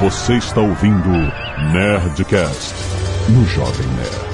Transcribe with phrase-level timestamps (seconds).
[0.00, 1.10] Você está ouvindo
[1.72, 2.74] Nerdcast
[3.28, 4.30] no Jovem Nerd.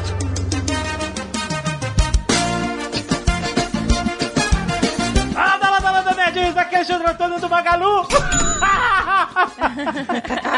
[5.35, 6.57] Landa, landa, landa, nerds!
[6.57, 8.07] Aqui é Alexandre Antônio do Magalu!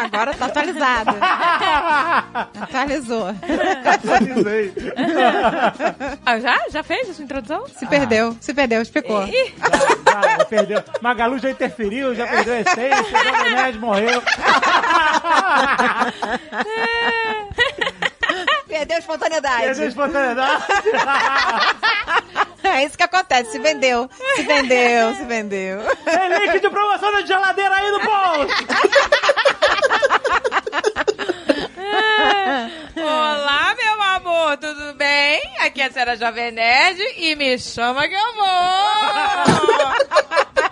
[0.05, 1.16] Agora tá atualizado.
[2.61, 3.29] Atualizou.
[3.29, 4.75] Atualizei.
[6.25, 6.59] Ah, já?
[6.70, 7.66] Já fez essa introdução?
[7.68, 9.27] Se perdeu, se perdeu, explicou.
[9.27, 10.82] Já, já perdeu.
[11.00, 14.22] Magalu já interferiu, já perdeu a essência, o Nerd morreu.
[18.68, 19.62] Perdeu a espontaneidade.
[19.62, 20.64] Perdeu a espontaneidade.
[22.71, 23.52] É isso que acontece.
[23.52, 24.11] Se vendeu.
[24.36, 25.80] Se vendeu, se vendeu.
[26.04, 28.66] Tem link de promoção da geladeira aí no post!
[33.00, 35.41] Olá, meu amor, tudo bem?
[35.60, 38.44] Aqui é a Senhora Jovem Nerd e me chama que eu vou!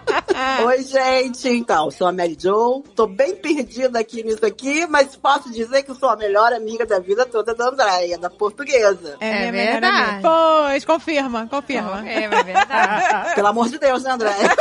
[0.64, 1.48] Oi, gente.
[1.48, 2.82] Então, sou a Mary Jo.
[2.94, 6.98] Tô bem perdida aqui nisso aqui, mas posso dizer que sou a melhor amiga da
[6.98, 9.16] vida toda da Andréia, da portuguesa.
[9.20, 10.10] É melhor verdade.
[10.10, 10.28] amiga.
[10.28, 12.08] Pois, confirma, confirma.
[12.08, 13.34] É, é verdade.
[13.34, 14.56] Pelo amor de Deus, né, Andréia?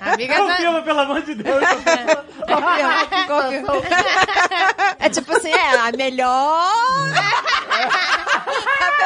[0.00, 0.40] Amiga da...
[0.40, 1.60] Confirma, pelo amor de Deus.
[2.40, 3.72] Confirma, confirma.
[4.98, 6.72] É tipo assim, é a melhor.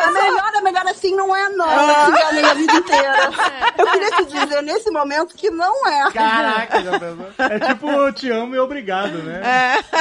[0.02, 1.66] A melhor, a melhor assim não é, não.
[1.66, 3.30] Eu te enganei a vida inteira.
[3.76, 6.10] Eu queria te dizer nesse momento que não é.
[6.12, 7.26] Caraca, já pensou?
[7.44, 9.40] É tipo, eu te amo e obrigado, né?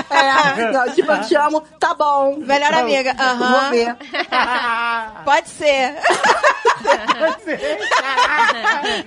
[0.10, 2.38] É, não, tipo, eu te amo, tá bom.
[2.38, 3.14] Melhor amiga.
[3.14, 3.70] Vou Aham.
[3.70, 3.96] ver.
[5.26, 5.96] Pode ser.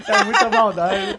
[0.09, 1.19] É muita maldade.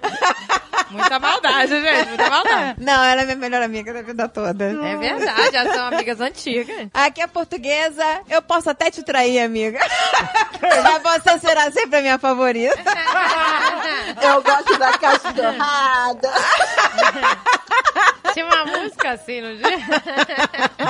[0.89, 2.75] Muita maldade, gente, muita maldade.
[2.83, 4.65] Não, ela é minha melhor amiga da vida toda.
[4.65, 6.87] É verdade, elas são amigas antigas.
[6.93, 9.79] Aqui é portuguesa, eu posso até te trair, amiga.
[10.61, 12.77] Mas você será sempre a minha favorita.
[14.21, 14.97] Eu gosto da
[15.33, 16.33] cachorrada.
[18.33, 19.77] Tinha uma música assim no dia?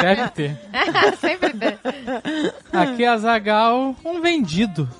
[0.01, 0.57] Deve ter.
[1.19, 1.77] Sempre tem.
[2.73, 4.87] Aqui é a Zagal, um vendido.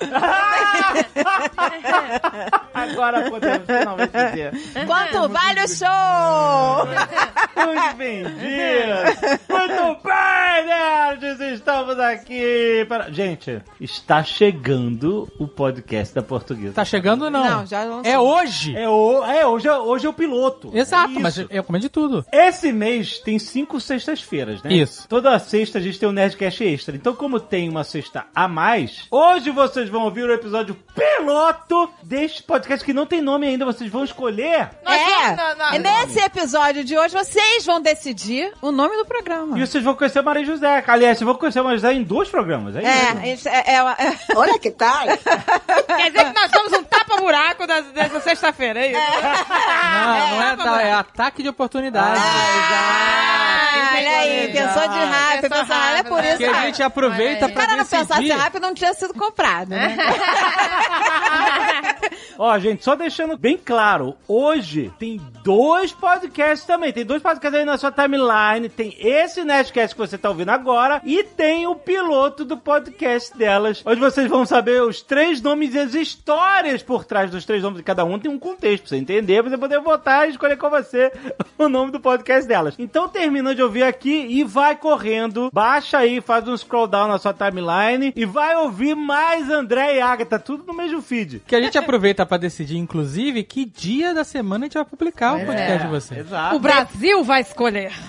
[2.74, 4.52] Agora podemos finalmente dizer.
[4.86, 6.88] Quanto vale o show?
[7.58, 9.18] Os vendidos!
[9.48, 11.40] Muito bem, nerds!
[11.40, 13.10] Estamos aqui para...
[13.10, 16.74] Gente, está chegando o podcast da portuguesa.
[16.74, 17.44] Tá chegando ou não?
[17.44, 18.10] Não, já lançou.
[18.10, 18.76] É hoje.
[18.76, 19.24] É, o...
[19.24, 20.70] é, hoje, é, hoje é o piloto.
[20.72, 21.20] Exato, Isso.
[21.20, 22.24] mas eu comi de tudo.
[22.32, 24.72] Esse mês tem cinco sextas-feiras, né?
[24.72, 25.06] Isso.
[25.08, 26.94] Toda sexta a gente tem um Nerdcast Extra.
[26.96, 32.42] Então, como tem uma sexta a mais, hoje vocês vão ouvir o episódio piloto deste
[32.42, 33.64] podcast que não tem nome ainda.
[33.64, 34.70] Vocês vão escolher.
[34.84, 39.04] É, vamos na- na- e nesse episódio de hoje vocês vão decidir o nome do
[39.04, 39.58] programa.
[39.58, 40.84] E vocês vão conhecer a Maria José.
[40.86, 42.76] Aliás, vocês vão conhecer a Maria José em dois programas.
[42.76, 42.88] É, isso.
[43.22, 45.06] É, isso é, é, é, Olha que tal.
[45.06, 49.00] Quer dizer que nós somos um tapa-buraco dessa sexta-feira, é isso?
[49.00, 52.17] Não, não é, tá, é ataque de oportunidade.
[52.20, 53.67] Ah,
[53.98, 56.36] olha aí, pensou de rápido, Pensou pensou rápido, é por isso.
[56.38, 57.38] que a gente aproveita Olha aí.
[57.38, 58.32] Se o pra cara não pensasse decidir.
[58.32, 59.96] rápido, não tinha sido comprado, né?
[62.38, 66.92] Ó, gente, só deixando bem claro, hoje tem dois podcasts também.
[66.92, 68.68] Tem dois podcasts aí na sua timeline.
[68.68, 73.82] Tem esse Nerdcast que você tá ouvindo agora e tem o piloto do podcast delas,
[73.84, 77.78] onde vocês vão saber os três nomes e as histórias por trás dos três nomes
[77.78, 78.18] de cada um.
[78.20, 81.12] Tem um contexto pra você entender, pra você poder votar e escolher com você
[81.58, 82.74] o nome do podcast delas.
[82.78, 87.18] Então termina de ouvir aqui e vai correndo, baixa aí, faz um scroll down na
[87.18, 91.42] sua timeline e vai ouvir mais André e Agatha, tudo no mesmo feed.
[91.46, 95.36] Que a gente aproveita pra decidir, inclusive, que dia da semana a gente vai publicar
[95.36, 96.18] o podcast de você.
[96.20, 96.56] Exato.
[96.56, 97.92] O Brasil vai escolher.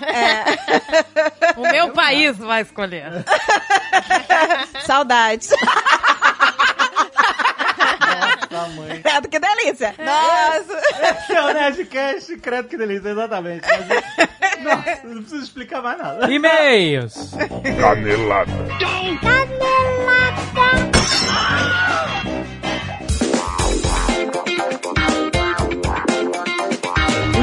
[1.58, 3.26] O meu país vai escolher.
[4.86, 5.50] Saudades.
[8.60, 9.02] Tamanho.
[9.04, 9.96] Credo, que delícia.
[9.98, 10.78] Nossa.
[11.12, 13.66] Esse é o Nerdcast, credo que delícia, exatamente.
[13.66, 16.32] Mas, nossa, não preciso explicar mais nada.
[16.32, 17.32] E-mails.
[17.80, 18.52] Canelada.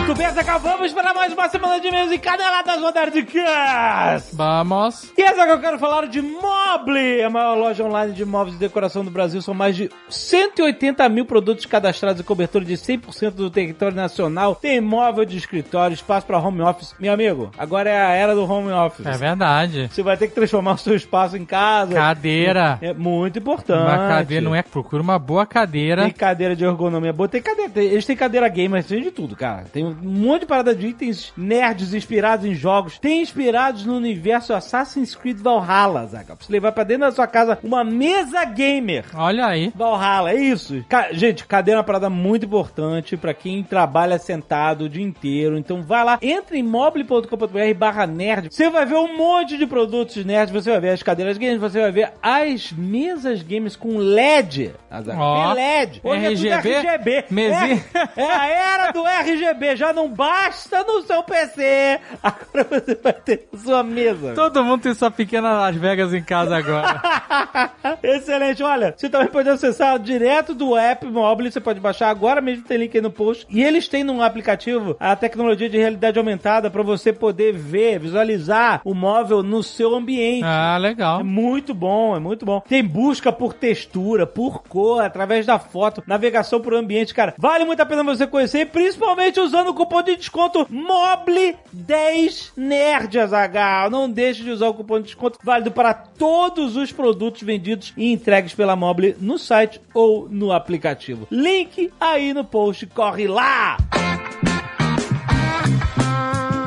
[0.06, 4.36] Muito bem, acabamos para mais uma semana de e caneladas Nerdcast.
[4.36, 5.12] Vamos.
[5.18, 8.58] E essa que eu quero falar de Mobile, a maior loja online de móveis e
[8.60, 9.42] decoração do Brasil.
[9.42, 14.54] São mais de 180 mil produtos cadastrados e cobertura de 100% do território nacional.
[14.54, 16.94] Tem móvel de escritório, espaço para home office.
[17.00, 19.04] Meu amigo, agora é a era do home office.
[19.04, 19.88] É verdade.
[19.90, 21.92] Você vai ter que transformar o seu espaço em casa.
[21.94, 22.78] Cadeira.
[22.80, 23.82] É muito importante.
[23.82, 24.62] Uma cadeira não é.
[24.62, 26.04] Procura uma boa cadeira.
[26.04, 27.72] Tem cadeira de ergonomia boa, tem cadeira.
[27.82, 29.64] eles têm cadeira gamer, tem de tudo, cara.
[29.72, 32.98] Tem um monte de parada de itens nerds inspirados em jogos.
[32.98, 36.36] Tem inspirados no universo Assassin's Creed Valhalla, Zaga.
[36.36, 39.04] Pra você levar pra dentro da sua casa uma mesa gamer.
[39.14, 39.72] Olha aí.
[39.74, 40.84] Valhalla, é isso.
[40.88, 45.56] Ca- gente, cadeira é uma parada muito importante pra quem trabalha sentado o dia inteiro.
[45.58, 48.48] Então vai lá, entra em mobile.com.br barra nerd.
[48.50, 50.52] Você vai ver um monte de produtos nerds.
[50.52, 54.72] Você vai ver as cadeiras games, você vai ver as mesas games com LED.
[54.90, 55.22] Azaghal.
[55.22, 55.54] Ó.
[55.54, 56.00] Tem LED.
[56.02, 56.74] Hoje é tudo RGB.
[56.74, 57.24] RGB.
[57.30, 57.84] Mesinha.
[58.16, 59.76] É, é a era do RGB.
[59.76, 62.00] Já não basta no seu PC.
[62.22, 64.34] Agora você vai ter sua mesa.
[64.34, 67.02] Todo mundo tem sua pequena Las Vegas em casa agora.
[68.02, 72.64] Excelente, olha, você também pode acessar direto do app mobile, você pode baixar agora mesmo,
[72.64, 73.46] tem link aí no post.
[73.50, 78.80] E eles têm no aplicativo a tecnologia de realidade aumentada para você poder ver, visualizar
[78.84, 80.44] o móvel no seu ambiente.
[80.44, 81.20] ah, legal.
[81.20, 82.60] É muito bom, é muito bom.
[82.60, 87.34] Tem busca por textura, por cor, através da foto, navegação por ambiente, cara.
[87.38, 93.90] Vale muito a pena você conhecer, principalmente usando o cupom de desconto MOBLE10NERD, Azaghal.
[93.90, 98.10] Não deixe de usar o cupom de desconto válido para todos os produtos vendidos e
[98.10, 101.28] entregues pela Mobile no site ou no aplicativo.
[101.30, 103.76] Link aí no post, corre lá!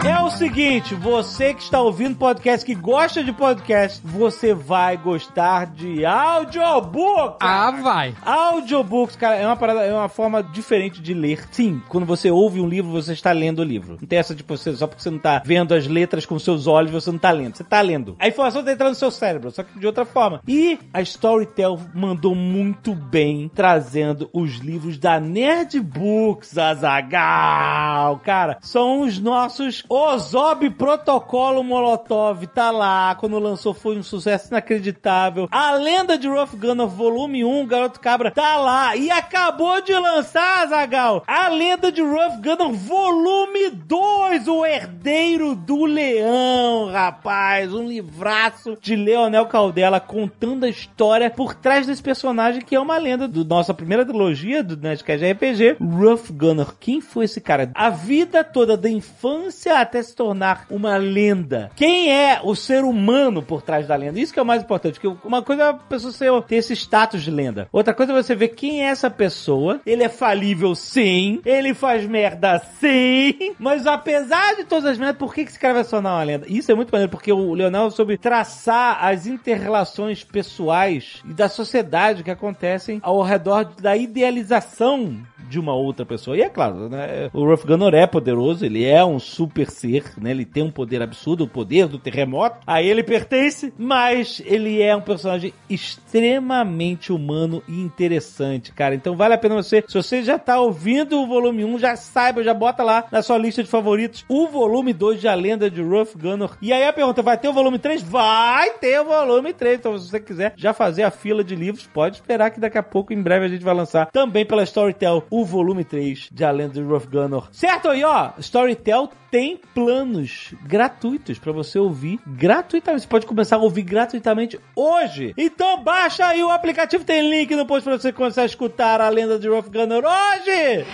[0.08, 5.66] É o seguinte, você que está ouvindo podcast, que gosta de podcast, você vai gostar
[5.66, 7.38] de audiobook.
[7.42, 8.14] Ah, vai.
[8.24, 11.48] Audiobooks, cara, é uma parada, é uma forma diferente de ler.
[11.52, 13.98] Sim, quando você ouve um livro, você está lendo o livro.
[14.00, 16.68] Não tem essa tipo, você, só porque você não está vendo as letras com seus
[16.68, 17.58] olhos, você não está lendo.
[17.58, 18.16] Você está lendo.
[18.20, 20.42] A informação está entrando no seu cérebro, só que de outra forma.
[20.48, 28.20] E a Storytel mandou muito bem trazendo os livros da Nerd Books, Azagal.
[28.20, 29.84] Cara, são os nossos
[30.20, 32.46] Ozob Protocolo Molotov.
[32.48, 35.48] Tá lá, quando lançou foi um sucesso inacreditável.
[35.50, 38.98] A Lenda de Rough Gunner Volume 1, Garoto Cabra, tá lá.
[38.98, 45.86] E acabou de lançar, Azagal, a Lenda de Rough Gunner Volume 2, o Herdeiro do
[45.86, 47.74] Leão, rapaz.
[47.74, 52.98] Um livraço de Leonel Caldela contando a história por trás desse personagem que é uma
[52.98, 56.76] lenda do nossa primeira trilogia do Nerdcast RPG, Rough Gunner.
[56.78, 57.72] Quem foi esse cara?
[57.74, 61.72] A vida toda da infância até se tornar uma lenda.
[61.76, 64.20] Quem é o ser humano por trás da lenda?
[64.20, 67.24] Isso que é o mais importante, porque uma coisa é a pessoa ter esse status
[67.24, 67.68] de lenda.
[67.72, 69.80] Outra coisa é você ver quem é essa pessoa.
[69.86, 71.42] Ele é falível, sim.
[71.46, 73.54] Ele faz merda, sim.
[73.58, 76.24] Mas apesar de todas as merdas, por que que esse cara vai se tornar uma
[76.24, 76.46] lenda?
[76.48, 82.24] Isso é muito maneiro, porque o Leonel soube traçar as interrelações pessoais e da sociedade
[82.24, 86.38] que acontecem ao redor da idealização de uma outra pessoa.
[86.38, 87.30] E é claro, né?
[87.34, 90.32] O Ruff Gunner é poderoso, ele é um super ser, né?
[90.32, 92.60] Ele tem um poder absurdo, o poder do terremoto.
[92.66, 98.94] A ele pertence, mas ele é um personagem extremamente humano e interessante, cara.
[98.94, 102.44] Então vale a pena você, se você já tá ouvindo o volume 1, já saiba,
[102.44, 105.82] já bota lá na sua lista de favoritos o volume 2 de A Lenda de
[105.82, 106.52] Ruff Gunner.
[106.62, 108.04] E aí a pergunta, vai ter o volume 3?
[108.04, 109.80] Vai ter o volume 3.
[109.80, 112.84] Então se você quiser já fazer a fila de livros, pode esperar que daqui a
[112.84, 116.52] pouco, em breve, a gente vai lançar também pela Storytel o volume 3 de A
[116.52, 117.44] Lenda de Ruff Gunner.
[117.52, 117.94] Certo?
[117.94, 123.04] E ó, Storytel tem planos gratuitos pra você ouvir gratuitamente.
[123.04, 125.34] Você pode começar a ouvir gratuitamente hoje.
[125.38, 129.10] Então baixa aí o aplicativo, tem link no post pra você começar a escutar a
[129.10, 130.86] lenda de Ruff Gunner hoje!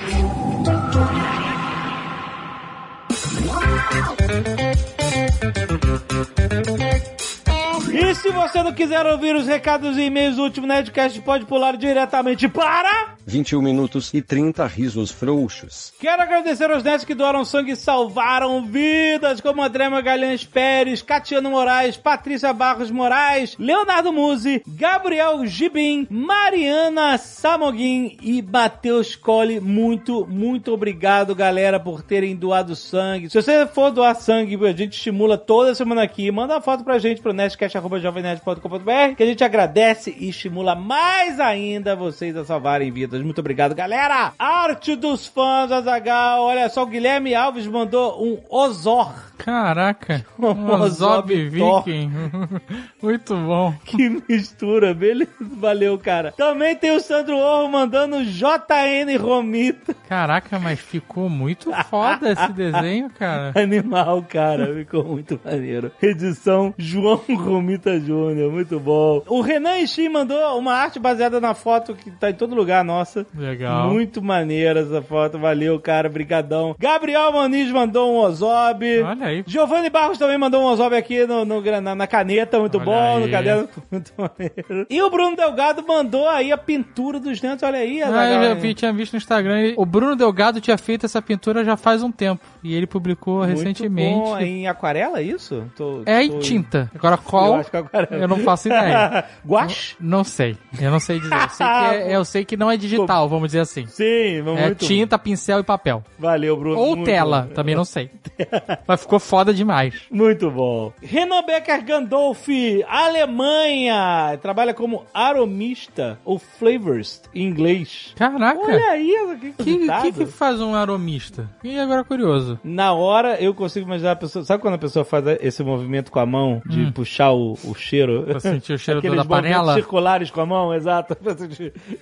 [7.93, 11.77] E se você não quiser ouvir os recados e e-mails do último Nerdcast, pode pular
[11.77, 13.14] diretamente para...
[13.25, 15.91] 21 minutos e 30 risos frouxos.
[15.99, 21.49] Quero agradecer aos nerds que doaram sangue e salvaram vidas, como André Magalhães Pérez, Catiano
[21.49, 29.59] Moraes, Patrícia Barros Moraes, Leonardo Musi, Gabriel Gibim, Mariana Samoguin e Matheus Colli.
[29.59, 33.29] Muito, muito obrigado, galera, por terem doado sangue.
[33.29, 36.29] Se você for doar sangue, a gente estimula toda semana aqui.
[36.31, 41.95] Manda uma foto pra gente pro nerdcast.jovemnerd.com.br que a gente agradece e estimula mais ainda
[41.95, 43.14] vocês a salvarem vidas.
[43.23, 44.33] Muito obrigado, galera!
[44.37, 46.43] Arte dos fãs, Azagal.
[46.43, 49.13] Olha só, o Guilherme Alves mandou um Ozor.
[49.37, 50.25] Caraca.
[50.39, 51.83] Ozob Ozob Thor.
[51.83, 52.11] Viking.
[53.01, 53.73] Muito bom.
[53.85, 55.31] Que mistura, beleza?
[55.39, 56.31] Valeu, cara.
[56.31, 59.93] Também tem o Sandro Orro mandando JN Romita.
[60.09, 63.53] Caraca, mas ficou muito foda esse desenho, cara.
[63.55, 64.73] Animal, cara.
[64.73, 65.91] Ficou muito maneiro.
[66.01, 68.51] Edição João Romita Júnior.
[68.51, 69.23] Muito bom.
[69.27, 73.25] O Renan Ishii mandou uma arte baseada na foto que tá em todo lugar nossa.
[73.33, 73.89] Legal.
[73.91, 75.39] Muito maneira essa foto.
[75.39, 76.09] Valeu, cara.
[76.09, 76.75] Brigadão.
[76.77, 79.01] Gabriel Maniz mandou um Ozob.
[79.01, 79.37] Olha aí.
[79.37, 79.43] aí.
[79.47, 83.19] Giovanni Barros também mandou um ozob aqui no, no- na, na caneta, muito Olha bom,
[83.19, 83.31] no aí.
[83.31, 84.87] caderno, muito maneiro.
[84.89, 88.01] E o Bruno Delgado mandou aí a pintura dos dentes, olha aí.
[88.03, 89.73] Ah, eu já vi, tinha visto no Instagram.
[89.77, 92.41] O Bruno Delgado tinha feito essa pintura já faz um tempo.
[92.63, 94.15] E ele publicou Muito recentemente.
[94.19, 94.37] bom.
[94.39, 95.63] Em aquarela, é isso?
[95.75, 96.89] Tô- É em tô- tinta.
[96.95, 97.57] Agora Eu qual?
[97.57, 98.21] é aquarela.
[98.23, 99.23] Eu não faço ideia.
[99.45, 99.95] Guache?
[99.99, 100.57] Não sei.
[100.79, 101.33] Eu não sei dizer.
[101.35, 103.85] Eu sei que, é- eu sei que não é digital, vamos dizer assim.
[103.87, 106.03] Sim, mas É tinta, pincel e papel.
[106.19, 106.77] Valeu, Bruno.
[106.79, 107.53] Ou tela, bom.
[107.53, 108.09] também não sei.
[108.87, 110.01] Mas ficou foda demais.
[110.11, 110.91] Muito bom.
[111.01, 112.47] Renan Becker Gandolf,
[112.87, 114.37] Alemanha.
[114.41, 118.13] Trabalha como aromista ou flavorist em inglês.
[118.15, 118.59] Caraca.
[118.61, 121.49] Olha aí, que, O que, que, que faz um aromista?
[121.63, 122.59] E agora curioso.
[122.63, 124.43] Na hora eu consigo imaginar a pessoa.
[124.45, 128.21] Sabe quando a pessoa faz esse movimento com a mão de puxar o, o cheiro?
[128.21, 128.25] Hum.
[128.25, 129.73] Pra sentir o cheiro Aqueles da panela?
[129.75, 131.15] circulares com a mão, exato.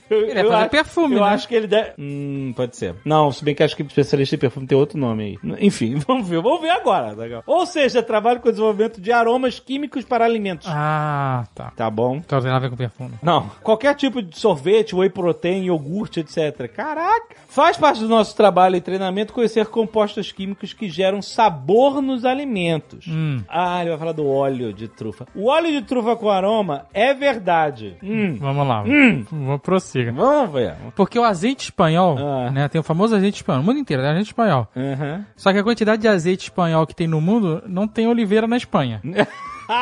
[0.10, 1.28] Eu, Ele ia fazer acho- perfume, Eu né?
[1.28, 1.92] acho que ele deve.
[1.98, 2.96] Hum, pode ser.
[3.06, 5.56] Não, se bem que acho que especialista em perfume tem outro nome aí.
[5.60, 6.42] Enfim, vamos ver.
[6.42, 7.03] Vamos ver agora.
[7.12, 7.44] Legal.
[7.46, 10.68] Ou seja, trabalho com o desenvolvimento de aromas químicos para alimentos.
[10.70, 11.72] Ah, tá.
[11.76, 12.18] Tá bom.
[12.18, 13.12] Então tem nada a ver com perfume.
[13.22, 16.68] Não, qualquer tipo de sorvete, whey protein, iogurte, etc.
[16.74, 17.36] Caraca!
[17.48, 23.06] Faz parte do nosso trabalho e treinamento conhecer compostos químicos que geram sabor nos alimentos.
[23.08, 23.42] Hum.
[23.48, 25.26] Ah, ele vai falar do óleo de trufa.
[25.36, 27.96] O óleo de trufa com aroma é verdade.
[28.04, 28.36] Hum.
[28.40, 28.84] Vamos lá.
[28.84, 29.24] Hum.
[29.32, 30.12] Vamos prossiga.
[30.12, 30.76] Vamos ver.
[30.96, 32.50] Porque o azeite espanhol, Ah.
[32.52, 32.68] né?
[32.68, 34.68] Tem o famoso azeite espanhol, no mundo inteiro, é azeite espanhol.
[34.76, 35.26] Aham.
[35.36, 38.58] Só que a quantidade de azeite espanhol que tem no mundo não tem oliveira na
[38.58, 39.02] Espanha.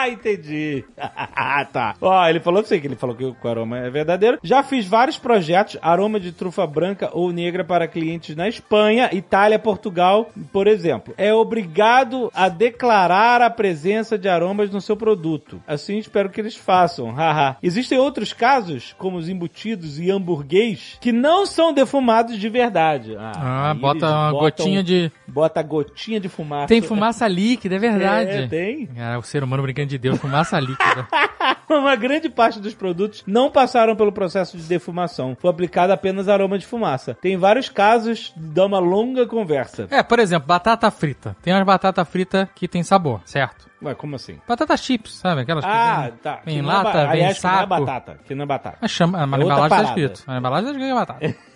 [0.00, 0.84] Ah, entendi.
[1.72, 1.94] tá.
[2.00, 4.38] Ó, ele falou assim, que ele falou que o aroma é verdadeiro.
[4.42, 9.58] Já fiz vários projetos, aroma de trufa branca ou negra para clientes na Espanha, Itália,
[9.58, 11.14] Portugal, por exemplo.
[11.16, 15.60] É obrigado a declarar a presença de aromas no seu produto.
[15.66, 17.12] Assim espero que eles façam.
[17.12, 17.56] Haha.
[17.62, 23.16] Existem outros casos, como os embutidos e hamburguês, que não são defumados de verdade.
[23.18, 25.10] Ah, aí bota uma botam- gotinha de.
[25.26, 26.68] Bota gotinha de fumaça.
[26.68, 28.30] Tem fumaça líquida, é verdade.
[28.30, 28.86] É, tem.
[28.86, 31.06] Cara, o ser humano brincando de Deus, fumaça líquida.
[31.68, 35.36] Uma grande parte dos produtos não passaram pelo processo de defumação.
[35.38, 37.14] Foi aplicado apenas aroma de fumaça.
[37.20, 39.86] Tem vários casos de uma longa conversa.
[39.90, 41.36] É, por exemplo, batata frita.
[41.42, 43.68] Tem umas batata frita que tem sabor, certo?
[43.82, 44.38] Ué, como assim?
[44.48, 45.42] Batata chips, sabe?
[45.42, 46.40] Aquelas Ah, que vem, tá.
[46.44, 47.68] vem Que não é ba- lata, vem em aliás, que não é saco.
[47.68, 48.18] batata.
[48.26, 48.78] Que não é batata.
[48.80, 50.24] Mas chama, mas É embalagem tá escrito.
[50.26, 51.34] Na embalagem tá escrito batata.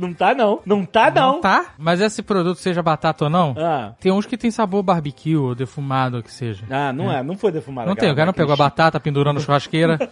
[0.00, 0.60] Não tá, não.
[0.64, 1.40] Não tá, não.
[1.40, 1.74] tá?
[1.78, 3.92] Mas esse produto, seja batata ou não, Ah.
[4.00, 6.64] tem uns que tem sabor barbecue ou defumado, ou que seja.
[6.70, 7.22] Ah, não é.
[7.22, 7.88] Não foi defumado.
[7.88, 9.98] Não tem, o cara não pegou a batata pendurando na churrasqueira.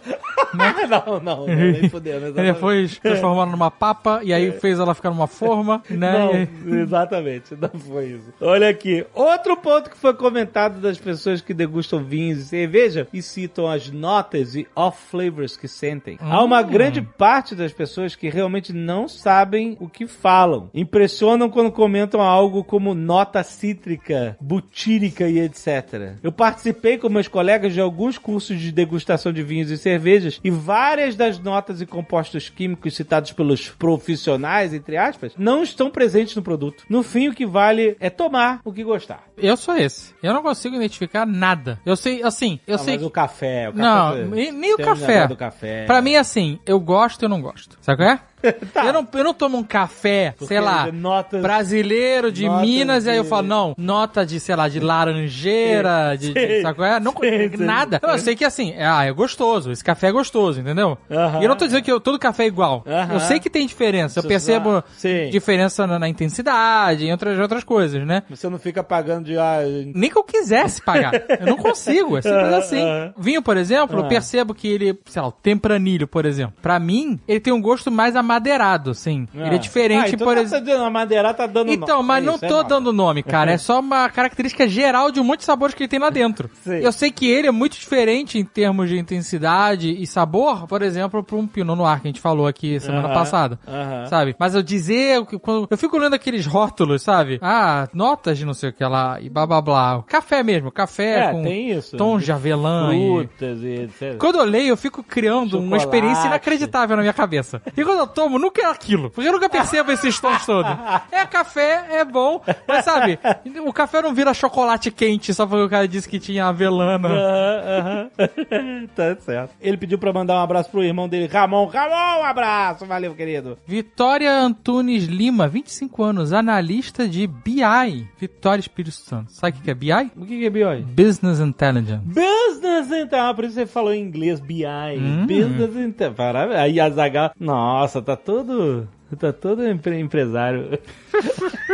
[0.53, 1.45] não, não, não.
[1.47, 2.31] Nem fudendo.
[2.33, 6.47] Depois transformou numa papa e aí fez ela ficar numa forma, né?
[6.63, 8.33] Não, exatamente, não foi isso.
[8.41, 13.21] Olha aqui, outro ponto que foi comentado das pessoas que degustam vinhos e cerveja e
[13.21, 16.17] citam as notas e off-flavors que sentem.
[16.19, 20.69] Há uma grande parte das pessoas que realmente não sabem o que falam.
[20.73, 26.17] Impressionam quando comentam algo como nota cítrica, butírica e etc.
[26.21, 30.49] Eu participei com meus colegas de alguns cursos de degustação de vinhos e cervejas e
[30.49, 36.41] várias das notas e compostos químicos citados pelos profissionais, entre aspas, não estão presentes no
[36.41, 36.83] produto.
[36.89, 39.28] No fim, o que vale é tomar o que gostar.
[39.41, 40.13] Eu sou esse.
[40.21, 41.79] Eu não consigo identificar nada.
[41.85, 43.83] Eu sei, assim, eu Ah, sei mas o café, o café
[44.23, 45.27] Não, nem, nem o café.
[45.27, 45.85] do café.
[45.85, 47.77] Pra mim, assim, eu gosto e eu não gosto.
[47.81, 48.19] Sabe qual é?
[48.85, 53.09] eu, não, eu não tomo um café, Porque sei lá, notas- brasileiro de Minas, e
[53.09, 56.61] aí eu de- falo, não, nota de, sei lá, de laranjeira, de, de- Sei.
[56.61, 56.99] sabe qual é?
[57.01, 57.57] Não, Sei, sei.
[57.65, 57.99] nada.
[58.01, 60.97] Eu sei que assim, é, ah, é gostoso, esse café é gostoso, entendeu?
[61.11, 61.41] Aham.
[61.41, 62.83] E eu não tô dizendo que eu- todo café é igual.
[62.87, 63.13] Aham.
[63.15, 64.83] Eu sei que tem diferença, eu Você percebo.
[64.95, 65.29] Sim.
[65.29, 68.23] diferença na, na intensidade, em outras, outras coisas, né?
[68.29, 69.37] Você não fica pagando de...
[69.37, 69.59] Ah,
[69.95, 71.13] Nem que eu quisesse pagar.
[71.39, 72.81] Eu não consigo, é simples assim.
[72.81, 73.13] Aham.
[73.17, 74.07] Vinho, por exemplo, eu Ah.
[74.07, 76.55] percebo que ele, sei lá, o tempranilho, por exemplo.
[76.61, 79.27] Pra mim, ele tem um gosto mais amadeirado, assim.
[79.33, 80.65] Ele é diferente, ah, então por tá exemplo.
[80.65, 82.07] dizendo, a madeira tá dando Então, nome.
[82.07, 82.69] mas É não é tô nome.
[82.69, 83.51] dando nome, cara.
[83.53, 86.49] É só uma característica geral de um monte de sabores que ele tem lá dentro.
[86.63, 86.75] Sim.
[86.79, 91.23] Eu sei que ele é muito diferente em termos de intensidade e sabor, por exemplo,
[91.23, 93.59] pra um Pinot Noir que a gente falou aqui semana Aham, passada.
[93.67, 94.05] aham.
[94.07, 94.35] Sabe?
[94.39, 97.39] Mas eu dizer, quando eu fico lendo aqueles rótulos, sabe?
[97.41, 100.03] Ah, notas de não sei o que lá e blá blá blá.
[100.07, 101.97] Café mesmo, café É, com tem isso.
[101.97, 102.93] tons de avelã.
[102.95, 104.17] e- Frutas e etc.
[104.17, 105.83] Quando eu leio, eu fico criando uma Chocolate.
[105.83, 107.61] experiência inacreditável na minha cabeça.
[107.75, 109.09] E quando eu tomo, nunca é aquilo.
[109.09, 110.71] Porque eu nunca percebo esses tons todos.
[111.11, 113.19] É café, é bom, mas sabe,
[113.65, 116.97] o café não vira chocolate quente só porque o cara disse que tinha avelã.
[116.97, 117.09] né?
[117.09, 118.87] Aham, aham.
[118.95, 119.51] tá certo.
[119.61, 121.65] Ele pediu pra mandar um abraço pro irmão dele, Ramon.
[121.67, 122.85] Ramon, um abraço.
[122.85, 123.57] Valeu, querido.
[123.65, 128.07] Vitória Antunes Lima, 25 anos, analista de BI.
[128.17, 129.35] Vitória Espírito Santos.
[129.35, 129.91] Sabe o que é BI?
[130.15, 130.81] O que é BI?
[130.83, 132.05] Business Intelligence.
[132.05, 133.15] Business Intelligence.
[133.15, 134.65] Ah, por isso você falou em inglês BI.
[134.65, 135.25] Hum.
[135.25, 136.15] Business Intelligence.
[136.15, 136.59] Parabéns.
[136.59, 137.31] Aí a Zagal.
[137.39, 138.87] Nossa, tá todo.
[139.17, 140.77] Tá todo empre empresário.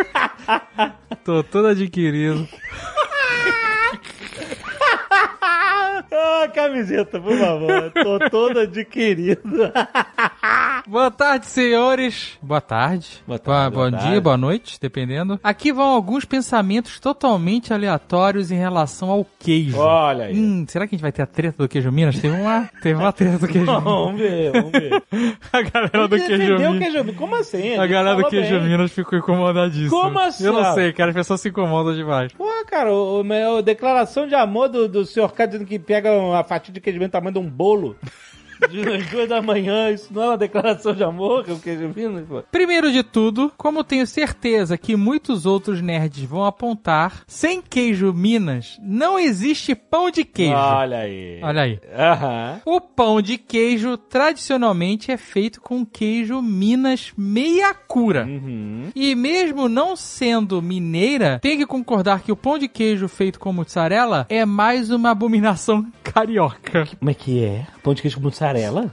[1.25, 2.48] Tô todo adquirido.
[6.18, 7.92] Ah, camiseta, por favor.
[7.92, 9.42] Tô todo adquirido.
[10.88, 12.38] Boa tarde, senhores.
[12.44, 13.08] Boa tarde.
[13.25, 14.20] Boa tarde, Bom boa dia, tarde.
[14.20, 15.39] boa noite, dependendo.
[15.44, 19.80] Aqui vão alguns pensamentos totalmente aleatórios em relação ao queijo.
[19.80, 20.38] Olha aí.
[20.38, 22.20] Hum, será que a gente vai ter a treta do queijo Minas?
[22.20, 23.84] Teve uma, teve uma treta do queijo Minas.
[23.84, 25.04] Vamos ver, vamos ver.
[25.51, 26.77] A galera do queijo Minas.
[26.77, 27.15] queijo Minas.
[27.18, 27.75] Como assim?
[27.77, 28.70] A galera do queijo bem.
[28.70, 29.89] Minas ficou incomodadíssima.
[29.89, 30.46] Como assim?
[30.46, 32.32] Eu não sei, cara, as pessoas se incomodam demais.
[32.34, 36.12] Pô, cara, o, o meu declaração de amor do, do senhor K dizendo que pega
[36.12, 37.96] uma fatia de queijo Minas do tamanho de um bolo.
[38.69, 41.59] De às duas da manhã, isso não é uma declaração de amor, que é o
[41.59, 42.43] queijo Minas, pô.
[42.51, 48.77] Primeiro de tudo, como tenho certeza que muitos outros nerds vão apontar, sem queijo Minas
[48.81, 50.55] não existe pão de queijo.
[50.55, 51.39] Olha aí.
[51.41, 51.79] Olha aí.
[51.93, 52.62] Aham.
[52.65, 58.25] O pão de queijo tradicionalmente é feito com queijo Minas meia cura.
[58.25, 58.89] Uhum.
[58.95, 63.51] E mesmo não sendo mineira, tem que concordar que o pão de queijo feito com
[63.51, 66.88] mussarela é mais uma abominação carioca.
[66.97, 67.65] Como é que é?
[67.83, 68.44] Pão de queijo com mussarela?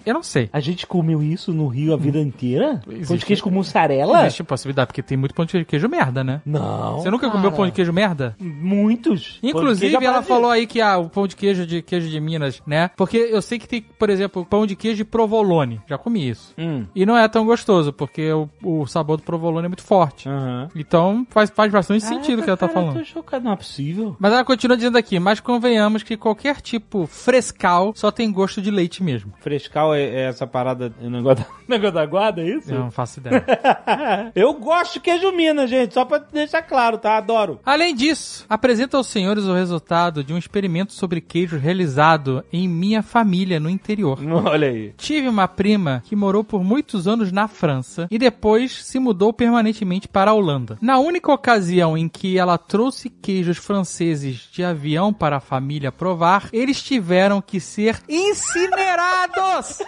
[0.07, 0.49] Eu não sei.
[0.53, 2.81] A gente comeu isso no Rio a vida inteira?
[2.85, 4.23] Pão de Existe- queijo com mussarela?
[4.27, 6.41] Existe possibilidade, porque tem muito pão de queijo merda, né?
[6.45, 6.99] Não.
[7.01, 7.39] Você nunca cara.
[7.39, 8.37] comeu pão de queijo merda?
[8.41, 9.39] Muitos.
[9.43, 12.63] Inclusive, é ela falou aí que ah, o pão de queijo de queijo de Minas,
[12.67, 12.91] né?
[12.97, 15.81] Porque eu sei que tem, por exemplo, pão de queijo de provolone.
[15.89, 16.55] Já comi isso.
[16.59, 16.87] Hum.
[16.95, 20.29] E não é tão gostoso, porque o, o sabor do provolone é muito forte.
[20.29, 20.69] Aham.
[20.75, 22.99] Então faz, faz bastante sentido o que ela tá Cara, eu falando.
[22.99, 24.17] tô chocado, não é possível.
[24.19, 28.71] Mas ela continua dizendo aqui, mas convenhamos que qualquer tipo frescal só tem gosto de
[28.71, 29.33] leite mesmo.
[29.43, 32.73] Frescal é, é essa parada, o negócio da, negócio da guarda, é isso?
[32.73, 33.45] Eu não faço ideia.
[34.35, 37.17] eu gosto de queijo Minas, gente, só pra deixar claro, tá?
[37.17, 37.59] Adoro.
[37.65, 43.03] Além disso, apresento aos senhores o resultado de um experimento sobre queijo realizado em minha
[43.03, 44.19] família no interior.
[44.47, 44.95] Olha aí.
[44.97, 50.07] Tive uma prima que morou por muitos anos na França e depois se mudou permanentemente
[50.07, 50.79] para a Holanda.
[50.81, 56.49] Na única ocasião em que ela trouxe queijos franceses de avião para a família provar,
[56.53, 59.32] eles tiveram que ser incinerados!
[59.35, 59.83] todos.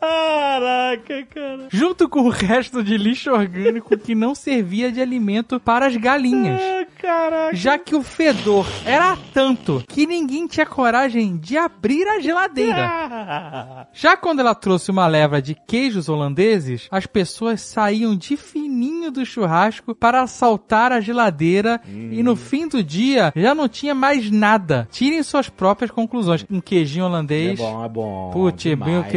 [0.00, 1.66] Caraca, cara.
[1.70, 6.60] junto com o resto de lixo orgânico que não servia de alimento para as galinhas.
[6.60, 7.56] Ah, caraca.
[7.56, 12.86] Já que o fedor era tanto que ninguém tinha coragem de abrir a geladeira.
[12.86, 13.86] Ah.
[13.92, 19.24] Já quando ela trouxe uma leva de queijos holandeses, as pessoas saíam de fininho do
[19.24, 24.88] churrasco para assaltar a geladeira e no fim do dia já não tinha mais nada.
[24.90, 26.44] Tirem suas próprias conclusões.
[26.50, 27.58] Um queijinho É holandês.
[27.58, 28.30] bom, é bom.
[28.32, 29.12] Putz, é bem demais.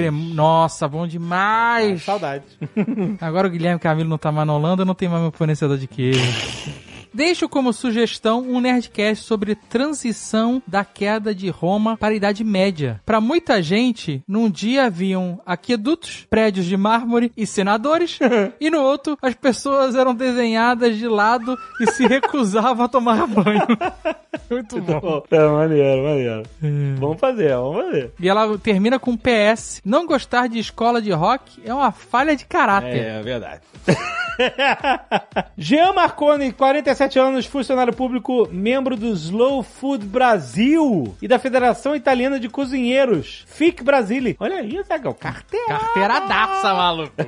[0.46, 2.04] Nossa, bom demais.
[2.04, 2.44] Saudade.
[3.20, 5.88] Agora o Guilherme Camilo não tá mais na Holanda, não tem mais meu fornecedor de
[5.88, 6.22] queijo.
[7.16, 13.00] Deixo como sugestão um Nerdcast sobre transição da queda de Roma para a Idade Média.
[13.06, 18.20] Para muita gente, num dia haviam aquedutos, prédios de mármore e senadores,
[18.60, 23.66] e no outro as pessoas eram desenhadas de lado e se recusavam a tomar banho.
[24.52, 25.24] Muito bom.
[25.32, 26.44] É maneiro, maneiro.
[27.00, 28.12] Vamos fazer, vamos fazer.
[28.20, 29.82] E ela termina com um PS.
[29.86, 33.02] Não gostar de escola de rock é uma falha de caráter.
[33.02, 33.62] É verdade.
[35.58, 42.40] Jean Marconi, 47 anos, funcionário público, membro do Slow Food Brasil e da Federação Italiana
[42.40, 44.36] de Cozinheiros, FIC Brasile.
[44.40, 45.68] Olha aí, Zagão, carteira.
[45.68, 47.14] Carteiradaça, maluco.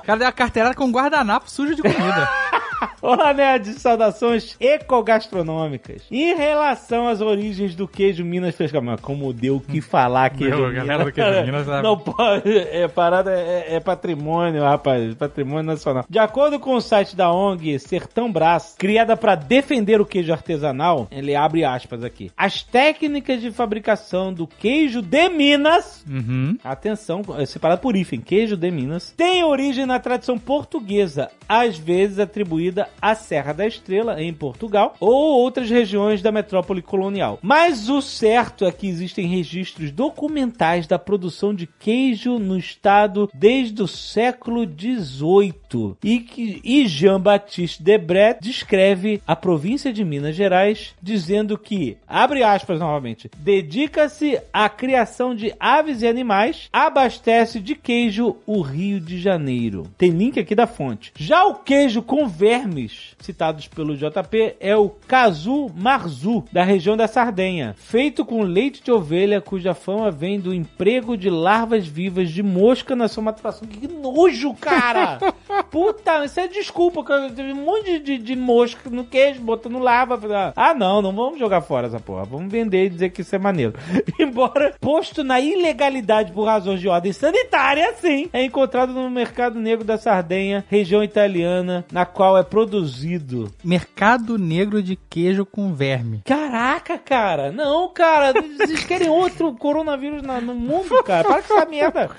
[0.00, 2.28] O cara deu uma carteirada com guardanapo sujo de comida.
[3.02, 6.02] Olá, nerds, saudações ecogastronômicas.
[6.10, 10.56] Em relação às origens do queijo Minas Fresca, mas como deu o que falar queijo
[10.56, 10.86] Meu, a Minas.
[10.86, 11.82] galera do queijo Minas sabe.
[11.82, 16.04] Não pode, é parada, é, é patrimônio, rapaz, patrimônio nacional.
[16.08, 21.08] De acordo com o site da ONG Sertão Brás, criada para defender o queijo artesanal,
[21.10, 22.30] ele abre aspas aqui.
[22.36, 26.56] As técnicas de fabricação do queijo de Minas Uhum.
[26.62, 29.14] Atenção, é separado por hífen, queijo de Minas.
[29.16, 35.38] Tem origem na tradição portuguesa, às vezes atribuída à Serra da Estrela, em Portugal, ou
[35.38, 37.38] outras regiões da metrópole colonial.
[37.42, 43.82] Mas o certo é que existem registros documentais da produção de queijo no estado desde
[43.82, 51.56] o século XVIII e que e Jean-Baptiste Debret descreve a província de Minas Gerais dizendo
[51.56, 58.60] que, abre aspas novamente, dedica-se à criação de aves e animais, abastece de queijo o
[58.60, 59.86] Rio de Janeiro.
[59.96, 61.12] Tem link aqui da fonte.
[61.16, 67.08] Já o queijo com vermes, citados pelo JP, é o Casu Marzu, da região da
[67.08, 72.42] Sardenha, feito com leite de ovelha, cuja fama vem do emprego de larvas vivas de
[72.42, 73.66] mosca na sua maturação.
[73.66, 75.18] Que nojo, cara!
[75.70, 77.30] Puta, isso é desculpa, cara.
[77.30, 80.20] Teve um monte de, de, de mosca no queijo, botando lava.
[80.56, 82.24] Ah, não, não vamos jogar fora essa porra.
[82.24, 83.74] Vamos vender e dizer que isso é maneiro.
[84.18, 89.84] Embora posto na ilegalidade por razões de ordem sanitária, sim, é encontrado no mercado negro
[89.84, 93.50] da Sardenha, região italiana, na qual é produzido.
[93.64, 96.22] Mercado negro de queijo com verme.
[96.24, 97.52] Caraca, cara.
[97.52, 98.32] Não, cara.
[98.32, 101.24] Vocês querem outro coronavírus na- no mundo, cara?
[101.28, 102.10] Para com essa merda.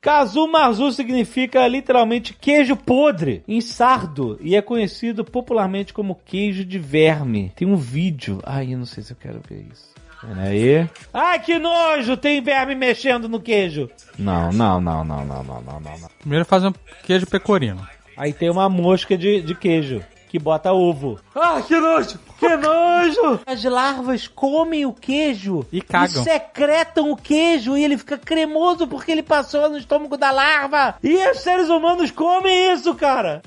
[0.00, 6.78] Kazu Marzu significa literalmente queijo podre em sardo e é conhecido popularmente como queijo de
[6.78, 7.52] verme.
[7.54, 8.40] Tem um vídeo.
[8.42, 9.90] Ai, eu não sei se eu quero ver isso.
[10.22, 10.88] Pera aí.
[11.12, 12.16] Ai, que nojo!
[12.16, 13.90] Tem verme mexendo no queijo.
[14.18, 15.98] Não, não, não, não, não, não, não, não.
[15.98, 16.08] não.
[16.18, 16.72] Primeiro faz um
[17.04, 17.86] queijo pecorino.
[18.16, 21.18] Aí tem uma mosca de, de queijo que bota ovo.
[21.34, 22.16] Ah, que nojo!
[22.38, 23.40] Que nojo!
[23.44, 26.22] As larvas comem o queijo E cagam.
[26.22, 30.94] secretam o queijo e ele fica cremoso porque ele passou no estômago da larva.
[31.02, 33.42] E os seres humanos comem isso, cara.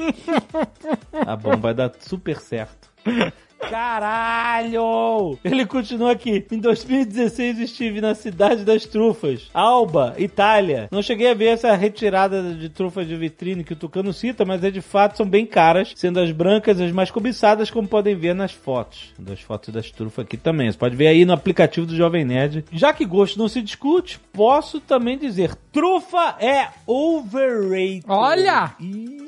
[1.24, 2.92] tá bom, vai dar super certo.
[3.70, 5.38] Caralho!
[5.44, 6.46] Ele continua aqui.
[6.52, 10.88] Em 2016 estive na cidade das trufas, Alba, Itália.
[10.92, 14.64] Não cheguei a ver essa retirada de trufas de vitrine que o Tucano cita, mas
[14.64, 18.34] é de fato são bem caras, sendo as brancas as mais cobiçadas, como podem ver
[18.34, 19.14] nas fotos.
[19.18, 20.72] Das fotos das trufas aqui também.
[20.72, 22.66] Você pode ver aí no aplicativo do Jovem Nerd.
[22.72, 28.04] Já que gosto não se discute, posso também dizer: trufa é overrated.
[28.08, 28.74] Olha!
[28.80, 29.23] Ih.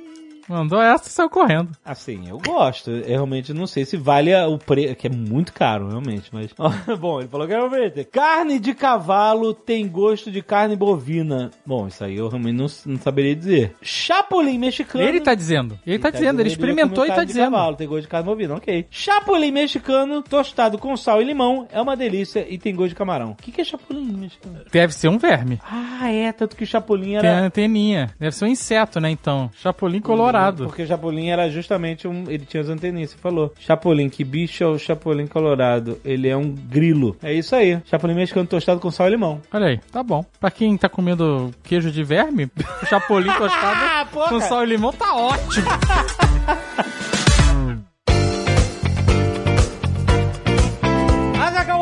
[0.48, 1.72] Mandou essa e saiu correndo.
[1.84, 2.92] Assim, eu gosto.
[2.92, 6.54] Eu realmente não sei se vale o preço, que é muito caro, realmente, mas...
[7.00, 8.06] Bom, ele falou que era ver.
[8.06, 11.50] Carne de cavalo tem gosto de carne bovina.
[11.66, 13.76] Bom, isso aí eu realmente não, não saberia dizer.
[13.82, 15.04] Chapolin mexicano...
[15.04, 15.80] Ele tá dizendo.
[15.86, 17.52] Ele tá dizendo, ele experimentou e tá carne de dizendo.
[17.52, 18.88] Cavalo, tem gosto de carne bovina, ok.
[18.90, 23.32] Chapolin mexicano tostado com sal e limão é uma delícia e tem gosto de camarão.
[23.32, 24.60] O que, que é chapolin mexicano?
[24.72, 25.60] Deve ser um verme.
[25.64, 27.40] Ah, é, tanto que o chapolin Tem era...
[27.40, 28.14] anteninha.
[28.20, 29.50] Deve ser um inseto, né, então.
[29.56, 30.35] Chapolin colorado.
[30.66, 32.26] Porque o Chapolin era justamente um.
[32.28, 33.54] Ele tinha as anteninhas, você falou.
[33.60, 36.00] Chapolin, que bicho é o Chapolin colorado?
[36.04, 37.16] Ele é um grilo.
[37.22, 37.80] É isso aí.
[37.86, 39.42] Chapolin mexicano tostado com sal e limão.
[39.52, 40.26] Olha aí, tá bom.
[40.40, 42.50] Pra quem tá comendo queijo de verme,
[42.90, 45.66] chapolim tostado pô, com sal e limão tá ótimo.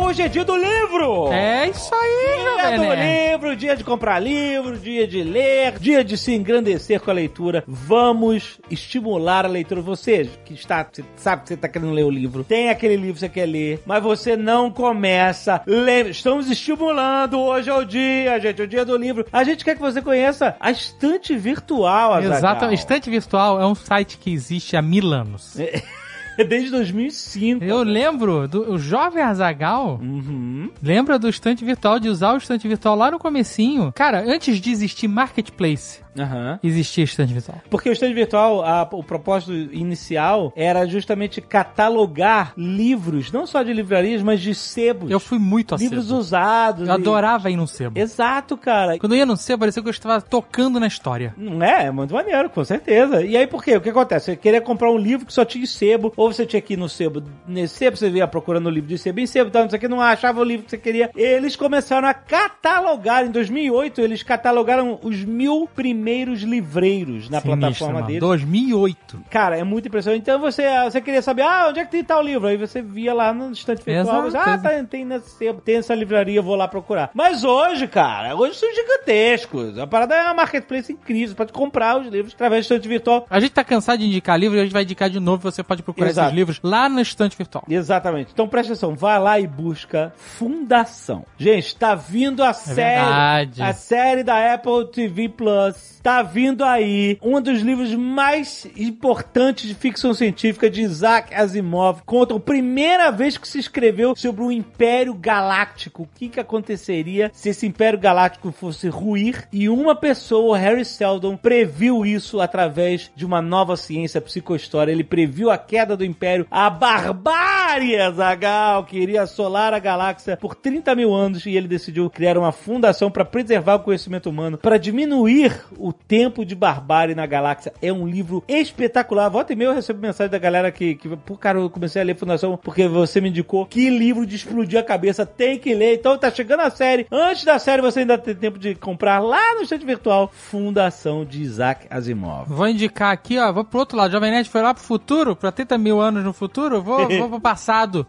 [0.03, 1.31] hoje é dia do livro!
[1.31, 6.17] É isso aí, Dia do livro, dia de comprar livro, dia de ler, dia de
[6.17, 7.63] se engrandecer com a leitura.
[7.67, 9.81] Vamos estimular a leitura.
[9.81, 13.13] Você que está, você sabe que você está querendo ler o livro, tem aquele livro
[13.13, 15.61] que você quer ler, mas você não começa.
[15.65, 17.39] Lembra, estamos estimulando.
[17.39, 19.25] Hoje é o dia, gente, é o dia do livro.
[19.31, 22.37] A gente quer que você conheça a estante virtual, Azaghal.
[22.37, 25.57] Exato, Estante Virtual é um site que existe há mil anos.
[26.37, 27.63] Desde 2005.
[27.63, 29.99] Eu lembro do o jovem Azagal.
[30.01, 30.69] Uhum.
[30.81, 33.91] Lembra do estante virtual, de usar o estante virtual lá no comecinho?
[33.93, 36.59] Cara, antes de existir Marketplace, Aham.
[36.63, 37.59] existia estante virtual.
[37.69, 43.73] Porque o estande virtual, a- o propósito inicial era justamente catalogar livros, não só de
[43.73, 45.09] livrarias, mas de sebos.
[45.11, 45.85] Eu fui muito assim.
[45.85, 46.87] livros usados.
[46.87, 47.97] Eu e- adorava ir num sebo.
[47.99, 48.97] Exato, cara.
[48.99, 51.33] Quando eu ia no sebo, parecia que eu estava tocando na história.
[51.37, 51.85] Não é?
[51.85, 53.21] É muito maneiro, com certeza.
[53.23, 53.75] E aí por quê?
[53.75, 54.25] O que acontece?
[54.25, 56.87] Você queria comprar um livro que só tinha sebo, ou você tinha que ir no
[56.89, 59.77] sebo, nesse sebo, você ia procurando o livro de sebo em sebo, tal, não sei
[59.77, 61.09] o que, não achava o livro que você queria.
[61.15, 67.93] Eles começaram a catalogar, em 2008, eles catalogaram os mil primeiros livreiros na Sinistro, plataforma
[67.95, 68.07] mano.
[68.07, 68.21] deles.
[68.21, 69.23] 2008.
[69.29, 70.21] Cara, é muito impressionante.
[70.21, 72.47] Então você, você queria saber, ah, onde é que tem tal livro?
[72.47, 76.41] Aí você via lá no estante virtual, você, ah, tá, tem, nesse tem essa livraria,
[76.41, 77.11] vou lá procurar.
[77.13, 79.77] Mas hoje, cara, hoje são gigantescos.
[79.77, 83.25] A parada é uma marketplace incrível, você pode comprar os livros através do estante virtual.
[83.29, 85.41] A gente tá cansado de indicar livros, a gente vai indicar de novo.
[85.43, 86.27] Você pode procurar Exato.
[86.27, 87.63] esses livros lá no estante virtual.
[87.69, 88.31] Exatamente.
[88.33, 91.25] Então presta atenção, vai lá e busca Fundação.
[91.37, 93.61] Gente, tá vindo a série, É verdade.
[93.61, 95.92] a série da Apple TV Plus.
[96.03, 102.01] Tá vindo aí um dos livros mais importantes de ficção científica de Isaac Asimov.
[102.05, 106.03] Conta a primeira vez que se escreveu sobre o Império Galáctico.
[106.03, 109.47] O que que aconteceria se esse Império Galáctico fosse ruir?
[109.49, 114.91] E uma pessoa, Harry Seldon, previu isso através de uma nova ciência psicohistória.
[114.91, 117.62] Ele previu a queda do Império, a barbárie,
[118.11, 121.45] Zagal, que iria assolar a galáxia por 30 mil anos.
[121.45, 126.45] E ele decidiu criar uma fundação para preservar o conhecimento humano, para diminuir o tempo
[126.45, 127.73] de barbárie na galáxia.
[127.81, 129.29] É um livro espetacular.
[129.29, 132.05] Volta e meia eu recebo mensagem da galera que, que pô, cara, eu comecei a
[132.05, 135.95] ler Fundação porque você me indicou que livro de explodir a cabeça tem que ler.
[135.95, 137.07] Então tá chegando a série.
[137.11, 141.41] Antes da série você ainda tem tempo de comprar lá no estante virtual Fundação de
[141.41, 142.45] Isaac Asimov.
[142.47, 143.51] Vou indicar aqui, ó.
[143.51, 144.11] Vou pro outro lado.
[144.11, 146.81] Jovem Nerd foi lá pro futuro, pra 30 mil anos no futuro.
[146.81, 148.05] Vou, vou pro passado passado.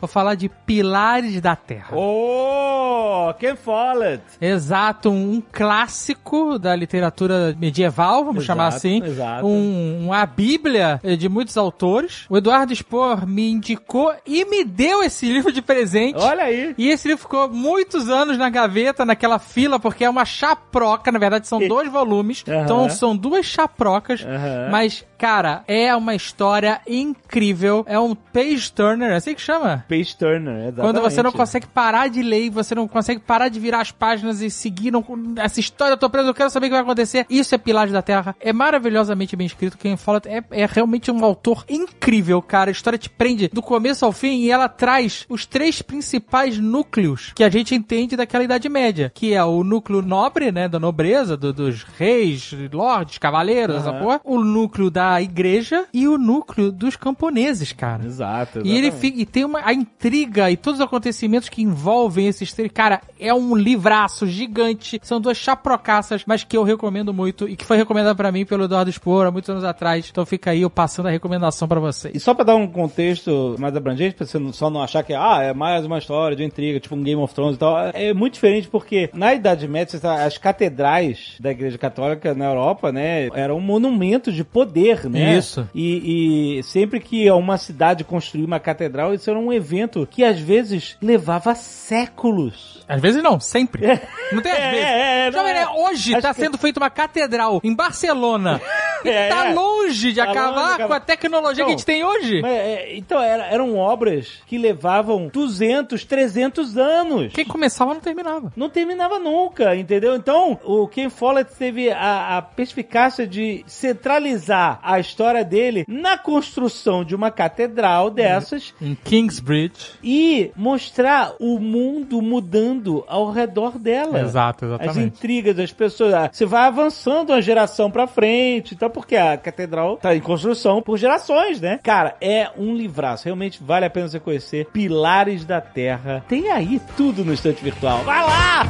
[0.00, 1.94] Vou falar de Pilares da Terra.
[1.94, 4.22] Oh, Ken Follett.
[4.40, 9.02] Exato, um clássico da literatura medieval, vamos Exato, chamar assim.
[9.04, 9.46] exato.
[9.46, 12.24] Um, uma bíblia eh, de muitos autores.
[12.30, 16.18] O Eduardo Spohr me indicou e me deu esse livro de presente.
[16.18, 16.74] Olha aí.
[16.78, 21.12] E esse livro ficou muitos anos na gaveta, naquela fila, porque é uma chaproca.
[21.12, 22.42] Na verdade, são dois volumes.
[22.48, 22.62] Aham.
[22.64, 24.22] Então, são duas chaprocas.
[24.22, 24.68] Aham.
[24.70, 27.84] Mas, cara, é uma história incrível.
[27.86, 29.84] É um page turner, é assim que chama?
[29.88, 30.80] Page Turner, exatamente.
[30.80, 34.40] Quando você não consegue parar de ler, você não consegue parar de virar as páginas
[34.40, 35.04] e seguir não-
[35.36, 37.26] essa história, eu tô preso, eu quero saber o que vai acontecer.
[37.28, 38.36] Isso é Pilares da Terra.
[38.40, 39.76] É maravilhosamente bem escrito.
[39.76, 42.70] Quem fala é, é realmente um autor incrível, cara.
[42.70, 47.32] A história te prende do começo ao fim e ela traz os três principais núcleos
[47.34, 51.36] que a gente entende daquela Idade Média, que é o núcleo nobre, né, da nobreza,
[51.36, 56.94] do- dos reis, lordes, cavaleiros, essa porra, o núcleo da igreja e o núcleo dos
[56.96, 58.04] camponeses, cara.
[58.04, 62.26] Exato, E ele fica, e tem uma, a intriga e todos os acontecimentos que envolvem
[62.26, 62.70] esses três.
[62.72, 65.00] Cara, é um livraço gigante.
[65.02, 68.64] São duas chaprocaças, mas que eu recomendo muito e que foi recomendado pra mim pelo
[68.64, 70.08] Eduardo Spor há muitos anos atrás.
[70.10, 72.22] Então fica aí eu passando a recomendação pra E vocês.
[72.22, 75.52] só pra dar um contexto mais abrangente, pra você só não achar que ah, é
[75.54, 78.68] mais uma história de intriga, tipo um Game of Thrones e tal, é muito diferente
[78.68, 83.60] porque na Idade Média, sabe, as catedrais da Igreja Católica na Europa, né, eram um
[83.60, 85.36] monumento de poder, né?
[85.38, 85.68] Isso.
[85.74, 90.38] E, e sempre que uma cidade construía uma catedral, isso era um evento que às
[90.38, 92.77] vezes levava séculos.
[92.88, 93.86] Às vezes não, sempre.
[94.32, 94.86] Não tem às É, vezes.
[94.86, 95.54] é, é, Jovem é.
[95.54, 98.60] Nerd, hoje Acho tá que- sendo feita uma catedral em Barcelona.
[99.04, 99.54] É, tá é.
[99.54, 100.86] longe de Tá longe de acabar acabar.
[100.88, 102.42] com a tecnologia que a gente tem hoje.
[102.42, 107.32] Mas, é, então, era- eram obras que levavam 200, 300 anos.
[107.32, 108.52] Quem começava não terminava.
[108.56, 110.16] Não terminava nunca, entendeu?
[110.16, 117.04] Então, o Ken Follett teve a, a perspicácia de centralizar a história dele na construção
[117.04, 119.92] de uma catedral dessas Em Kingsbridge.
[120.02, 124.20] e mostrar o mundo mudando ao redor dela.
[124.20, 125.06] Exato, As exatamente.
[125.16, 126.14] intrigas das pessoas.
[126.14, 130.80] Ah, Você vai avançando uma geração pra frente, então, porque a catedral tá em construção
[130.82, 131.78] por gerações, né?
[131.82, 133.24] Cara, é um livraço.
[133.24, 134.66] Realmente vale a pena você conhecer.
[134.72, 136.24] Pilares da Terra.
[136.28, 137.98] Tem aí tudo no estante virtual.
[138.04, 138.62] Vai lá!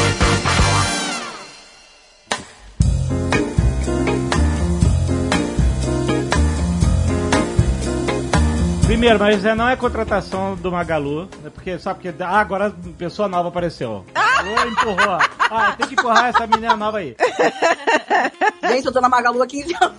[9.00, 11.50] Primeiro, mas é, não é contratação do Magalu, né?
[11.54, 14.04] porque só porque ah, agora pessoa nova apareceu.
[14.14, 15.18] Magalu empurrou.
[15.52, 17.16] Ah, tem que empurrar essa menina nova aí.
[18.62, 19.96] Gente, eu tô na Magalu há 15 anos.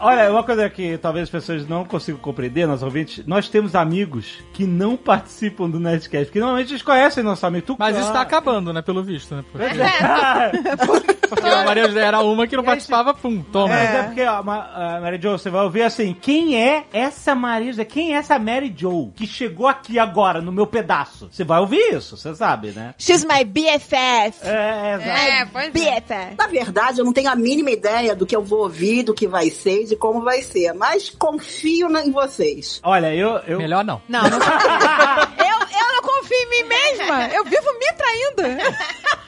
[0.00, 4.38] Olha, uma coisa que talvez as pessoas não consigam compreender, nossos ouvintes, nós temos amigos
[4.52, 7.66] que não participam do Nerdcast, porque normalmente eles conhecem nosso amigo.
[7.66, 8.80] Tu- Mas isso tá acabando, né?
[8.82, 9.44] Pelo visto, né?
[9.50, 10.50] Porque, é.
[11.28, 13.68] porque a Maria José era uma que não participava, pum, toma.
[13.74, 17.72] Mas é porque, ó, a Mary Jo, você vai ouvir assim, quem é essa Maria
[17.72, 17.84] José?
[17.84, 21.28] Quem é essa Mary Jo que chegou aqui agora, no meu pedaço?
[21.30, 22.94] Você vai ouvir isso, você sabe, né?
[22.98, 24.46] She's my BFF.
[24.46, 25.08] É, exato.
[25.08, 25.70] É, pois é.
[25.70, 26.34] BFF.
[26.38, 29.26] Na verdade, eu não tenho a mínima ideia do que eu vou ouvir, do que
[29.26, 30.72] vai ser, de como vai ser.
[30.74, 32.80] Mas confio em vocês.
[32.82, 33.38] Olha, eu...
[33.46, 33.58] eu...
[33.58, 34.00] Melhor não.
[34.08, 37.28] Não, não eu, eu não confio em mim mesma.
[37.28, 38.62] Eu vivo me traindo.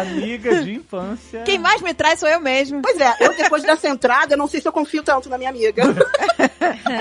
[0.00, 1.42] Amiga de infância.
[1.42, 2.80] Quem mais me trai sou eu mesma.
[2.82, 5.50] Pois é, eu depois dessa entrada, eu não sei se eu confio tanto na minha
[5.50, 5.82] amiga.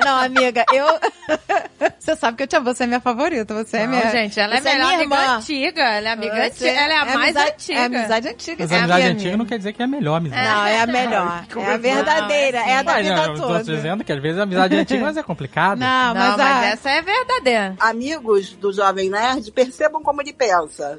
[0.03, 0.85] Não, amiga, eu.
[1.99, 3.53] Você sabe que eu te amo, você é minha favorita.
[3.55, 4.11] Você é Não, minha.
[4.11, 5.37] gente, ela é você melhor minha amiga irmã.
[5.37, 5.81] antiga.
[5.81, 6.69] Ela é amiga Você antiga.
[6.69, 7.79] Ela é a mais amizade- antiga.
[7.79, 8.57] É amizade antiga.
[8.59, 9.37] Mas é a amizade minha antiga amiga.
[9.37, 10.47] não quer dizer que é a melhor amizade.
[10.47, 11.45] Não, é a melhor.
[11.57, 12.57] É a verdadeira.
[12.59, 13.63] É a da Mas, vida não, eu tô toda.
[13.63, 15.79] dizendo que às vezes a amizade é antiga, mas é complicado.
[15.79, 16.65] Não, Não, mas, mas, a...
[16.67, 17.75] essa é verdadeira.
[17.79, 20.97] Amigos do Jovem Nerd, percebam como ele pensa.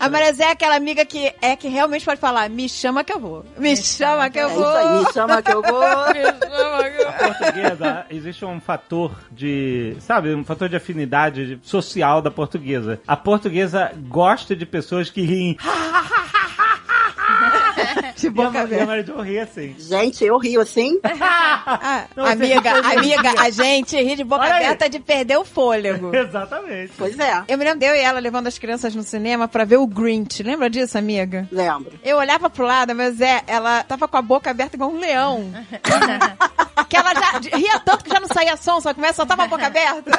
[0.00, 3.18] A Maria é aquela amiga que é que realmente pode falar: me chama que eu
[3.18, 3.44] vou.
[3.56, 4.62] Me, chama que eu É vou.
[4.62, 5.82] isso aí, me chama que eu vou.
[7.18, 13.00] portuguesa, existe um fator de, sabe, um fator de afinidade social da portuguesa.
[13.06, 15.56] A portuguesa gosta de pessoas que riem.
[18.16, 18.86] De E a, boca aberta.
[18.86, 19.74] Mary Jo ri assim.
[19.78, 20.98] Gente, eu rio assim.
[21.70, 24.64] Ah, Não, você amiga, amiga, a gente ri de boca Olha aí.
[24.64, 26.14] aberta de perder o fôlego.
[26.16, 26.92] Exatamente.
[26.96, 29.64] Pois é, Eu me lembro de eu e ela levando as crianças no cinema pra
[29.64, 30.42] ver o Grinch.
[30.42, 31.46] Lembra disso, amiga?
[31.52, 31.98] lembro.
[32.02, 35.52] Eu olhava pro lado, mas é, ela tava com a boca aberta igual um leão.
[36.88, 39.48] que ela já ria tanto que já não saía som, só começa, só tava a
[39.48, 40.10] boca aberta.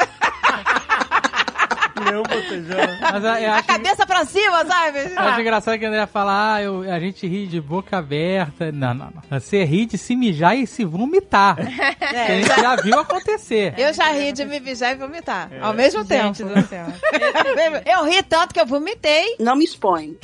[2.05, 2.97] Leão botejando.
[3.01, 4.99] Mas eu, eu A acho, cabeça pra cima, sabe?
[5.13, 8.71] eu acho engraçado que a André fala, ah, eu- a gente ri de boca aberta.
[8.71, 9.39] Não, não, não.
[9.39, 11.55] Você ri de se mijar e se vomitar.
[11.99, 13.73] Que a É, gente já viu acontecer.
[13.77, 15.49] eu já ri de me mijar e vomitar.
[15.61, 16.33] Ao mesmo tempo.
[16.33, 16.85] Gente do céu.
[17.85, 19.35] Eu ri tanto que eu vomitei.
[19.39, 20.17] Não me expõe.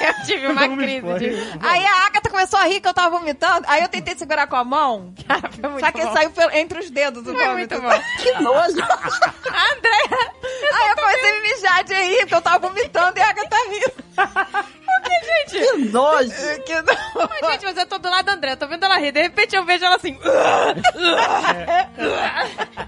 [0.00, 1.58] Eu tive uma crise de...
[1.60, 3.64] Aí a Agatha começou a rir que eu tava vomitando.
[3.68, 5.12] Aí eu tentei segurar com a mão.
[5.26, 6.12] Cara, foi muito Só que bom.
[6.12, 7.74] saiu entre os dedos o Foi vômito.
[7.80, 8.02] muito bom.
[8.22, 8.80] Que nojo.
[8.82, 10.30] A Andréia...
[10.74, 14.74] Aí eu comecei a mijar de rir, porque eu tava vomitando e a Agatha rindo.
[15.50, 16.30] Que nojo.
[16.64, 17.28] Que não.
[17.40, 19.12] Mas, gente, mas eu tô do lado da Andréia, tô vendo ela rir.
[19.12, 20.18] De repente eu vejo ela assim...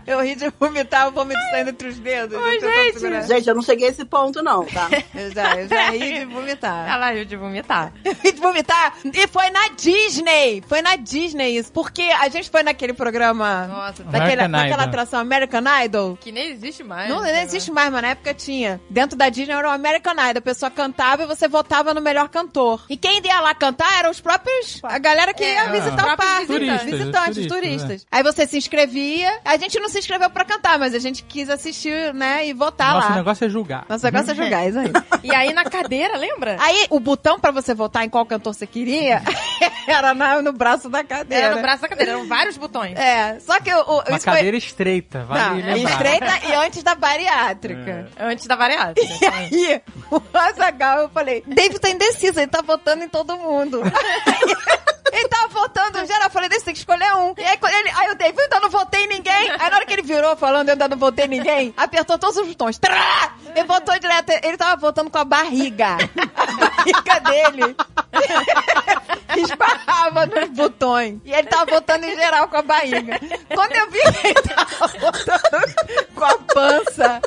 [0.07, 2.39] Eu ri de vomitar, o vômito saindo entre os dedos.
[2.39, 3.27] Tentando gente.
[3.27, 4.89] Gente, eu não cheguei a esse ponto, não, tá?
[5.15, 6.89] Eu já, eu já ri de vomitar.
[6.89, 7.93] Ela riu de vomitar.
[8.05, 8.95] Eu ri de vomitar.
[9.05, 10.63] E foi na Disney.
[10.67, 11.73] Foi na Disney isso.
[11.73, 13.67] Porque a gente foi naquele programa.
[13.67, 14.89] Nossa, Daquele, American naquela Idol.
[14.89, 16.17] atração American Idol.
[16.21, 17.09] que nem existe mais.
[17.09, 17.33] Não, né?
[17.33, 18.81] não existe mais, mas na época tinha.
[18.91, 20.39] Dentro da Disney era o American Idol.
[20.39, 22.85] A pessoa cantava e você votava no melhor cantor.
[22.89, 24.81] E quem ia lá cantar eram os próprios.
[24.85, 26.47] A galera que ia É, visitar o parque.
[26.47, 26.49] próprios
[26.83, 26.85] visitantes.
[26.99, 28.07] visitantes, Turistas, turistas.
[28.13, 29.41] Aí você se inscrevia.
[29.45, 32.47] A gente não se inscreveu pra cantar, mas a gente quis assistir, né?
[32.47, 33.15] E votar Nosso lá.
[33.17, 33.85] negócio é julgar.
[33.89, 34.93] Nosso negócio é jogar, isso aí.
[35.25, 36.57] E aí na cadeira, lembra?
[36.61, 39.23] Aí, o botão pra você votar em qual cantor você queria
[39.89, 41.47] era na- no braço da cadeira.
[41.47, 42.97] Era no braço da cadeira, eram vários botões.
[42.97, 45.91] É, só que o, o, Uma isso foi- cadeira estreita, Não, vale lembrar.
[45.93, 48.09] estreita e antes da bariátrica.
[48.19, 49.07] Antes da bariátrica.
[49.21, 53.81] E aí, o Azagal, eu falei, David tá indeciso, ele tá votando em todo mundo.
[55.13, 57.35] Ele tava votando em geral, eu falei, David, tem que escolher um.
[57.37, 59.51] E aí, ele, aí o David, eu ainda não votei em ninguém.
[59.51, 62.37] Aí na hora que ele virou falando, eu ainda não votei em ninguém, apertou todos
[62.37, 62.79] os botões.
[62.79, 63.35] Trá!
[63.55, 65.97] Ele votou direto, ele tava votando com a barriga.
[66.37, 67.77] A barriga dele.
[69.37, 71.21] Esbarrava nos botões.
[71.25, 73.19] E ele tava votando em geral com a barriga.
[73.55, 75.75] Quando eu vi que ele tava votando
[76.15, 77.21] com a pança,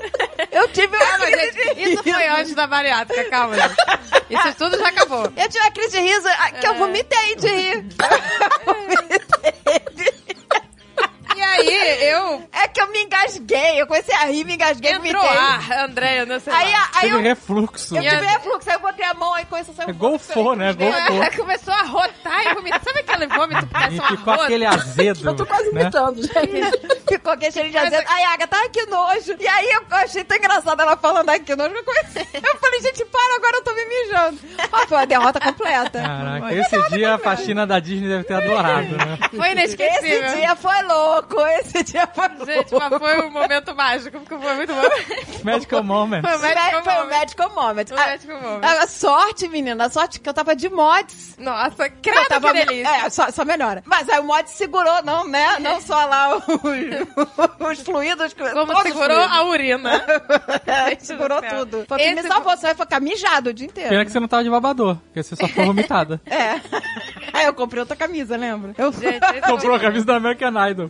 [0.51, 2.35] eu tive uma mas, crise de gente, isso foi riso.
[2.35, 3.55] antes da bariátrica, calma.
[3.55, 3.75] gente.
[4.29, 5.23] Isso tudo já acabou.
[5.35, 7.68] Eu tive uma crise de riso ah, que eu vomitei de rir.
[8.65, 10.28] Vomitei de rir.
[11.39, 12.49] E aí, eu...
[12.51, 13.81] É que eu me engasguei.
[13.81, 15.37] Eu comecei a rir, me engasguei, Entrou vomitei.
[15.37, 16.89] ar, Andréia, não sei Aí, lá.
[16.95, 17.95] aí Teve eu, refluxo.
[17.97, 20.73] eu tive refluxo, aí eu botei a mão, aí começou a sair É golfou, né?
[20.73, 21.15] Golfou.
[21.15, 22.81] Ela começou a rotar e vomitar.
[22.83, 24.43] Sabe aquele vômito que parece E uma ficou rota?
[24.45, 25.29] aquele azedo.
[25.29, 25.81] Eu tô quase né?
[25.81, 27.01] imitando, gente.
[27.07, 28.05] Ficou aquele cheirinho de azedo.
[28.07, 29.35] Ai, Agatha, ai, que nojo.
[29.39, 31.73] E aí eu achei tão engraçado ela falando ai, que nojo.
[31.73, 34.39] Eu, comecei- eu falei, gente, para, agora eu tô me mijando.
[34.71, 36.01] Ó, foi uma derrota completa.
[36.01, 39.17] Caraca, esse dia a faxina da Disney deve ter adorado, né?
[39.35, 40.25] Foi inesquecível.
[40.25, 41.28] Esse dia foi louco,
[41.59, 42.45] esse dia foi louco.
[42.45, 44.81] Gente, mas foi um momento mágico, porque foi muito bom.
[45.43, 46.21] Medical Moment.
[46.21, 47.09] Foi o Foi médico foi o moment.
[47.19, 47.91] Medical Moment.
[47.91, 48.65] O Medical Moment.
[48.65, 51.35] A, a sorte, menina, a sorte que eu tava de mods.
[51.37, 53.05] Nossa, Eu credo tava, que delícia.
[53.05, 53.81] É, só, só melhora.
[53.85, 55.59] Mas aí o mod segurou, não, né?
[55.59, 56.43] Não só lá os,
[57.79, 58.33] os fluidos.
[58.33, 59.37] Como segurou fluidos.
[59.37, 60.01] a urina.
[60.65, 61.85] É, segurou tudo.
[61.87, 63.89] Foi o que me Esse salvou, eu ia ficar mijado o dia inteiro.
[63.89, 66.19] Pena que você não tava de babador, porque você só foi vomitada.
[66.25, 66.59] É.
[67.33, 68.73] Aí eu comprei outra camisa, lembra?
[68.77, 70.89] Eu Gente, esse Comprou a foi- camisa da American Idol.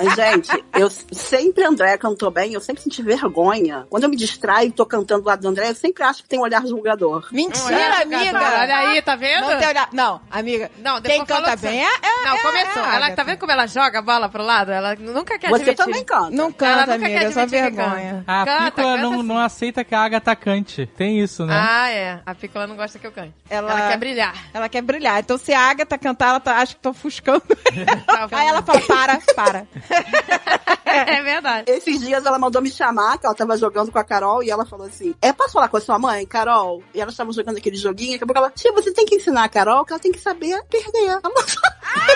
[0.00, 3.86] Mas, gente, eu sempre, André cantou bem, eu sempre senti vergonha.
[3.90, 6.28] Quando eu me distraio e tô cantando do lado do André, eu sempre acho que
[6.28, 7.26] tem um olhar julgador.
[7.32, 8.38] Mentira, Olha, amiga.
[8.38, 9.48] Olha aí, tá vendo?
[9.48, 9.88] Não tem olhar.
[9.92, 10.70] Não, amiga.
[10.78, 12.24] Não, quem canta que bem você- é, é.
[12.24, 12.84] Não, é- começou.
[12.84, 14.70] é ela tá vendo como ela joga a bola pro lado?
[14.70, 15.76] Ela nunca quer Você admitir.
[15.84, 16.30] também canta.
[16.30, 17.20] Não Ela canta, nunca amiga.
[17.20, 18.24] quer É só vergonha.
[18.26, 19.22] A Canta, Pícola canta não, sim.
[19.26, 20.86] não aceita que a Agatha cante.
[20.96, 21.54] Tem isso, né?
[21.58, 22.20] Ah, é.
[22.24, 23.34] A Pícola não gosta que eu cante.
[23.50, 24.34] Ela- Ela, quer brilhar.
[24.54, 25.18] Ela quer brilhar.
[25.20, 27.42] Então, se a Agatha cantar, ela tá, acha que tô ofuscando.
[28.06, 29.66] Tá Aí ela fala, para, para.
[30.90, 31.70] É verdade.
[31.70, 34.64] Esses dias ela mandou me chamar, que ela tava jogando com a Carol, e ela
[34.64, 36.82] falou assim: É, posso falar com a sua mãe, Carol?
[36.94, 39.14] E elas estavam jogando aquele joguinho, e daqui a pouco ela, tia, você tem que
[39.16, 41.20] ensinar a Carol que ela tem que saber perder.
[41.22, 41.30] Ela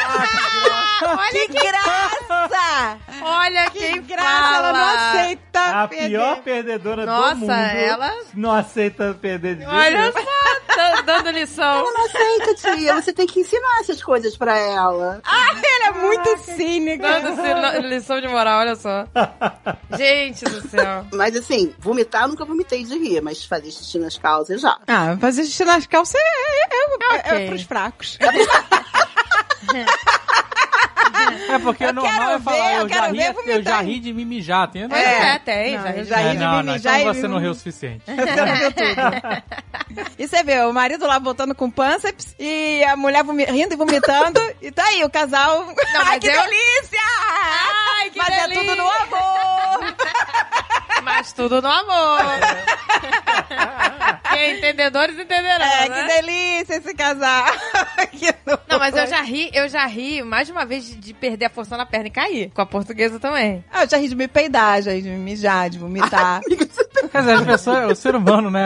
[1.31, 2.99] que graça!
[3.23, 4.69] Olha Que quem graça, fala.
[4.69, 5.83] ela não aceita.
[5.83, 6.09] A perder.
[6.09, 7.53] pior perdedora Nossa, do mundo.
[7.53, 11.85] ela- Não aceita perder de jeito Olha só, tá dando lição.
[11.93, 12.95] não aceita, tia.
[13.01, 15.21] Você tem que ensinar essas coisas pra ela.
[15.25, 17.21] Ela é muito cínica.
[17.21, 17.37] Dando
[17.83, 19.07] lição de moral, olha só.
[19.97, 21.07] Gente do céu.
[21.13, 24.79] Mas assim, vomitar eu nunca vomitei de rir, mas fazer xixi nas calças já.
[24.87, 27.33] Ah, fazer xixi nas calças é, é, é, Ok.
[27.33, 28.19] é pros fracos.
[31.49, 33.63] É porque Eu normal é falar, ver, eu eu, já ri, ver eu vomitar.
[33.63, 34.69] já ri de me mijar.
[34.71, 35.77] Tem Pois é, tem.
[35.77, 36.17] Não, já, eu já.
[36.17, 38.03] já É, ri de não, me não, mijar então você não riu o suficiente.
[38.07, 40.03] Você não viu tudo.
[40.19, 44.41] E você vê, o marido lá voltando com pânceps e a mulher rindo e vomitando.
[44.63, 45.67] e tá aí, o casal.
[45.69, 47.01] Ai, mas que eu- delícia!
[48.01, 48.65] Ai, que Mas é delícia!
[48.65, 49.95] tudo no amor!
[51.05, 52.21] Mas tudo no amor.
[54.37, 56.01] É, entendedores entenderão, É, né?
[56.01, 57.45] que delícia esse casal.
[58.13, 58.33] Que
[58.69, 61.47] Não, mas eu já ri, eu já ri mais de uma vez de, de perder
[61.47, 62.51] a força na perna e cair.
[62.55, 63.65] Com a portuguesa também.
[63.73, 66.41] Ah, eu já ri de me peidar, já ri de me mijar, de vomitar.
[67.11, 68.65] Quer dizer, as pessoas, o ser humano, né,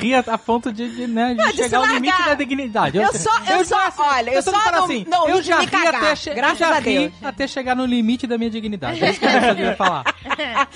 [0.00, 2.96] ria a ponto de, de, né, de de chegar ao limite da dignidade.
[2.98, 5.94] Eu só- eu só- olha, eu só não- assim, não eu ri já ri cagar,
[5.96, 7.12] até, che graças eu já a ri Deus.
[7.22, 9.02] até chegar no limite da minha dignidade.
[9.04, 10.04] É isso que eu queria falar.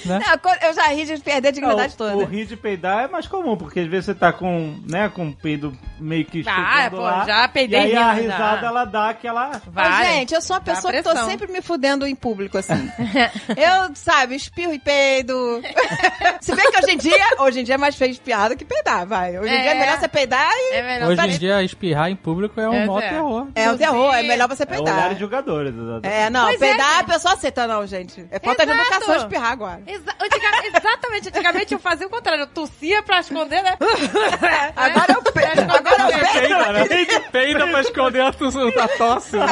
[0.05, 0.21] Né?
[0.21, 2.17] Não, eu já ri de perder a dignidade toda.
[2.17, 5.29] o rir de peidar é mais comum, porque às vezes você tá com, né, com
[5.29, 9.11] o peido meio que Ah, pô, lá, já peidei E aí a risada, ela dá
[9.11, 9.51] aquela...
[9.67, 10.09] Ô, Várias.
[10.09, 12.91] gente, eu sou uma pessoa que tô sempre me fudendo em público, assim.
[13.57, 15.61] eu, sabe, espirro e peido.
[16.41, 18.65] Se bem que hoje em dia, hoje em dia é mais feio espirrar do que
[18.65, 19.39] peidar, vai.
[19.39, 19.63] Hoje em É.
[19.63, 20.75] dia é melhor você peidar e...
[20.75, 21.11] É melhor.
[21.11, 23.09] Hoje em dia, espirrar em público é um É, maior é.
[23.09, 23.47] terror.
[23.55, 24.95] É um terror, é melhor você É peidar.
[24.95, 25.75] olhar de jogadores.
[26.03, 28.27] É, não, Pois é, peidar a pessoa aceita, não, gente.
[28.31, 28.89] É falta de Exato.
[28.93, 29.83] educação espirrar agora.
[29.87, 33.77] Exa- antiga- exatamente, antigamente eu fazia o contrário, eu tossia pra esconder, né?
[34.77, 35.63] Agora eu peido.
[35.91, 36.33] Eu peido.
[36.33, 36.85] Peida, né?
[37.33, 38.49] Peida pra esconder a, tu-
[38.81, 39.37] a tosse.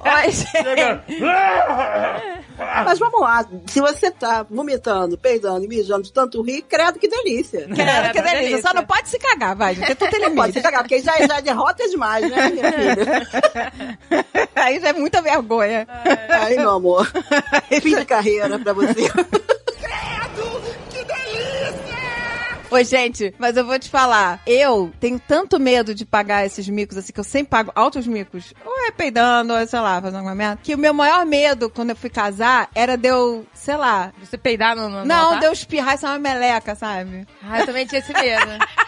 [0.00, 1.20] Oi, gente.
[2.84, 7.06] Mas vamos lá, se você tá vomitando, peidando e mijando de tanto rir, credo que
[7.08, 7.60] delícia.
[7.66, 8.38] Quero que É, delícia.
[8.40, 8.62] delícia.
[8.62, 9.94] Só não pode se cagar, vai, gente.
[9.94, 13.28] Tudo tem Não pode se cagar, porque já, já é derrota demais, né, minha filha?
[14.56, 15.86] Aí já é muita vergonha.
[16.42, 17.06] Aí, meu amor,
[17.80, 19.08] fim de carreira pra você.
[22.70, 24.40] Oi, gente, mas eu vou te falar.
[24.46, 28.52] Eu tenho tanto medo de pagar esses micos, assim, que eu sempre pago altos micos.
[28.64, 30.60] Ou é peidando, ou é, sei lá, fazendo alguma merda.
[30.62, 34.12] Que o meu maior medo, quando eu fui casar, era de eu, sei lá...
[34.22, 34.88] Você peidar no...
[34.88, 35.40] no Não, altar?
[35.40, 37.26] de eu espirrar e sair uma meleca, sabe?
[37.42, 38.46] Ah, eu também tinha esse medo.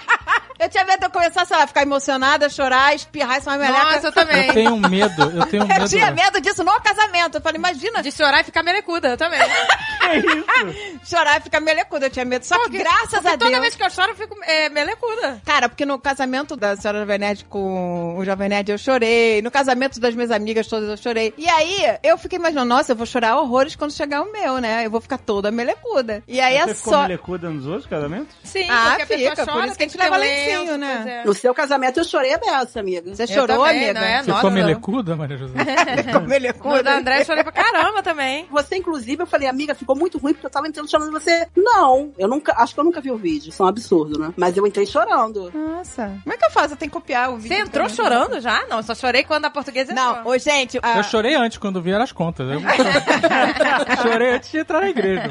[0.60, 3.64] Eu tinha medo de eu começar, sei lá, ficar emocionada, chorar, espirrar e sair uma
[3.66, 3.84] meleca.
[3.94, 4.46] Nossa, eu também.
[4.48, 5.88] Eu tenho medo, eu tenho Eu medo.
[5.88, 7.36] tinha medo disso no casamento.
[7.38, 9.40] Eu falei, imagina, De chorar e ficar melecuda, eu também.
[11.04, 12.06] chorar e ficar melecuda.
[12.06, 12.44] Eu tinha medo.
[12.44, 13.60] Só que, graças a Toda Deus...
[13.60, 15.40] vez que eu choro, eu fico é, melecuda.
[15.44, 19.40] Cara, porque no casamento da senhora Jovem Nerd com o Jovem Nerd eu chorei.
[19.42, 21.32] No casamento das minhas amigas todas eu chorei.
[21.38, 24.84] E aí, eu fiquei imaginando, nossa, eu vou chorar horrores quando chegar o meu, né?
[24.84, 26.22] Eu vou ficar toda melecuda.
[26.28, 27.02] E aí Você é ficou só...
[27.02, 28.34] melecuda nos outros casamentos?
[28.44, 30.18] Sim, Ah, porque a pessoa fica, por chora, isso que a tem gente leva um
[30.18, 31.20] lencinho, né?
[31.22, 31.24] é.
[31.26, 33.14] No seu casamento eu chorei a beça, amiga.
[33.14, 33.94] Você Eu chorou, também, amiga?
[34.00, 34.22] não é?
[34.22, 34.40] Você Nossa.
[34.40, 35.54] ficou melecuda, Maria José?
[36.04, 36.82] Ficou No melecuda?
[36.82, 38.46] da André eu chorei pra caramba também.
[38.50, 41.46] Você, inclusive, eu falei, amiga, ficou muito ruim porque eu tava entrando chorando você.
[41.56, 44.32] Não, eu nunca, acho que eu nunca vi o vídeo, isso é um absurdo, né?
[44.36, 45.50] Mas eu entrei chorando.
[45.54, 46.18] Nossa.
[46.22, 46.74] Como é que eu faço?
[46.74, 47.56] Eu tenho que copiar o vídeo.
[47.56, 47.96] Você entrou também.
[47.96, 48.66] chorando já?
[48.68, 50.06] Não, eu só chorei quando a portuguesa entrou.
[50.16, 50.78] Não, ô, gente...
[50.82, 52.46] a- Eu chorei antes, quando vieram as contas.
[52.50, 52.60] Eu...
[54.02, 55.22] chorei antes de entrar na igreja.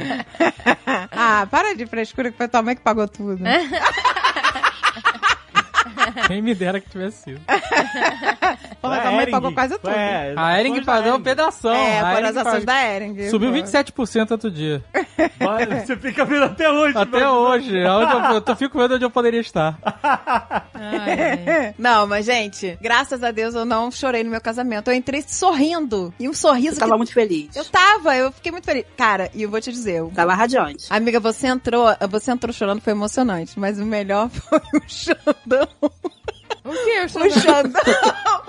[1.12, 3.44] Ah, para de frescura que foi tua mãe que pagou tudo.
[6.28, 7.42] Quem me dera que tivesse sido.
[8.82, 9.90] Pô, mas a mãe pagou quase tudo.
[9.90, 11.74] É, A Ering pagou um pedação.
[11.74, 13.30] É, foram as ações da Ering.
[13.30, 13.58] Subiu Pô.
[13.58, 14.84] 27% outro dia.
[15.42, 16.98] Olha, Você fica vendo até hoje.
[16.98, 17.86] Até mas- hoje.
[17.86, 19.78] Aonde eu, eu tô, fico vendo onde eu poderia estar.
[21.78, 24.90] Não, mas, gente, graças a Deus eu não chorei no meu casamento.
[24.90, 26.14] Eu entrei sorrindo.
[26.20, 26.98] E um sorriso Eu tava que...
[26.98, 27.56] muito feliz.
[27.56, 28.86] Eu tava, eu fiquei muito feliz.
[28.98, 30.86] Cara, e eu vou te dizer, eu- Tava radiante.
[30.90, 33.60] Amiga, você entrou, você entrou chorando, foi emocionante.
[33.60, 35.68] Mas o melhor foi o Xandão.
[36.70, 36.90] O que?
[36.90, 37.32] Eu O chorei.
[37.32, 37.82] Xandão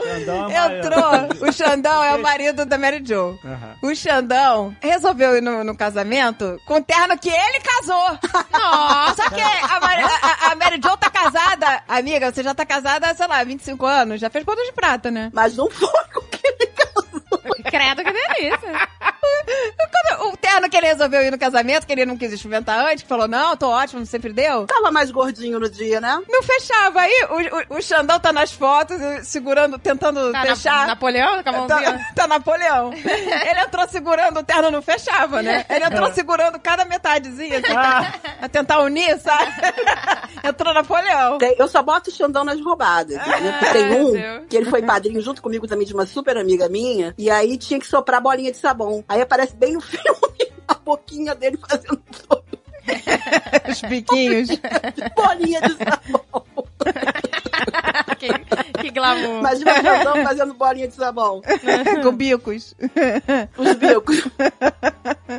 [0.03, 1.49] Xandão é entrou.
[1.49, 3.39] O Xandão é o marido da Mary Jo.
[3.45, 3.77] Aham.
[3.83, 8.19] O Xandão resolveu ir no, no casamento com o terno que ele casou.
[8.53, 9.23] Nossa.
[9.23, 11.83] Só que a, Mary- a- a Mary Jo tá casada.
[11.89, 14.21] Amiga, você já tá casada, sei lá, 25 anos.
[14.21, 15.31] Já fez bodas de prata, né?
[15.33, 17.21] Mas não foi com que ele casou.
[17.71, 18.89] Credo, que delícia.
[20.11, 23.03] Quando o terno que ele resolveu ir no casamento, que ele não quis experimentar antes,
[23.03, 24.67] que falou, não, tô ótimo, sempre deu.
[24.67, 26.21] Tava mais gordinho no dia, né?
[26.29, 27.01] Não fechava.
[27.01, 30.81] Aí o, o, o Xandão tá nas fotos, segurando, tentando Tá fechar.
[30.81, 31.93] na, Napoleão, com a mãozinha?
[31.93, 32.93] Tá, tá Napoleão.
[32.93, 35.65] Ele entrou segurando, o terno não fechava, né?
[35.69, 38.15] Ele entrou segurando cada metadezinha, assim, Ah.
[38.43, 39.53] a tentar unir, sabe?
[40.45, 41.39] entrou Napoleão.
[41.59, 43.17] Eu só boto o Xandão nas roubadas.
[43.17, 43.57] Né?
[43.59, 44.43] Porque tem um Deus.
[44.49, 47.15] que ele foi padrinho junto comigo também de uma super amiga minha.
[47.17, 49.05] E aí tinha que soprar bolinha de sabão.
[49.11, 52.01] Aí aparece bem no filme a boquinha dele fazendo
[53.69, 54.49] Os biquinhos.
[55.15, 56.45] bolinha de sabão.
[58.19, 58.29] que,
[58.83, 59.39] que glamour.
[59.41, 61.41] Imagina o Xandão fazendo bolinha de sabão.
[62.03, 62.75] com bicos.
[63.57, 64.29] Os bicos.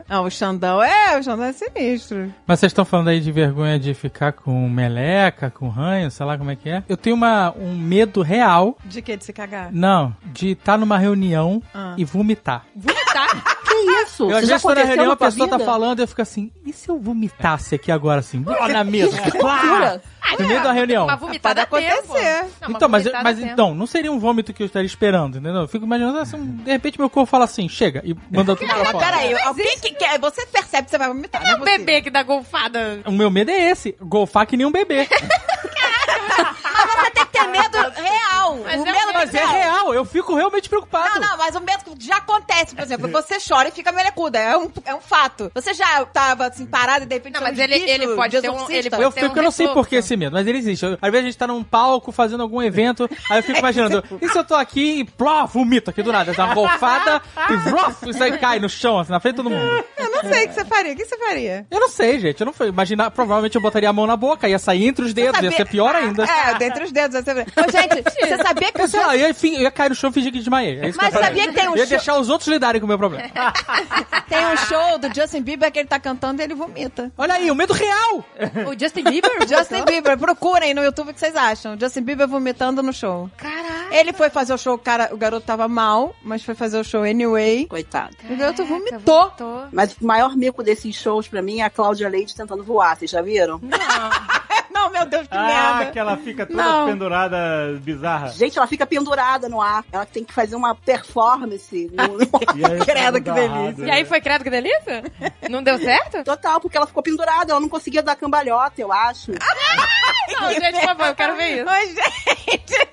[0.08, 2.34] Não, o Xandão é, o Xandão é sinistro.
[2.46, 6.38] Mas vocês estão falando aí de vergonha de ficar com meleca, com ranho, sei lá
[6.38, 6.84] como é que é.
[6.88, 9.18] Eu tenho uma, um medo real, De que?
[9.18, 9.70] De se cagar?
[9.72, 11.96] não, de estar numa reunião Ah.
[11.98, 12.66] e vomitar.
[12.76, 13.61] Vomitar.
[13.72, 14.24] Que isso?
[14.30, 15.70] Eu, às já vezes, tô na reunião, a pessoa tá vida?
[15.72, 19.18] falando e eu fico assim, e se eu vomitasse aqui agora assim, ó, na mesa?
[19.22, 20.02] Loucura.
[20.22, 21.06] Ah, No meio da reunião.
[21.06, 22.04] Uma vomitada Pode a tempo.
[22.14, 22.46] acontecer.
[22.62, 23.52] Não, uma Então, mas, mas tempo.
[23.52, 25.62] então, não seria um vômito que eu estaria esperando, entendeu?
[25.62, 28.78] Eu fico imaginando assim, de repente meu corpo fala assim, chega, e manda tudo pra
[28.78, 29.06] Mas fora.
[29.06, 30.20] peraí, alguém que quer.
[30.20, 31.42] Você percebe que você vai vomitar.
[31.42, 31.80] É não o possível.
[31.86, 33.02] bebê que dá golfada.
[33.06, 35.08] O meu medo é esse, golfar que nem um bebê.
[36.74, 37.81] Mas você tem que ter medo
[38.56, 38.64] real.
[38.66, 41.20] Mas o é medo Mas é real, eu fico realmente preocupado.
[41.20, 44.40] Não, não, mas o medo que já acontece, por exemplo, você chora e fica melecuda,
[44.40, 45.52] é um, é um fato.
[45.54, 48.50] Você já tava assim, parado e de repente Não, mas ele- ele pode de ter
[48.50, 50.46] um- ele pode- Eu, Tem um fico, eu não sei por que esse medo, mas
[50.48, 50.84] ele existe.
[50.86, 54.04] Eu- Às vezes a gente tá num palco fazendo algum evento, aí eu fico imaginando,
[54.22, 57.56] e se eu tô aqui e pló, vomito aqui do nada, dá uma golfada e
[57.58, 59.84] vrof, isso aí cai no chão, assim, na frente de todo mundo.
[59.98, 60.94] Eu não sei o que você faria.
[60.94, 61.66] O que você faria?
[61.70, 64.48] Eu não sei, gente, eu não fui imaginar, provavelmente eu botaria a mão na boca,
[64.48, 66.24] ia sair entre os dedos, ia ser pior ainda.
[66.26, 67.22] É, dentre os dedos.
[67.24, 67.32] Você...
[67.32, 70.10] Ô, gente, você sabia que o lá, eu ia, fin- eu ia cair no chão
[70.10, 70.80] e fingir que desmaiei.
[70.80, 72.86] É Mas que sabia que tem um Eu ia show- deixar os outros lidarem com
[72.86, 73.24] o meu problema.
[74.28, 77.12] tem um show do Justin Bieber que ele tá cantando e ele vomita.
[77.18, 78.26] Olha aí, o medo real!
[78.68, 79.32] O Justin Bieber?
[79.48, 81.78] Justin Bieber, procurem no YouTube o que vocês acham.
[81.80, 83.30] Justin Bieber vomitando no show.
[83.38, 83.94] Caralho.
[83.94, 86.84] Ele foi fazer o show, o cara, o garoto tava mal, mas foi fazer o
[86.84, 87.66] show anyway.
[87.68, 88.16] Coitado.
[88.30, 89.00] O garoto vomitou.
[89.26, 89.68] vomitou.
[89.72, 92.96] Mas o maior mico desses shows pra mim é a Cláudia Leite tentando voar.
[92.98, 93.60] Vocês já viram?
[93.62, 93.78] Não,
[94.92, 95.92] meu Deus, que Ah, merda.
[95.92, 96.88] que ela fica toda Não.
[96.88, 97.38] pendurada,
[97.82, 98.28] bizarra.
[98.30, 99.84] Gente, ela fica pendurada no ar.
[99.92, 101.90] Ela tem que fazer uma performance.
[101.94, 102.22] no-
[102.82, 103.86] E Credo, que delícia.
[103.86, 105.04] E aí foi credo que delícia?
[105.50, 106.24] Não deu certo?
[106.24, 107.52] Total, porque ela ficou pendurada.
[107.52, 109.32] Ela não conseguia dar cambalhota, eu acho.
[109.32, 111.66] Não, gente, por favor, eu quero ver isso.
[111.66, 112.90] Mas, gente,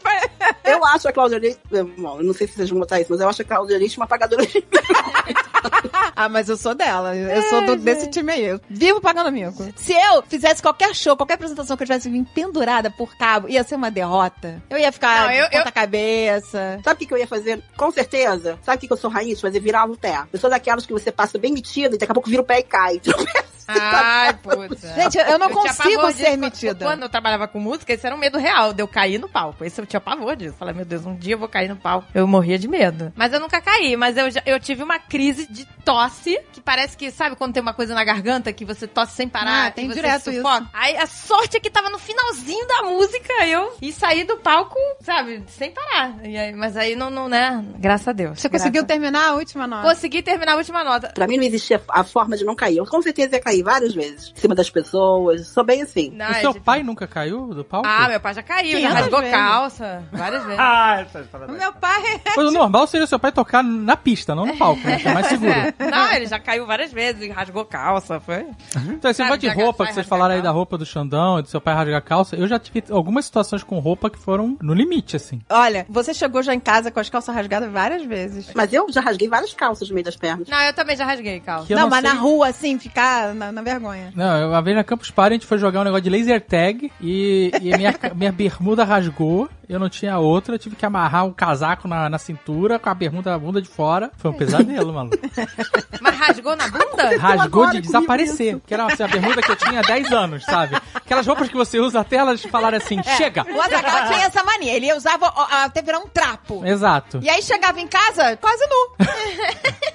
[0.65, 1.59] Eu acho a Cláudia Leite...
[1.99, 3.97] Bom, eu não sei se vocês vão botar isso, mas eu acho a Cláudia Leite
[3.97, 4.61] uma pagadora de
[6.17, 7.15] Ah, mas eu sou dela.
[7.15, 8.45] Eu sou do- desse time aí.
[8.45, 9.65] Eu vivo pagando mico.
[9.77, 13.63] Se eu fizesse qualquer show, qualquer apresentação que eu tivesse vindo pendurada por cabo, ia
[13.63, 14.61] ser uma derrota.
[14.69, 16.81] Eu ia ficar Não, eu- de ponta cabeça.
[16.83, 17.63] Sabe o que, que eu ia fazer?
[17.77, 18.59] Com certeza.
[18.63, 19.41] Sabe o que, que eu sou raiz?
[19.41, 20.23] Fazer virar o pé.
[20.33, 22.59] Eu sou daquelas que você passa bem metida e daqui a pouco vira o pé
[22.61, 23.01] e cai.
[23.71, 24.81] Ai, putz.
[24.95, 26.39] Gente, eu não tinha consigo ser disso.
[26.39, 26.85] metida.
[26.87, 29.63] Quando eu trabalhava com música, esse era um medo real, de eu cair no palco.
[29.63, 30.57] Esse eu tinha pavor disso.
[30.59, 32.09] Falei, meu Deus, um dia eu vou cair no palco.
[32.15, 33.13] Eu morria de medo.
[33.15, 36.97] Mas eu nunca caí, mas eu, já- eu tive uma crise de tosse, que parece
[36.97, 39.89] que, sabe quando tem uma coisa na garganta, que você tosse sem parar, Ah, tem
[39.89, 40.67] direto sufoca?
[40.73, 44.77] Aí a sorte é que tava no finalzinho da música, eu e saí do palco,
[45.01, 46.17] sabe, sem parar.
[46.25, 47.65] E aí- mas aí não, não, né?
[47.79, 48.39] Graças a Deus.
[48.39, 49.89] Você conseguiu Graças- terminar a última nota?
[49.89, 51.09] Consegui terminar a última nota.
[51.15, 52.77] Pra mim não existia a forma de não cair.
[52.77, 54.33] Eu com certeza ia cair várias vezes.
[54.37, 55.49] Em cima das pessoas.
[55.49, 56.11] Sou bem assim.
[56.11, 57.89] Não, o é seu pai nunca caiu do palco?
[57.89, 59.35] Ah, meu pai já caiu, já 500 rasgou vezes.
[59.35, 60.59] calça várias vezes.
[60.69, 62.21] Ah, essa história meu pai...
[62.35, 64.99] Pois o normal seria o seu pai tocar na pista, não no palco, né?
[64.99, 65.51] Que é mais seguro.
[65.51, 65.73] É.
[65.91, 68.47] Não, ele já caiu várias vezes e rasgou calça, foi?
[68.89, 71.49] Então, esse negócio de roupa que vocês falaram aí da roupa do Xandão e do
[71.49, 74.75] seu pai rasgar a calça, eu já tive algumas situações com roupa que foram no
[74.75, 75.41] limite, assim.
[75.49, 78.51] Olha, você chegou já em casa com as calças rasgadas várias vezes.
[78.55, 80.49] Mas eu já rasguei várias calças no meio das pernas.
[80.49, 81.73] Não, eu também já rasguei calça.
[81.75, 84.13] Não, não mas sei- na rua, assim, ficar na, na vergonha.
[84.15, 86.41] Não, eu- uma vez na Campus Party a gente foi jogar um negócio de laser
[86.41, 90.87] tag e, e a minha, minha bermuda rasgou, eu não tinha outra, eu tive que
[90.87, 94.11] amarrar um casaco na, na cintura com a bermuda, a bunda de fora.
[94.17, 95.19] Foi um pesadelo, maluco.
[96.01, 97.19] Mas rasgou na bunda?
[97.19, 98.59] Rasgou de desaparecer.
[98.59, 100.77] Porque era assim, a bermuda que eu tinha há 10 anos, sabe?
[100.95, 103.45] Aquelas roupas que você usa até elas falarem assim, chega!
[103.45, 104.75] O Azaghal tinha essa mania.
[104.75, 106.65] Ele usava ó, até virar um trapo.
[106.65, 107.21] Exato.
[107.23, 109.07] E aí chegava em casa quase nu.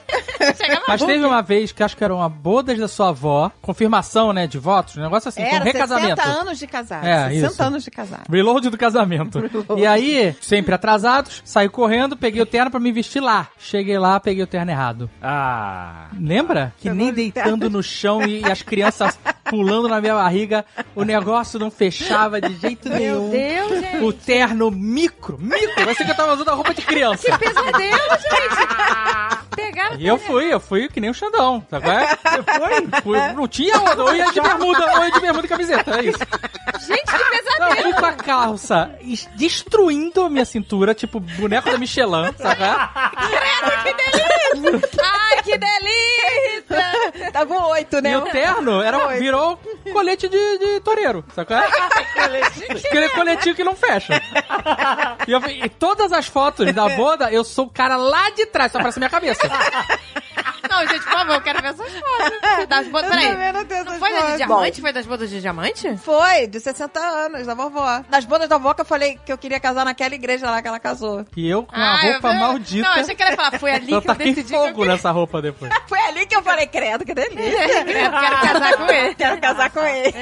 [0.57, 4.33] Chegava Mas teve uma vez que acho que era uma bodas da sua avó, confirmação,
[4.33, 6.21] né, de votos, um negócio assim, com Era recasamento.
[6.21, 7.05] 60 anos de casado.
[7.05, 7.63] É, 60 isso.
[7.63, 8.23] anos de casado.
[8.29, 9.39] Reload do casamento.
[9.77, 13.47] E aí, sempre atrasados, saí correndo, peguei o terno pra me vestir lá.
[13.57, 15.09] Cheguei lá, peguei o terno errado.
[15.21, 16.07] Ah.
[16.19, 16.73] Lembra?
[16.79, 19.17] Que nem deitando no chão e, e as crianças
[19.49, 23.29] pulando na minha barriga, o negócio não fechava de jeito nenhum.
[23.29, 24.03] Meu Deus, gente.
[24.03, 27.37] O terno micro, micro, ser que eu tava usando a roupa de criança.
[27.37, 29.42] Pesadelo, gente.
[29.55, 31.85] Pegaram E eu fui, eu fui que nem o Xandão, sabe?
[31.87, 33.01] Você foi?
[33.03, 36.05] Fui, não tinha outra, ou ia de bermuda, ou ia de bermuda e camiseta, é
[36.05, 36.19] isso.
[36.87, 37.73] Gente, que Não, pesadelo.
[37.77, 42.63] eu fui com a calça es- destruindo a minha cintura, tipo boneco da Michelin, sabe?
[45.01, 47.31] Ai, que delícia.
[47.31, 48.11] Tava um oito, né?
[48.11, 49.59] E o terno era, virou
[49.91, 51.53] colete de, de toureiro, sabe?
[51.53, 54.13] Aquele coletinho que não fecha.
[55.27, 58.71] E, eu- e todas as fotos da boda, eu sou o cara lá de trás,
[58.71, 59.42] só aparece a minha cabeça.
[60.69, 62.67] Não, gente, por favor, eu quero ver essas fotos.
[62.67, 63.31] Das bodas, Eu peraí.
[63.31, 64.37] também não tenho essas Não foi das de fotos.
[64.37, 64.81] diamante?
[64.81, 65.97] Foi das bodas de diamante?
[65.97, 68.01] Foi, de 60 anos, da vovó.
[68.09, 70.67] Nas bodas da vovó que eu falei que eu queria casar naquela igreja lá que
[70.67, 71.25] ela casou.
[71.37, 72.87] E eu com a Ah, eu roupa vi- maldita.
[72.89, 74.65] Não, achei que ela ia falar, foi ali eu que eu taquei decidi que eu
[74.67, 75.71] fogo nessa roupa depois.
[75.87, 77.43] Foi ali que eu falei, credo, que delícia.
[77.93, 79.15] Eu quero casar com ele.
[79.15, 80.13] Quero casar com ele.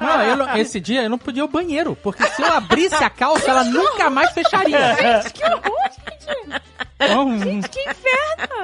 [0.00, 3.02] Não, eu não- esse dia eu não podia ir ao banheiro, porque se eu abrisse
[3.02, 4.94] a calça, ela nunca mais fecharia.
[4.96, 6.62] Gente, que horror, gente.
[7.00, 7.38] Então,
[7.70, 8.54] Que inferno.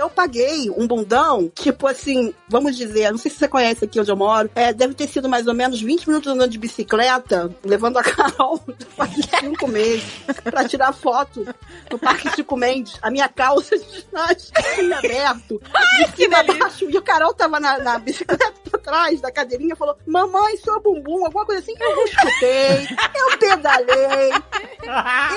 [0.00, 4.10] Eu paguei um bundão, tipo assim, vamos dizer, não sei se você conhece aqui onde
[4.10, 7.98] eu moro, é, deve ter sido mais ou menos 20 minutos andando de bicicleta, levando
[7.98, 8.58] a Carol
[8.96, 10.02] faz cinco meses,
[10.42, 11.46] pra tirar foto
[11.90, 12.98] no Parque Chico Mendes.
[13.02, 14.62] A minha calça de ginástica
[14.96, 15.60] aberto,
[15.98, 19.96] de cima a baixo, e o Carol tava na, na bicicleta atrás da cadeirinha falou:
[20.06, 21.74] Mamãe, seu bumbum, alguma coisa assim.
[21.78, 24.32] Eu escutei, eu pedalei,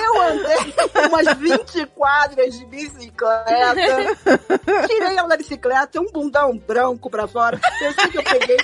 [0.02, 0.74] eu andei
[1.06, 4.53] umas 20 quadras de bicicleta,
[4.86, 7.60] tirei ela da bicicleta, um bundão branco pra fora.
[7.80, 8.56] Eu sei que eu peguei.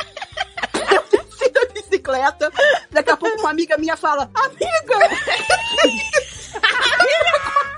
[0.91, 2.53] Eu desci da bicicleta.
[2.91, 4.99] Daqui a pouco uma amiga minha fala: Amiga!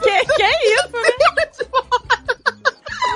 [0.03, 0.97] Que, que é isso?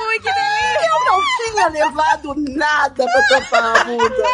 [0.06, 0.86] Ui, que delícia!
[0.86, 4.24] Eu não tinha levado nada pra tampar a bunda.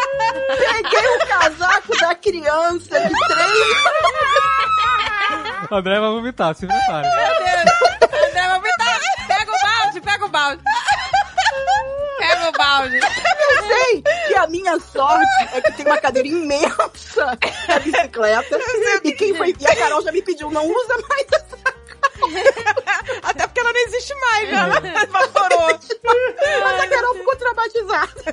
[0.48, 3.52] Peguei o casaco da criança de três
[5.70, 7.06] O André vai vomitar, se prepare.
[7.08, 8.12] André, vou botar.
[8.32, 8.60] Pega o
[9.92, 10.62] balde, pega o balde.
[12.18, 12.96] Pega o balde.
[12.96, 17.38] Eu sei que a minha sorte é que tem uma cadeira imensa
[17.68, 18.60] na bicicleta.
[19.02, 19.56] E quem foi.
[19.58, 21.58] E a Carol já me pediu, não usa mais essa
[23.24, 24.58] Até porque ela não existe mais, né?
[24.58, 25.66] Ela evaporou.
[26.62, 28.32] Mas a Carol ficou traumatizada.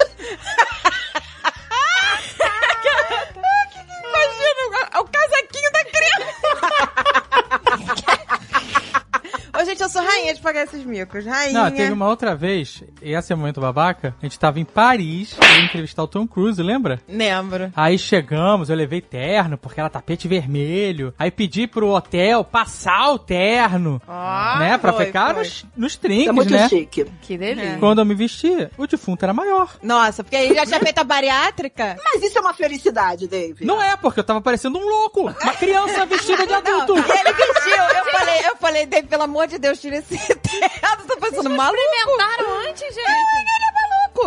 [10.39, 11.25] Pagar esses micos.
[11.25, 11.63] Rainha.
[11.63, 15.35] Não, teve uma outra vez, esse é o momento babaca, a gente tava em Paris,
[15.41, 16.99] eu ia entrevistar o Tom Cruise, lembra?
[17.07, 17.71] Lembro.
[17.75, 21.13] Aí chegamos, eu levei terno, porque era tapete vermelho.
[21.17, 24.77] Aí pedi pro hotel passar o terno, Ó, né?
[24.77, 25.43] Pra foi, ficar foi.
[25.43, 26.69] nos, nos É trinques, muito né?
[26.69, 27.05] chique.
[27.21, 27.77] que delícia.
[27.79, 29.75] Quando eu me vesti, o defunto era maior.
[29.81, 31.97] Nossa, porque ele já tinha feito a bariátrica.
[32.03, 33.65] Mas isso é uma felicidade, Dave.
[33.65, 35.21] Não é, porque eu tava parecendo um louco.
[35.21, 36.93] Uma criança vestida de adulto.
[36.97, 37.83] E ele vestiu.
[37.97, 41.07] Eu falei, eu falei, Dave, pelo amor de Deus, tira esse terno.
[41.07, 41.77] Tô pensando, maluco.
[41.79, 43.68] Experimentaram antes, gente?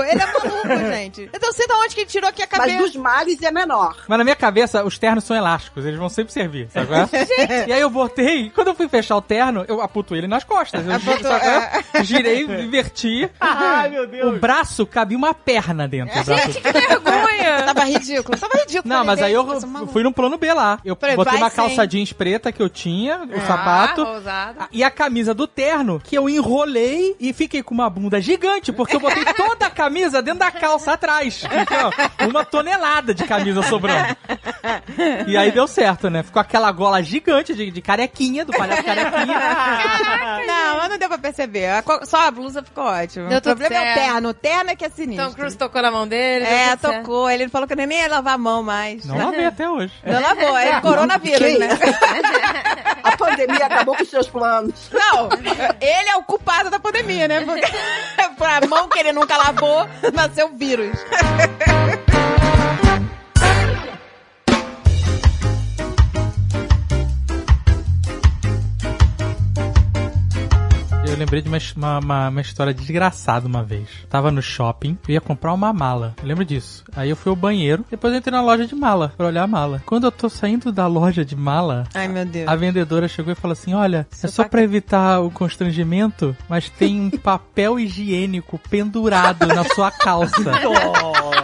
[0.01, 1.31] Ele é maluco, ele é maluco, gente.
[1.33, 2.79] Então sei de onde que ele tirou aqui a Mas cabeça.
[2.79, 3.97] dos males é menor.
[4.09, 6.87] Mas na minha cabeça, os ternos são elásticos, eles vão sempre servir, sabe?
[6.87, 7.67] qual é?
[7.69, 10.85] E aí eu botei, quando eu fui fechar o terno, eu aputo ele nas costas.
[10.87, 11.83] Eu qual é?
[12.03, 13.31] girei, inverti.
[13.41, 14.35] Ai, meu Deus.
[14.35, 16.61] O braço cabia uma perna dentro braço.
[16.61, 17.63] Que vergonha.
[17.65, 18.95] Tava ridículo, tava ridículo.
[18.95, 20.79] Não, mas aí eu é fui no plano B lá.
[20.85, 21.57] Eu Falei, botei uma sim.
[21.57, 24.03] calça jeans preta que eu tinha, o sapato.
[24.03, 24.59] Ah, ousado.
[24.73, 28.97] E a camisa do terno, que eu enrolei e fiquei com uma bunda gigante, porque
[28.97, 31.43] eu botei toda a camisa dentro da calça atrás.
[31.63, 31.91] Então,
[32.29, 34.17] uma tonelada de camisa sobrando.
[35.27, 36.23] E aí deu certo, né?
[36.23, 39.39] Ficou aquela gola gigante de, de carequinha, do palhaço carequinha.
[40.47, 41.69] Não, mas não deu pra perceber.
[42.05, 43.29] Só a blusa ficou ótima.
[43.29, 43.99] Deu o problema é o certo.
[43.99, 44.29] terno.
[44.29, 45.29] O terno é que é sinistro.
[45.29, 46.45] Tom Cruise tocou na mão dele.
[46.45, 47.03] É, tudo certo.
[47.03, 47.31] tocou.
[47.31, 49.05] Ele falou que nem ia lavar a mão mais.
[49.05, 49.93] Não lavei até hoje.
[50.05, 51.69] Não lavou, é coronavírus, né?
[53.03, 54.91] A pandemia acabou com os seus planos.
[54.93, 55.29] Não,
[55.81, 57.41] ele é o culpado da pandemia, né?
[57.43, 57.63] Porque
[58.37, 59.72] por a mão que ele nunca lavou,
[60.13, 60.99] nasceu o vírus.
[71.13, 73.87] Eu lembrei de uma, uma, uma, uma história desgraçada uma vez.
[74.09, 76.15] Tava no shopping, eu ia comprar uma mala.
[76.23, 76.83] Eu lembro disso.
[76.97, 79.47] Aí eu fui ao banheiro, depois eu entrei na loja de mala pra olhar a
[79.47, 79.83] mala.
[79.85, 82.49] Quando eu tô saindo da loja de mala, Ai, meu Deus.
[82.49, 86.35] a vendedora chegou e falou assim: Olha, é Seu só pac- pra evitar o constrangimento,
[86.49, 90.51] mas tem um papel higiênico pendurado na sua calça.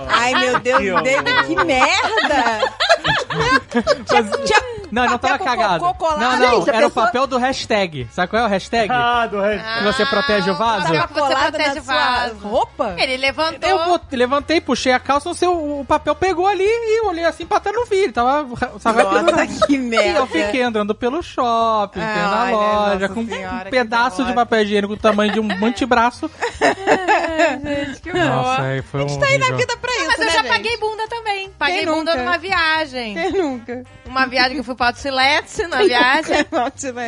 [0.09, 2.73] Ai, meu Deus, David, que merda!
[4.91, 5.85] Não, não tava com cagado.
[5.85, 6.19] cocô colado.
[6.19, 8.09] Não, não, Gente, a era o pessoa- papel do hashtag.
[8.11, 8.91] Sabe qual é o hashtag?
[8.91, 9.67] Ah, do resto.
[9.79, 10.85] Que você protege o vaso?
[10.87, 12.35] papel que você colada protege na o sua vaso.
[12.49, 12.95] roupa?
[12.97, 13.69] Ele levantou.
[13.69, 17.09] Eu bot- levantei, puxei a calça, não sei, o, o papel pegou ali e eu
[17.09, 17.97] olhei assim pra trás não vi.
[17.97, 18.47] Ele tava,
[18.83, 19.37] tava pendurado.
[19.47, 20.21] Nossa, que E merda.
[20.21, 24.33] eu fiquei andando pelo shopping, Ai, na loja, nossa com senhora, um que pedaço de
[24.33, 26.31] papel higiênico do tamanho de um antebraço.
[27.87, 28.13] Gente, que.
[28.13, 30.49] Nossa, aí foi um Tá aí na vida pra isso, Mas eu né, já gente?
[30.49, 31.51] paguei bunda também.
[31.59, 32.25] Paguei Quem bunda nunca?
[32.25, 33.15] numa viagem.
[33.15, 33.83] Quem nunca?
[34.07, 36.37] Uma viagem que eu fui pra Outlet na viagem.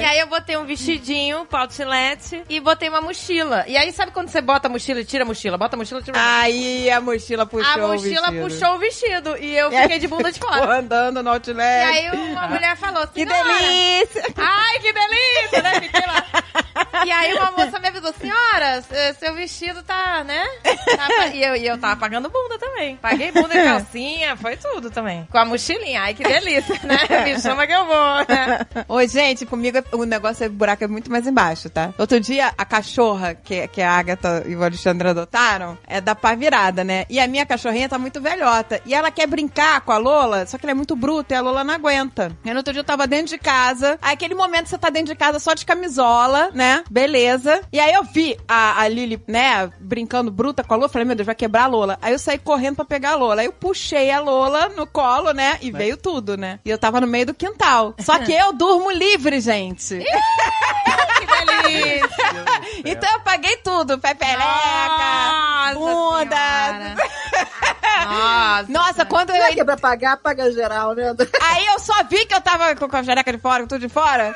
[0.00, 3.64] E aí eu botei um vestidinho pra Outlet e botei uma mochila.
[3.66, 5.56] E aí sabe quando você bota a mochila e tira a mochila?
[5.58, 6.42] Bota a mochila e tira a mochila.
[6.44, 8.42] Aí a mochila puxou a o mochila vestido.
[8.42, 10.78] puxou o vestido e eu fiquei de bunda de fora.
[10.78, 11.58] andando no outlet.
[11.60, 14.24] E aí uma mulher falou assim, Que delícia!
[14.36, 15.80] Ai, que delícia, né?
[15.80, 16.24] Fiquei lá.
[17.04, 20.42] E aí uma moça me avisou, senhora, eh, seu vestido tá, né?
[20.90, 22.96] Tá e, eu, e eu tava pagando bunda também.
[22.96, 25.26] Paguei bunda e calcinha, foi tudo também.
[25.30, 26.02] Com a mochilinha.
[26.02, 26.98] Ai, que delícia, né?
[27.24, 28.66] Me chama que eu vou, né?
[28.88, 31.92] Oi, gente, comigo é- o negócio é o buraco é muito mais embaixo, tá?
[31.96, 36.34] Outro dia, a cachorra que, que a Agatha e o Alexandre adotaram é da pá
[36.34, 37.04] virada, né?
[37.08, 38.80] E a minha cachorrinha tá muito velhota.
[38.84, 41.40] E ela quer brincar com a Lola, só que ela é muito bruta e a
[41.40, 42.32] Lola não aguenta.
[42.44, 43.98] E no outro dia eu tava dentro de casa.
[44.02, 46.82] Aí aquele momento que você tá dentro de casa só de camisola, né?
[46.90, 47.60] Beleza.
[47.72, 50.88] E aí eu vi a, a Lily, né, brincando bruta com a Lola.
[50.88, 51.98] Falei, meu Deus, vai quebrar a Lola.
[52.02, 53.42] Aí eu saí correndo pra pegar a Lola.
[53.42, 55.58] Aí eu puxei a Lola no colo, né?
[55.60, 56.58] E veio tudo, né?
[56.64, 57.94] E eu tava no meio do quintal.
[58.00, 59.98] Só que eu durmo livre, gente.
[59.98, 62.10] Que delícia.
[62.84, 63.98] Então eu paguei tudo.
[63.98, 66.96] Pepeleca, Nossa bunda.
[68.06, 68.66] Nossa.
[68.68, 69.36] Nossa, quando eu...
[69.36, 71.14] Será que é pra pagar, paga geral, né?
[71.42, 73.88] Aí eu só vi que eu tava com a xereca de fora, com tudo de
[73.88, 74.34] fora.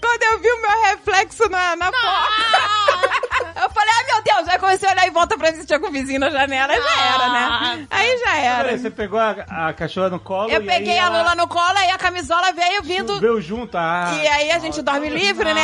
[0.00, 3.31] Quando eu vi o meu reflexo na, na porta.
[3.56, 5.78] Eu falei, ai meu Deus, aí comecei a olhar em volta pra ver se tinha
[5.78, 7.86] com o vizinho na janela, aí já era, né?
[7.90, 8.64] Aí já era.
[8.64, 11.34] Peraí, você pegou a, a cachorra no colo Eu e peguei aí a ela Lula
[11.34, 13.20] no colo e a camisola veio vindo.
[13.20, 14.12] Veio junto, ah.
[14.22, 15.62] E aí a gente dorme livre, né?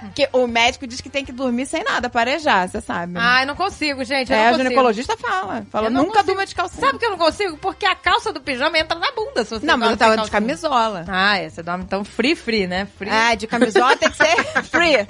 [0.00, 3.12] Porque o médico diz que tem que dormir sem nada, parejar, você sabe.
[3.12, 3.20] né?
[3.22, 4.32] Ai, não consigo, gente.
[4.32, 5.64] Eu é, não o ginecologista fala.
[5.70, 6.26] Fala, nunca consigo.
[6.26, 6.86] durma de calcinha.
[6.86, 7.56] Sabe que eu não consigo?
[7.56, 9.44] Porque a calça do pijama entra na bunda.
[9.44, 11.04] Se você Não, mas eu tava de camisola.
[11.08, 11.48] Ah, é.
[11.48, 12.86] Você dorme então free, free, né?
[12.98, 13.10] Free.
[13.10, 15.06] Ah, de camisola tem que ser free.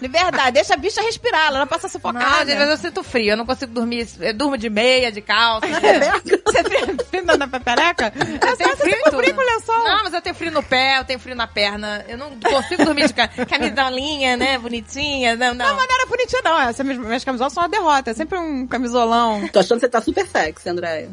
[0.00, 2.24] De verdade, deixa a bicha respirar, ela não passa sufocada.
[2.40, 3.30] às vezes eu sinto frio.
[3.32, 4.08] Eu não consigo dormir.
[4.20, 5.66] Eu durmo de meia, de calça.
[6.46, 8.12] Você tem frio na pepereca?
[8.16, 9.84] Eu tenho frio frio com lençol.
[9.84, 12.04] Não, mas eu tenho frio no pé, eu tenho frio na perna.
[12.08, 14.58] Eu não consigo dormir de ca- camisolinha, né?
[14.58, 15.36] Bonitinha.
[15.36, 15.66] Não, não.
[15.66, 16.60] Não, mas não era bonitinha, não.
[16.60, 18.10] Essa, minhas, minhas camisolas são uma derrota.
[18.10, 19.46] É sempre um camisolão.
[19.48, 21.08] Tô achando que você tá super sexy, André.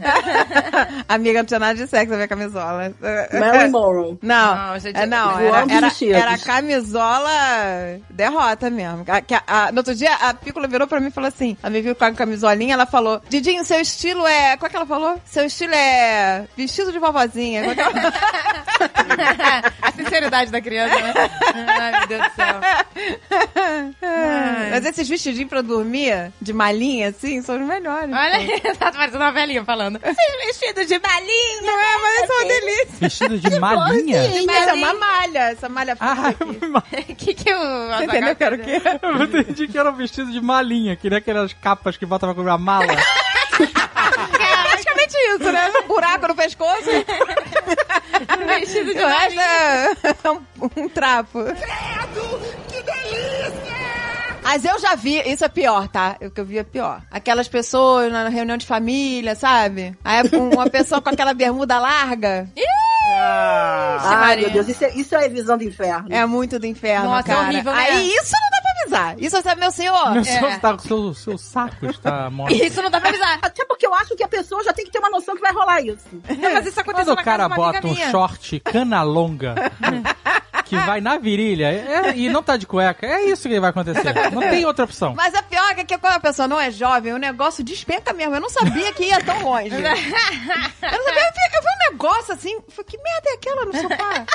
[1.07, 2.93] Amiga, não tinha nada de sexo a minha camisola.
[3.31, 4.17] Marilyn Monroe.
[4.21, 7.29] Não, Não, gente, é, não era, era, era camisola
[8.09, 9.02] derrota mesmo.
[9.07, 11.57] A- que a- a- no outro dia, a Pícola virou pra mim e falou assim:
[11.61, 14.57] ela me viu com a camisolinha, ela falou: Didinho, seu estilo é.
[14.57, 15.19] Qual que ela falou?
[15.25, 17.63] Seu estilo é vestido de vovozinha.
[17.63, 17.93] Qual que ela-
[19.81, 21.13] a sinceridade da criança, né?
[21.79, 22.59] Ai, meu Deus do céu.
[24.71, 28.09] Mas esses vestidinhos pra dormir, de malinha, assim, são os melhores.
[28.13, 29.99] Olha aí, tá parecendo uma velhinha falando.
[30.45, 31.61] Vestido de malinha.
[31.61, 32.97] Não é, mas isso é uma delícia.
[32.99, 34.25] Vestido de malinha?
[34.27, 36.33] Isso é uma malha, essa malha Ah,
[37.17, 37.87] que que o...
[37.97, 38.81] Você entendeu que era o quê?
[39.01, 42.35] Eu entendi que era um vestido de malinha, que nem aquelas capas que bota pra
[42.35, 42.87] cobrir a mala.
[44.03, 45.71] É praticamente isso, né?
[45.83, 46.89] Um buraco no pescoço.
[48.47, 50.41] Vestido de resto é um,
[50.83, 51.39] um trapo.
[54.43, 56.17] Mas eu já vi, isso é pior, tá?
[56.21, 57.01] O que eu vi é pior.
[57.09, 59.95] Aquelas pessoas na reunião de família, sabe?
[60.03, 62.47] Aí uma pessoa com aquela bermuda larga.
[63.15, 66.07] Ah, Ai, meu Deus, isso é, isso é visão do inferno.
[66.09, 67.47] É muito do inferno, Nossa, é cara.
[67.47, 67.85] horrível, né?
[67.89, 69.15] Aí isso não dá avisar.
[69.19, 70.11] Isso é meu senhor.
[70.11, 72.53] Meu senhor, tá, seu, seu saco está morto.
[72.63, 73.39] Isso não dá pra avisar.
[73.41, 75.51] Até porque eu acho que a pessoa já tem que ter uma noção que vai
[75.53, 76.05] rolar isso.
[76.13, 78.09] Não, mas isso Quando aconteceu o na cara bota um minha.
[78.11, 79.55] short cana longa
[80.65, 84.13] que vai na virilha é- e não tá de cueca, é isso que vai acontecer.
[84.31, 85.13] Não tem outra opção.
[85.15, 88.35] Mas a pior é que quando a pessoa não é jovem, o negócio despenca mesmo.
[88.35, 89.69] Eu não sabia que ia tão longe.
[89.73, 93.33] Eu não sabia, eu vi, eu vi um negócio assim, eu falei, que merda é
[93.33, 94.25] aquela no sofá?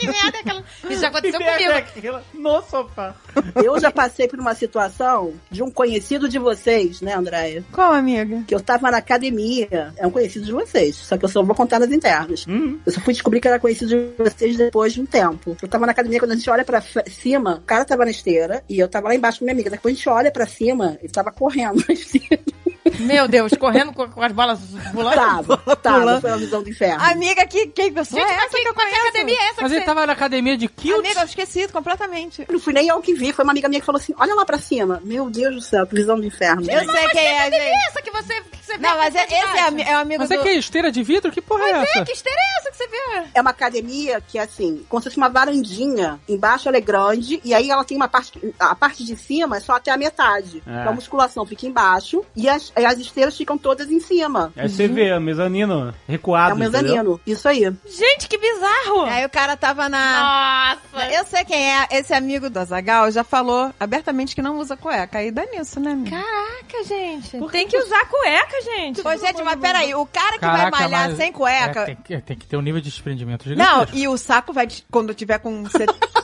[0.00, 0.64] Que merda é aquela...
[0.88, 1.72] Isso já que aconteceu é comigo.
[1.98, 2.24] aquela?
[2.34, 3.14] No sofá.
[3.62, 7.64] Eu já passei por uma situação de um conhecido de vocês, né, Andréia?
[7.72, 8.42] Qual amiga?
[8.46, 9.92] Que eu tava na academia.
[9.96, 10.96] É um conhecido de vocês.
[10.96, 12.46] Só que eu só vou contar nas internas.
[12.86, 15.56] Eu só fui descobrir que era conhecido de vocês depois de um tempo.
[15.60, 18.62] Eu tava na academia, quando a gente olha pra cima, o cara tava na esteira
[18.68, 19.70] e eu tava lá embaixo com minha amiga.
[19.70, 22.40] Depois a gente olha pra cima, ele tava correndo na esteira.
[23.00, 24.58] Meu Deus, correndo com, com as bolas
[24.92, 25.14] pulando.
[25.14, 26.20] Tava, tava.
[26.20, 27.02] Foi uma visão do inferno.
[27.04, 29.08] Amiga, que, que pessoa Gente, é mas essa que, que eu qual que conheço?
[29.08, 29.86] academia é essa Mas ele você...
[29.86, 30.98] tava na academia de kilt?
[30.98, 32.46] Amiga, eu esqueci completamente.
[32.48, 34.44] Não fui nem eu que vi, foi uma amiga minha que falou assim: olha lá
[34.44, 35.00] pra cima.
[35.04, 36.62] Meu Deus do céu, que visão do inferno.
[36.62, 37.88] Eu sei quem é, academia é gente.
[37.88, 40.30] essa que você, que você vê Não, mas é, esse é, é o amigo Mas
[40.30, 40.42] é do...
[40.42, 41.30] que é esteira de vidro?
[41.30, 42.04] Que porra é essa?
[42.04, 43.28] Que esteira é essa que você vê?
[43.34, 46.20] É uma academia que, assim, como se fosse uma varandinha.
[46.28, 48.32] Embaixo ela é grande, e aí ela tem uma parte.
[48.58, 50.62] A parte de cima é só até a metade.
[50.66, 50.80] É.
[50.80, 54.52] Então a musculação fica embaixo e as, e as esteiras ficam todas em cima.
[54.56, 56.50] Aí você vê, o mezanino recuado.
[56.52, 57.20] é o mezanino.
[57.26, 57.60] Isso aí.
[57.86, 59.02] Gente, que bizarro!
[59.06, 60.76] Aí o cara tava na...
[60.92, 61.12] Nossa!
[61.12, 65.18] Eu sei quem é, esse amigo do Azagal já falou abertamente que não usa cueca.
[65.18, 66.10] Aí dá nisso, né, amigo?
[66.10, 67.38] Caraca, gente.
[67.50, 69.02] Tem que usar cueca, gente.
[69.02, 71.80] Pô, gente, mas peraí, o cara que Caraca, vai malhar mas- sem cueca...
[71.80, 73.96] É, tem, que- tem que ter um nível de desprendimento Não, gigantesco.
[73.96, 75.64] e o saco vai, quando tiver com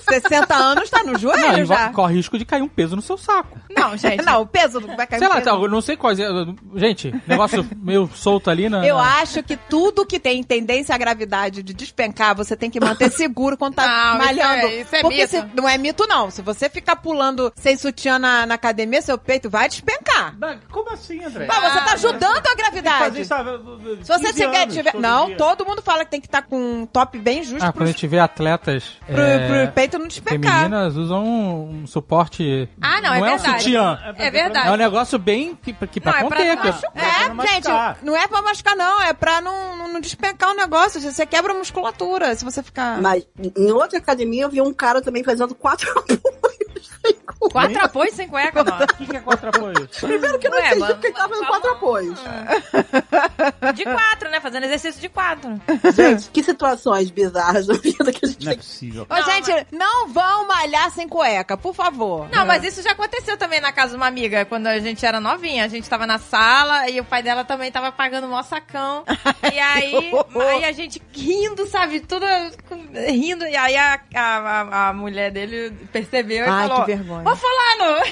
[0.09, 1.91] 60 anos tá no Não, joelho e já.
[1.91, 3.59] corre risco de cair um peso no seu saco.
[3.77, 4.25] Não, gente.
[4.25, 5.51] Não, o peso não vai cair Sei no lá, peso.
[5.57, 6.19] tá, eu não sei quais.
[6.19, 6.27] é,
[6.77, 8.87] Gente, negócio meio solto ali na.
[8.87, 12.81] Eu na- acho que tudo que tem tendência à gravidade de despencar, você tem que
[12.81, 14.67] manter seguro quando tá Não, isso malhando.
[14.67, 15.31] é- isso é Porque mito.
[15.31, 16.31] se- não é mito, não.
[16.31, 20.35] Se você ficar pulando sem sutiã na, na academia, seu peito vai despencar.
[20.71, 21.47] Como assim, André?
[21.47, 23.21] Mas você tá ajudando a gravidade.
[23.21, 23.35] isso,
[24.03, 24.93] Se você 15 quer anos tiver.
[24.93, 25.37] todo Não, dia.
[25.37, 27.89] todo mundo fala que tem que estar com um top bem justo Ah, pro, quando
[27.89, 28.85] a gente vê atletas.
[29.07, 30.53] pro, é, pro peito não despencar.
[30.65, 32.69] Femininas usam um suporte.
[32.81, 33.63] Ah, não, é não é um verdade.
[33.63, 33.99] sutiã.
[34.17, 34.69] É verdade.
[34.69, 36.55] É um negócio bem que, que pra Não, é pra conter.
[36.57, 36.93] não que- machucar.
[36.95, 39.03] É, pra não gente, não é pra machucar, não.
[39.03, 41.01] É pra não, não, não despencar o negócio.
[41.01, 43.01] Você quebra a musculatura se você ficar.
[43.01, 43.27] Mas
[43.57, 46.27] em outra academia eu vi um cara também fazendo quatro apoios.
[47.53, 48.77] Quatro apoios sem cueca, não.
[48.79, 49.89] O que, que é quatro apoios?
[50.01, 52.19] Primeiro que eu não Ué, entendi mano, porque ele tava fazendo quatro apoios.
[53.75, 54.41] De quatro, né?
[54.41, 55.61] Fazendo exercício de quatro.
[55.95, 58.59] Gente, que situações bizarras da vida que a gente Não é tem.
[58.63, 59.07] possível.
[59.09, 62.29] Ô, Não, gente, não vão malhar sem cueca, por favor.
[62.31, 65.21] Não, mas isso já aconteceu também na casa de uma amiga, quando a gente era
[65.21, 65.65] novinha.
[65.65, 69.05] A gente tava na sala e o pai dela também tava pagando o maior sacão.
[69.53, 72.01] E aí, aí a gente rindo, sabe?
[72.01, 72.27] Tudo
[73.09, 73.47] rindo.
[73.47, 77.25] E aí a, a, a- a mulher dele percebeu e Ai, falou: que vergonha.
[77.31, 78.03] Ô, fulano!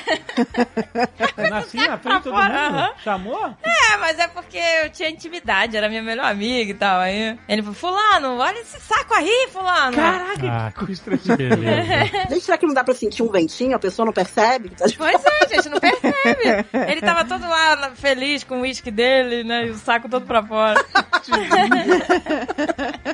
[1.59, 2.95] Assim, na frente de todo fora, mundo?
[3.03, 3.55] Chamou?
[3.63, 7.01] É, mas é porque eu tinha intimidade, era minha melhor amiga e tal.
[7.01, 9.97] Aí ele falou: Fulano, olha esse saco aí, Fulano.
[9.97, 11.64] Caraca, Ah, que beleza.
[12.31, 13.77] Gente, será que não dá pra sentir um ventinho?
[13.77, 14.71] A pessoa não percebe?
[14.71, 16.67] que tá de- Pois é, gente, não percebe.
[16.91, 19.67] Ele tava todo lá feliz com o uísque dele, né?
[19.67, 20.83] E o saco todo pra fora.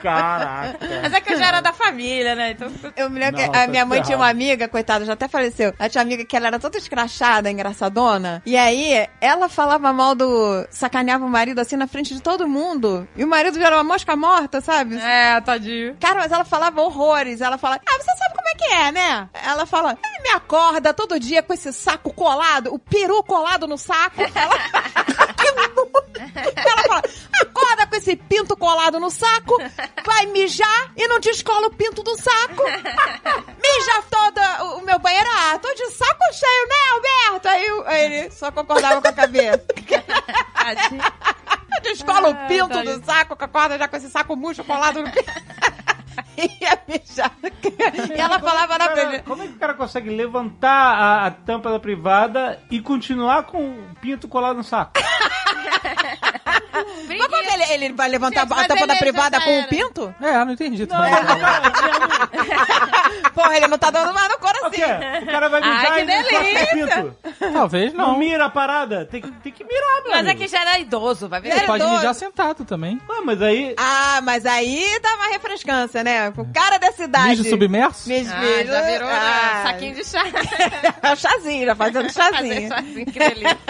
[0.03, 0.79] Caraca.
[1.03, 2.51] Mas é que eu já era da família, né?
[2.53, 2.71] Então.
[2.97, 4.07] Eu me lembro Não, que a tá minha mãe ferrado.
[4.07, 5.73] tinha uma amiga, coitada, já até faleceu.
[5.79, 8.43] Ela tinha uma amiga que ela era toda escrachada, engraçadona.
[8.47, 10.67] E aí, ela falava mal do.
[10.71, 13.07] sacaneava o marido assim na frente de todo mundo.
[13.17, 14.97] E o marido já era uma mosca morta, sabe?
[14.97, 15.97] É, tadinho.
[16.01, 17.41] Cara, mas ela falava horrores.
[17.41, 19.29] Ela fala, ah, você sabe como é que é, né?
[19.35, 23.77] Ela fala, ele me acorda todo dia com esse saco colado, o peru colado no
[23.77, 24.21] saco.
[24.21, 24.31] Ela,
[26.65, 27.03] ela fala,
[27.43, 29.57] acorda com esse pinto colado no saco,
[30.05, 32.63] vai mijar e não descola o pinto do saco.
[33.61, 35.29] Mija toda o- o meu banheiro.
[35.33, 37.49] Ah, tô de saco cheio, né, Alberto?
[37.49, 39.65] Aí, o- aí ele só concordava com a cabeça.
[41.83, 45.03] Descola o Ah, pinto tá do saco, que acorda já com esse saco murcho colado
[45.03, 45.33] no pinto.
[46.61, 47.33] Ia mijar.
[48.09, 49.23] E ela falava na Cara, frente.
[49.25, 53.59] como é que o cara consegue levantar a, a tampa da privada e continuar com
[53.71, 54.93] o pinto colado no saco?
[56.73, 59.53] Mas como que ele, ele vai levantar Gente, a tampa da ele privada com o
[59.53, 59.67] era.
[59.69, 60.15] pinto?
[60.21, 60.87] É, não entendi.
[60.87, 61.13] Não, também.
[63.35, 64.71] Porra, ele não tá dando mais no o coração.
[64.71, 64.83] quê?
[65.23, 66.65] O cara vai Ai, mijar que e não delícia.
[66.65, 66.77] o
[67.09, 67.17] pinto.
[67.53, 68.19] Talvez Não não.
[68.19, 69.05] mira a parada.
[69.07, 70.41] Tem que, tem que mirar, meu Mas é amigo.
[70.41, 71.51] que já era idoso, vai ver.
[71.51, 71.97] Era Pode doido.
[71.97, 73.01] mijar sentado também.
[73.09, 73.75] Ah, mas aí...
[73.79, 76.33] Ah, mas aí dá uma refrescância, né?
[76.37, 77.29] O cara da cidade.
[77.31, 78.09] Mijo submerso?
[78.09, 80.21] Mijo, Ah, já virou né, Ah, saquinho de chá.
[81.03, 82.69] É o chazinho, já fazendo Fazer chazinho.
[82.69, 83.59] chazinho, que delícia.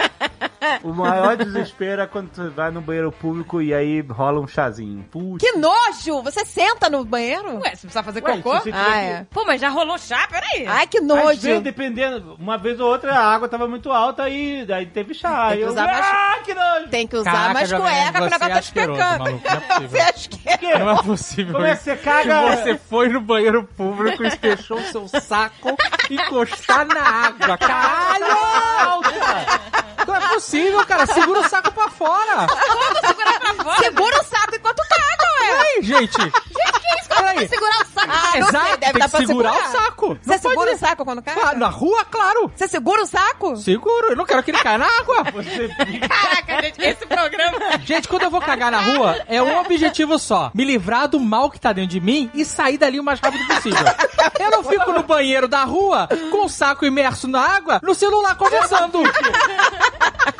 [0.83, 5.03] O maior desespero é quando tu vai no banheiro público e aí rola um chazinho.
[5.11, 5.37] Putz.
[5.39, 6.21] Que nojo!
[6.23, 7.55] Você senta no banheiro?
[7.59, 8.61] Ué, você precisa fazer Ué, cocô?
[8.73, 9.25] Ah, é.
[9.31, 10.27] Pô, mas já rolou chá?
[10.29, 10.65] Peraí.
[10.67, 11.61] Ai, que Às vezes, nojo.
[11.61, 15.29] dependendo, uma vez ou outra a água tava muito alta e aí teve chá.
[15.29, 16.87] Tem que Aí eu, usar mais- Ah, que nojo!
[16.89, 19.89] Tem que usar Caraca, mais cueca que o negócio é tá não é possível.
[19.89, 20.77] Você acha que...
[20.79, 21.53] Não é possível.
[21.53, 22.41] Como é que você caga?
[22.41, 25.75] Que você foi no banheiro público e fechou o seu saco
[26.09, 27.57] encostar na água.
[27.57, 28.25] Caralho!
[30.07, 31.05] Não é possível, cara.
[31.05, 32.47] Segura o saco pra fora.
[33.79, 35.59] Segura o saco enquanto caga, ué.
[35.77, 36.17] Aí, gente.
[37.11, 37.47] Peraí.
[37.47, 38.07] Segurar o saco.
[38.09, 39.69] Ah, Exato, deve tem dar que pra segurar segurar.
[39.69, 40.07] o saco.
[40.21, 41.41] Você Não segura pode- o saco quando caga?
[41.49, 42.51] Ah, Na rua, claro.
[42.55, 43.57] Você segura o saco?
[43.57, 44.07] Seguro.
[44.09, 45.23] Eu não quero que ele caia na água.
[45.33, 45.67] Você.
[46.07, 47.59] Caraca, gente, esse programa...
[47.85, 51.51] Gente, quando eu vou cagar na rua, é um objetivo só: me livrar do mal
[51.51, 53.85] que tá dentro de mim e sair dali o mais rápido possível.
[54.39, 58.35] Eu não fico no banheiro da rua com o saco imerso na água, no celular
[58.35, 58.99] conversando.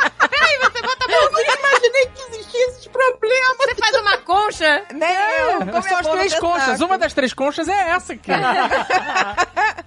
[1.11, 3.55] Eu imaginei que existia esse problema.
[3.57, 4.83] Você faz uma concha...
[4.93, 5.59] Nem eu.
[5.59, 6.65] Como São é as três conchas.
[6.65, 6.85] saco.
[6.85, 8.31] Uma das três conchas é essa aqui.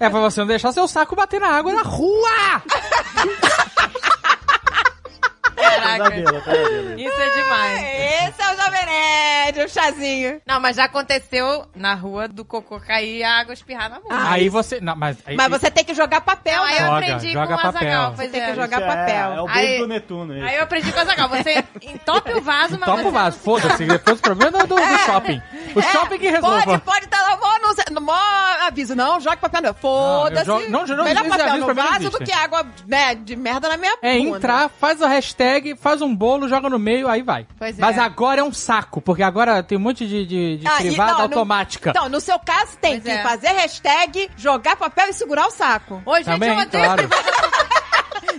[0.00, 2.62] É pra você não deixar seu saco bater na água na rua.
[5.64, 7.00] Caraca, Pesadelo, pesadelo.
[7.00, 7.82] isso é demais.
[7.82, 10.40] Esse é o Jovem Nerd, o chazinho.
[10.46, 14.30] Não, mas já aconteceu na rua do cocô cair a água espirrar na bunda.
[14.30, 14.80] Aí você.
[14.80, 16.86] Não, mas, aí, Mas você tem que jogar papel, Não, aí eu né?
[16.86, 17.88] Joga, aprendi joga com o papel.
[17.88, 18.12] Azaghal.
[18.16, 18.46] Você tem é.
[18.46, 19.32] que jogar Isso é- papel.
[19.32, 20.36] É, o beijo Aí- do Netuno.
[20.36, 20.46] isso.
[20.46, 21.28] Aí eu aprendi com o Azaghal.
[21.28, 23.06] Você entope o vaso, mas você...
[23.06, 23.84] o vaso, foda-se.
[23.84, 25.42] Depois o problema é do, do shopping.
[25.74, 26.62] O shopping que resolva.
[26.64, 28.14] Pode, pode estar lá, mó, anúncio- no mó
[28.66, 28.94] aviso.
[28.94, 29.74] Não, jogue papel não.
[29.74, 30.46] Foda-se.
[30.48, 33.76] Não, não, não, Melhor esse papel no vaso do que água né, de merda na
[33.76, 34.36] minha É bunda.
[34.38, 37.46] entrar, faz a hashtag, faz um bolo, joga no meio, aí vai.
[37.58, 37.80] Pois é.
[37.80, 40.88] Mas agora é um saco, porque agora tem um monte de, de, de Ah, e-
[40.88, 41.90] privada não, no- automática.
[41.90, 43.22] Então, no seu caso, tem Pois que é.
[43.22, 46.02] fazer hashtag, jogar papel e segurar o saco.
[46.06, 47.08] Ô, gente, Também, eu odeio claro.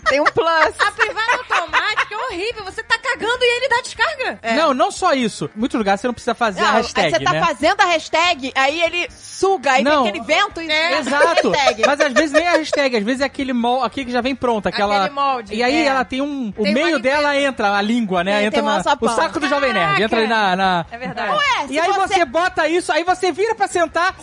[0.10, 0.48] Tem um plus.
[0.80, 2.64] A privada automática é horrível.
[2.66, 4.40] Você tá cagando e ele dá descarga.
[4.56, 5.50] Não, não só isso.
[5.56, 7.46] Em muitos lugares você não precisa fazer a Não, hashtag, aí você tá né?
[7.46, 10.04] fazendo a hashtag, aí ele suga, aí Não.
[10.04, 11.00] vem aquele vento e É.
[11.00, 11.50] Exato.
[11.52, 11.84] hashtag.
[11.86, 14.36] Mas às vezes nem a hashtag, às vezes é aquele molde, aquele que já vem
[14.36, 15.06] pronto, aquela.
[15.06, 15.86] Aquele molde, E aí é.
[15.86, 16.54] ela tem um.
[16.58, 18.38] O Tem meio dela entra, a língua, né?
[18.38, 18.78] Tem- entra tem na.
[19.02, 20.02] O saco do Jovem Nerd.
[20.04, 20.56] Entra ali na.
[20.56, 21.32] na- É verdade.
[21.32, 22.16] Ué, E aí você...
[22.16, 22.26] você...
[22.26, 24.16] bota isso, aí você vira pra sentar.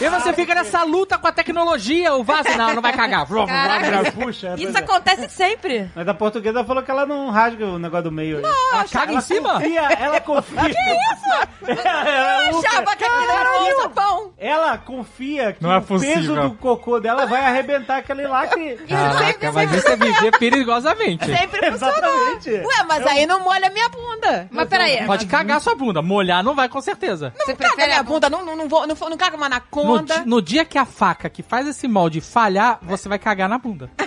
[0.00, 2.14] E você fica nessa luta com a tecnologia.
[2.14, 3.26] O vaso, não, não vai cagar.
[3.26, 4.12] Caraca.
[4.12, 4.80] Puxa, é, Isso é.
[4.80, 5.90] acontece sempre.
[5.94, 8.44] Mas a portuguesa falou que ela não rasga o negócio do meio aí.
[8.72, 9.54] Ela caga em cima?
[9.54, 10.60] Confia, ela confia.
[10.64, 11.50] que isso?
[11.86, 14.32] ela, achava que aquilo era um alçapão.
[14.38, 16.48] ela confia que Não é o peso possível.
[16.48, 18.76] do cocô dela vai arrebentar aquele lá que.
[18.88, 21.24] Caraca, mas isso é viver perigosamente.
[21.26, 21.94] Sempre funcionou.
[21.98, 22.50] Exatamente.
[22.50, 24.48] Ué, mas aí não molha minha bunda.
[24.50, 25.04] Mas peraí.
[25.06, 26.00] Pode cagar sua bunda.
[26.02, 27.32] Molhar não vai com certeza.
[27.36, 29.48] Você Não caga prefere minha a bunda, não, não, não, vou, não, não caga uma
[29.48, 30.20] No, anaconda.
[30.20, 33.58] di- no dia que a faca que faz esse molde falhar, você vai cagar na
[33.58, 33.90] bunda.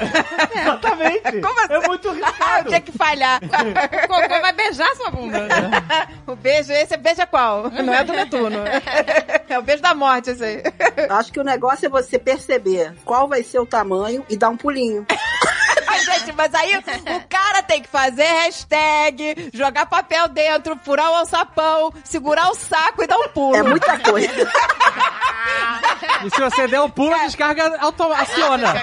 [0.55, 1.41] Exatamente.
[1.41, 1.73] Como assim?
[1.73, 2.67] É muito Ah, arriscado.
[2.69, 3.32] tinha que falhar.
[4.03, 5.47] O cocô vai beijar sua bunda.
[6.27, 7.69] o beijo, esse beijo é qual?
[7.69, 8.59] Não é do Netuno.
[9.49, 10.63] É o beijo da morte, esse aí.
[11.09, 14.57] Acho que o negócio é você perceber qual vai ser o tamanho e dar um
[14.57, 15.05] pulinho.
[16.03, 21.93] Gente, mas aí o cara tem que fazer hashtag, jogar papel dentro, furar o alçapão,
[22.03, 23.55] segurar o saco e dar um pulo.
[23.55, 24.51] É muita coisa.
[26.25, 28.73] E se você der o pulo, a descarga auto aciona.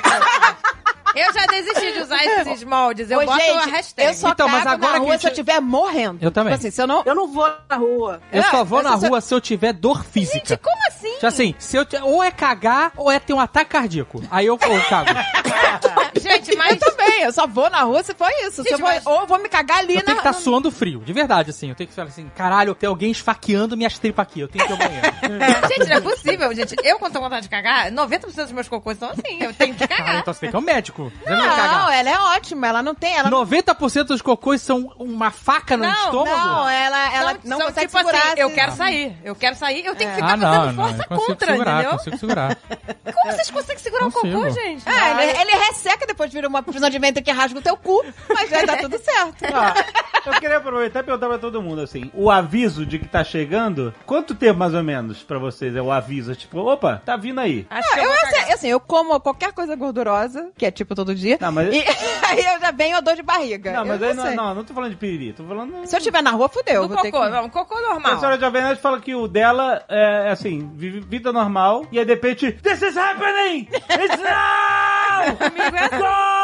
[1.14, 3.10] Eu já desisti de usar esses moldes.
[3.10, 4.08] Eu Ô, boto a gente, hashtag.
[4.08, 6.18] eu só Então, mas agora na que rua a se eu estiver morrendo.
[6.22, 6.52] Eu também.
[6.54, 7.02] Tipo assim, se eu não...
[7.04, 8.20] Eu não vou na rua.
[8.32, 10.38] Eu só vou na rua se eu tiver dor física.
[10.38, 11.12] Gente, como assim?
[11.14, 14.22] Tipo assim, se eu te- ou é cagar ou é ter um ataque cardíaco.
[14.30, 15.10] Aí eu, eu cago.
[16.20, 16.72] Gente, mas...
[16.80, 18.62] Eu também, eu só vou na rua se for isso.
[18.62, 20.02] Se Gente, eu vou- mas- Ou eu vou me cagar ali Eu na...
[20.04, 21.68] tenho que estar na- suando frio, de verdade, assim.
[21.70, 24.40] Eu tenho que falar assim, caralho, tem alguém esfaqueando minhas tripas aqui.
[24.40, 25.10] Eu tenho que ir ao banheiro.
[25.68, 26.74] Gente, não é possível, gente.
[26.82, 29.38] Eu, quando tô com vontade de cagar, 90% dos meus cocôs são assim.
[29.40, 30.18] Eu tenho que Ah, cagar.
[30.20, 30.99] então você tem que ir ao médico.
[31.08, 33.16] Você não vai Não, ela é ótima, ela não tem...
[33.16, 33.44] Ela não...
[33.46, 36.30] 90% dos cocôs são uma faca no Não, estômago?
[36.36, 38.18] Não, ela, ela São- não são consegue tipo segurar.
[38.32, 39.16] assim, eu quero sair.
[39.24, 40.84] Eu quero sair, eu tenho que Ah, ficar não, fazendo não.
[40.88, 41.90] força contra, segurar, entendeu?
[41.98, 42.58] consigo segurar.
[43.14, 44.38] Como vocês conseguem segurar um Consigo.
[44.38, 44.88] cocô, gente?
[44.88, 48.04] É, ele, ele resseca, depois vira uma prisão de ventre que rasga o teu cu,
[48.28, 49.44] mas já dá tudo certo.
[50.22, 53.24] Ah, eu queria aproveitar e perguntar pra todo mundo assim: o aviso de que tá
[53.24, 56.34] chegando, quanto tempo mais ou menos pra vocês é o aviso?
[56.34, 57.66] Tipo, opa, tá vindo aí.
[57.70, 61.14] Acho que eu Eu, assim, assim, eu como qualquer coisa gordurosa, que é tipo todo
[61.14, 61.78] dia, Não, mas- e
[62.26, 63.72] aí eu já venho a dor de barriga.
[63.72, 64.34] Não, mas eu aí não, sei.
[64.34, 65.86] não, não tô falando de piriri, tô falando.
[65.86, 66.86] Se eu estiver na rua, fudeu.
[66.88, 67.30] Do ter cocô, que...
[67.30, 68.18] não, cocô A normal.
[68.18, 72.12] senhora Jovem Nerd fala que o dela é assim, vive vida normal, e aí de
[72.12, 73.68] repente, This is happening!
[73.72, 75.36] It's now!
[75.50, 76.39] Comigo é assim.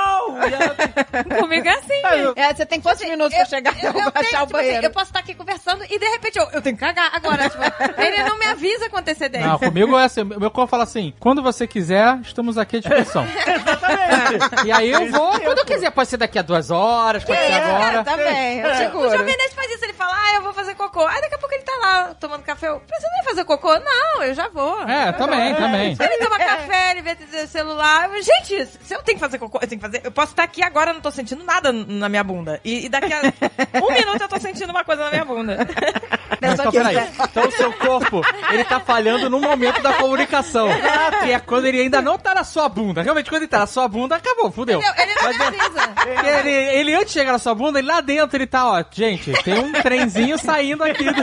[1.40, 2.02] Comigo é assim.
[2.36, 4.66] É, você tem quantos minutos pra chegar eu, até eu eu tenho, o tipo assim,
[4.66, 4.86] banheiro?
[4.86, 7.48] eu posso estar aqui conversando e de repente eu, eu tenho que cagar agora.
[7.48, 7.62] Tipo,
[8.00, 9.46] ele não me avisa com antecedência.
[9.48, 10.22] Não, comigo é assim.
[10.22, 13.24] O meu corpo fala assim: quando você quiser, estamos aqui à disposição.
[13.46, 14.66] Exatamente!
[14.66, 15.90] E aí eu vou quando eu quiser.
[15.90, 18.04] Pode ser daqui a duas horas, pode ser É, agora.
[18.04, 19.10] também, eu O seguro.
[19.10, 21.06] Jovem Nerd faz isso, ele fala, ah, eu vou fazer cocô.
[21.06, 22.68] Aí daqui a pouco ele tá lá tomando café.
[22.68, 23.78] Eu, você não ia fazer cocô?
[23.78, 24.82] Não, eu já vou.
[24.82, 25.96] É, também, também.
[25.98, 28.10] Ele toma café, ele vê o celular.
[28.12, 30.00] Eu, Gente, se eu tenho que fazer cocô, eu tenho que fazer.
[30.04, 32.60] Eu posso estar aqui agora, eu não tô sentindo nada na minha bunda.
[32.64, 33.20] E, e daqui a
[33.82, 35.58] um minuto eu tô sentindo uma coisa na minha bunda.
[36.40, 36.96] Mas então, peraí.
[37.30, 38.20] Então o seu corpo,
[38.52, 40.68] ele tá falhando no momento da comunicação.
[41.22, 43.02] Que é quando ele ainda não tá na sua bunda.
[43.02, 44.78] Realmente, quando ele tá na sua bunda, acabou, fudeu.
[44.80, 45.02] Entendeu?
[45.02, 45.88] Ele não Mas é- precisa.
[45.88, 48.84] Porque ele, ele antes de chegar na sua bunda, ele lá dentro, ele tá, ó,
[48.90, 51.04] gente, tem um trenzinho saindo aqui.
[51.04, 51.20] Do...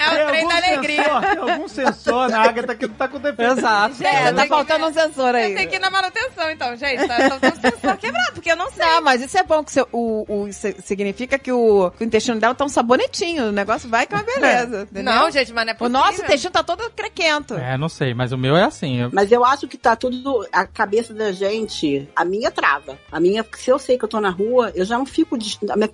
[0.00, 1.02] É o trem da alegria.
[1.04, 3.52] Sensor, tem algum sensor na Agatha que não tá com defeito.
[3.58, 3.94] Exato.
[4.04, 5.54] É, tá tem que- faltando um sensor aí.
[5.54, 7.06] Tenho que ir na manutenção, então, gente.
[7.06, 8.84] Tá, tá, quebrado, porque eu não sei.
[8.84, 10.48] Não, mas isso é bom, que seu- o, o-
[10.82, 13.48] significa que o, o intestino dela tá um sabonetinho.
[13.48, 14.82] O negócio vai que é uma beleza.
[14.90, 15.12] entendeu?
[15.12, 16.00] Não, gente, mas não é O possível.
[16.00, 17.54] nosso intestino tá todo crequento.
[17.54, 19.00] É, não sei, mas o meu é assim.
[19.02, 20.46] eu- Mas eu acho que tá tudo.
[20.52, 22.98] A cabeça da gente, a minha trava.
[23.10, 25.36] A minha, se eu sei que eu tô na rua, eu já não fico.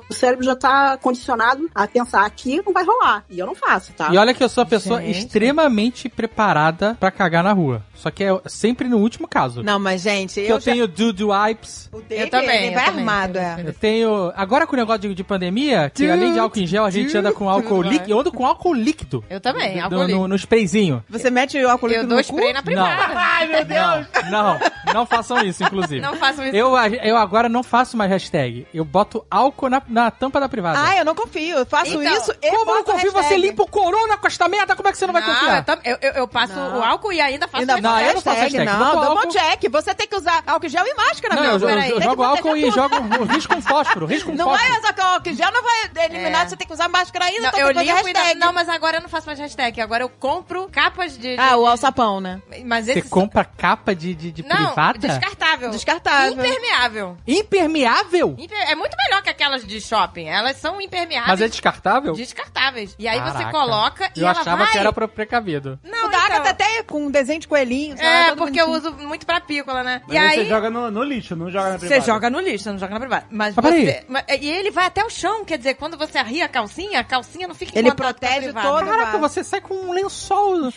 [0.08, 3.24] O cérebro já tá condicionado a pensar aqui não vai rolar.
[3.30, 4.08] E eu não faço, tá?
[4.12, 5.18] E olha que eu sou a pessoa Gente.
[5.18, 7.82] extremamente preparada pra cagar na rua.
[7.94, 9.62] Só que é sempre no último caso.
[9.62, 10.86] Não, mas gente, Que eu, eu já- tenho
[11.16, 11.88] Dude Wipes.
[11.92, 13.56] O Dave, Eu também, ele eu vai armado, é.
[13.66, 14.32] Eu tenho.
[14.36, 17.16] Agora com o negócio de, de pandemia, que além de álcool em gel, a gente
[17.16, 18.10] anda com álcool líquido.
[18.10, 19.24] Eu ando com álcool líquido.
[19.30, 20.28] Eu também, álcool No, no, líquido.
[20.28, 21.04] no sprayzinho.
[21.08, 22.32] Você mete o álcool Eu líquido dou no cu?
[22.34, 23.12] spray na privada.
[23.16, 24.06] Ai, meu Deus!
[24.30, 24.58] Não, não,
[24.94, 26.00] não façam isso, inclusive.
[26.00, 26.54] Não façam isso.
[26.56, 28.66] Eu, eu agora não faço mais hashtag.
[28.74, 30.78] Eu boto álcool na, na tampa da privada.
[30.82, 31.56] Ah, eu não confio.
[31.58, 33.12] Eu faço Então, isso e Como eu não confio?
[33.12, 35.64] Você limpa o corona com esta merda, como é que você não vai Não, confiar?
[35.84, 36.78] eu, eu, eu- eu passo Não.
[36.80, 39.00] o álcool e ainda faço Ainda Não, não, eu não faço hashtag, não.
[39.06, 39.70] Double check.
[39.70, 41.44] Você tem que usar álcool gel e máscara, Não, meu.
[41.52, 44.68] eu, eu, Peraí, eu jogo álcool e jogo risco com fósforo, risco com Não fósforo.
[44.70, 46.48] vai usar que o álcool gel não vai eliminar, É.
[46.48, 48.40] você tem que usar máscara ainda, Não, então eu tem que fazer limpo e hashtag.
[48.40, 49.80] não, mas agora eu não faço mais hashtag.
[49.80, 51.36] Agora eu compro capas de.
[51.38, 52.40] Ah, o alçapão, né?
[52.64, 53.08] Mas Você esse.
[53.08, 54.98] compra capa de, de, de Não, privada?
[54.98, 55.70] descartável.
[55.70, 56.32] Descartável.
[56.44, 57.16] Impermeável.
[57.26, 58.34] Impermeável?
[58.38, 60.26] Imper- É muito melhor que aquelas de shopping.
[60.28, 61.28] Elas são impermeáveis.
[61.28, 62.12] Mas é descartável?
[62.12, 62.94] descartáveis.
[62.98, 63.50] E aí você Caraca.
[63.50, 64.72] coloca e Eu ela achava vai...
[64.72, 65.78] que era pro precavido.
[65.82, 66.26] Não, o da então...
[66.26, 67.96] Agatha até com um desenho de coelhinho.
[67.96, 70.02] sei lá, É, todo porque eu uso muito pra pícola, né?
[70.06, 70.36] Mas e aí aí...
[70.38, 72.06] você joga no, no lixo, não joga na Você privada.
[72.06, 73.26] joga no lixo, você não joga na privada.
[73.30, 73.84] Mas Mas peraí.
[73.86, 74.04] você...
[74.08, 77.04] mas- E ele vai até o chão, quer dizer, quando você arria a calcinha, a
[77.04, 80.56] calcinha não fica em Ele protege todo- Caraca, você sai com um lençol.
[80.60, 80.70] Não,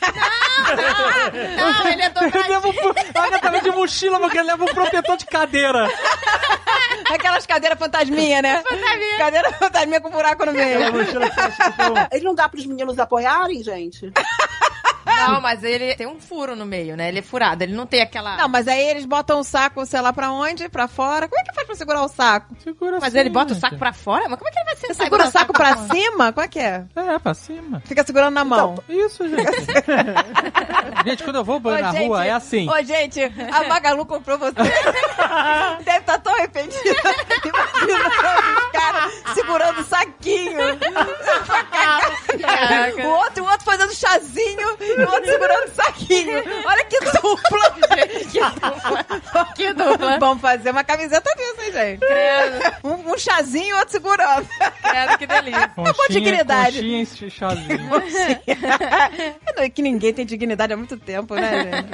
[1.91, 2.49] ele é dobradinho.
[2.49, 2.93] levo pro...
[3.15, 5.87] A Agatha vem de mochila, porque leva um protetor de cadeira.
[7.11, 8.63] Aquelas cadeiras fantasminha, né?
[8.67, 9.17] Fantasminha.
[9.17, 10.79] Cadeira fantasminha com buraco no meio.
[10.91, 14.11] Você um- Ele não dá pros meninos apoiarem, gente?
[15.27, 17.09] Não, mas ele tem um furo no meio, né?
[17.09, 18.37] Ele é furado, ele não tem aquela...
[18.37, 21.27] Não, mas aí eles botam o saco, sei lá pra onde, pra fora.
[21.27, 22.55] Como é que faz pra segurar o saco?
[22.63, 23.61] Segura Mas assim, ele bota o gente.
[23.61, 24.27] saco pra fora?
[24.29, 24.87] Mas como é que ele vai ser?
[24.87, 26.31] Você segura o saco pra cima?
[26.33, 26.85] Como é que é?
[26.95, 27.81] É, pra cima.
[27.85, 28.75] Fica segurando na mão.
[28.87, 29.39] Isso, gente.
[31.05, 32.69] gente, quando eu vou Ô, na gente, rua, é assim.
[32.69, 34.53] Ô, gente, a Magalu comprou você.
[35.83, 36.79] Deve estar tão arrependida.
[37.45, 40.59] Imaginando os caras segurando o saquinho.
[42.41, 43.01] Caraca.
[43.01, 46.43] o, outro, o outro fazendo chazinho e o outro segurando o saquinho.
[46.65, 47.75] Olha que dupla.
[48.31, 49.05] que dupla.
[49.55, 50.19] que dupla.
[50.19, 51.99] Vamos fazer uma camiseta disso, hein, gente?
[51.99, 54.47] Credo, Um, um chazinho e outro segurando.
[54.81, 55.63] credo, que delícia.
[55.63, 56.75] Acabou a dignidade.
[56.77, 57.89] Conchinha e chazinho.
[59.57, 61.89] É que ninguém tem dignidade há muito tempo, né, gente?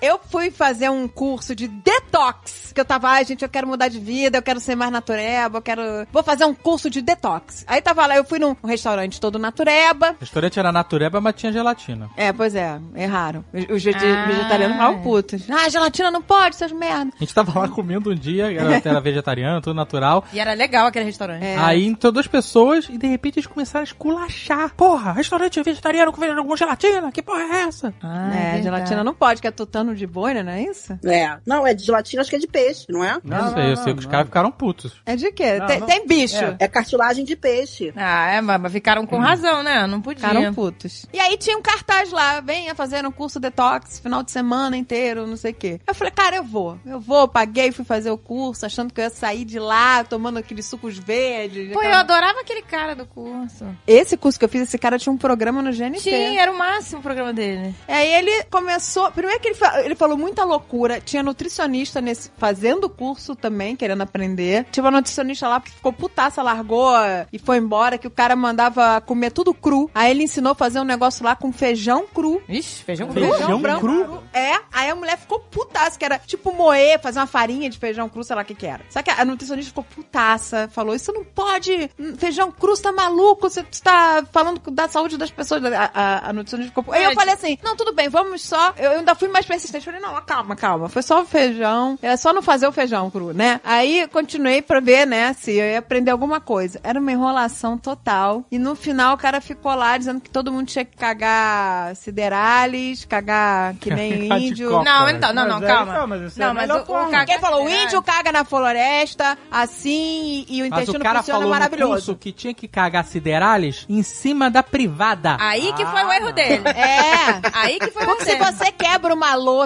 [0.02, 2.72] Eu fui fazer um curso de detox.
[2.74, 5.58] Que eu tava, ai, gente, eu quero mudar de vida, eu quero ser mais natureba,
[5.58, 5.82] eu quero.
[6.12, 7.64] Vou fazer um curso de detox.
[7.66, 10.12] Aí tava lá, eu fui num restaurante todo natureba.
[10.12, 12.08] O restaurante era natureba, mas tinha gelatina.
[12.16, 13.44] É, pois é, erraram.
[13.52, 14.26] Os Ah.
[14.26, 15.50] vegetarianos ficavam putos.
[15.50, 17.10] Ah, gelatina não pode, seus merda.
[17.14, 20.24] A gente tava lá comendo um dia, era, era vegetariano, tudo natural.
[20.32, 21.44] E era legal aquele restaurante.
[21.44, 21.56] É.
[21.58, 24.74] Aí entrou duas pessoas e de repente eles começaram a esculachar.
[24.76, 27.10] Porra, restaurante vegetariano com gelatina?
[27.12, 27.92] Que porra é essa?
[28.02, 28.62] Ah, é, verdade.
[28.62, 30.42] gelatina não pode, que é tutano de boi, né?
[30.42, 30.98] Não é isso?
[31.04, 31.36] É.
[31.46, 33.18] Não, é de gelatina, acho que é de peixe, não é?
[33.24, 35.00] Não, sei, eu sei que os caras ficaram putos.
[35.06, 35.58] É de quê?
[35.58, 35.86] Não, tem, não.
[35.86, 36.36] tem bicho.
[36.44, 36.56] É.
[36.60, 37.92] É cartilagem de peixe.
[37.96, 39.86] Ah, é, mas ficaram com razão, né?
[39.86, 40.28] Não podia.
[40.28, 41.06] Ficaram putos.
[41.12, 45.26] E aí tinha um cartaz lá, venha fazer um curso detox, final de semana inteiro,
[45.26, 45.80] não sei o quê.
[45.86, 46.78] Eu falei, cara, eu vou.
[46.84, 50.38] Eu vou, paguei, fui fazer o curso, achando que eu ia sair de lá, tomando
[50.38, 51.72] aqueles sucos verdes.
[51.72, 53.64] Pô, eu aquela- adorava aquele cara do curso.
[53.86, 56.00] Esse curso que eu fiz, esse cara tinha um programa no GNT.
[56.00, 57.74] Tinha, era o máximo o programa dele.
[57.88, 59.10] Aí ele começou.
[59.12, 61.00] Primeiro que ele, fa- ele falou muita loucura.
[61.00, 64.66] Tinha nutricionista nesse, fazendo o curso também, querendo aprender.
[64.70, 66.90] Tinha uma nutricionista lá que ficou putaça, largou
[67.32, 69.90] e foi embora, que o cara mandava comer tudo cru.
[69.94, 72.42] Aí ele ensinou a fazer um negócio lá com feijão cru.
[72.48, 73.20] Ixi, feijão cru.
[73.20, 73.80] Feijão branco.
[73.80, 74.22] cru?
[74.32, 78.08] É, aí a mulher ficou putaça, que era tipo moer, fazer uma farinha de feijão
[78.08, 78.84] cru, sei lá o que que era.
[78.88, 82.92] Só que a nutricionista ficou putaça, falou, isso não pode, hum, feijão cru, você tá
[82.92, 85.64] maluco, você tá falando da saúde das pessoas.
[85.64, 86.94] A, a, a nutricionista ficou...
[86.94, 88.74] Aí eu falei assim, não, tudo bem, vamos só...
[88.76, 92.32] Eu ainda fui mais persistente, falei, não, calma, calma, foi só o feijão, é só
[92.32, 93.60] não fazer o feijão cru, né?
[93.62, 96.80] Aí continuei pra ver, né, se eu ia aprender alguma coisa.
[96.82, 100.66] Era uma enrolação total, e no final o cara ficou lá dizendo que todo mundo
[100.66, 104.70] tinha que cagar siderales, cagar que nem índio.
[104.70, 104.84] coca.
[104.84, 105.92] Não, então, não, Mas não, é, calma.
[105.92, 106.92] então, mas é não, mas melhor o,
[107.22, 111.02] o Quem falou, o índio caga na floresta, assim, e, e o Mas intestino o
[111.02, 111.92] cara funciona falou no maravilhoso.
[111.92, 115.36] curso que tinha que cagar siderales em cima da privada.
[115.40, 116.68] Aí que foi o erro dele.
[116.68, 117.40] É.
[117.52, 118.52] Aí que foi o Porque erro se dele.
[118.64, 119.59] você quebra uma louça,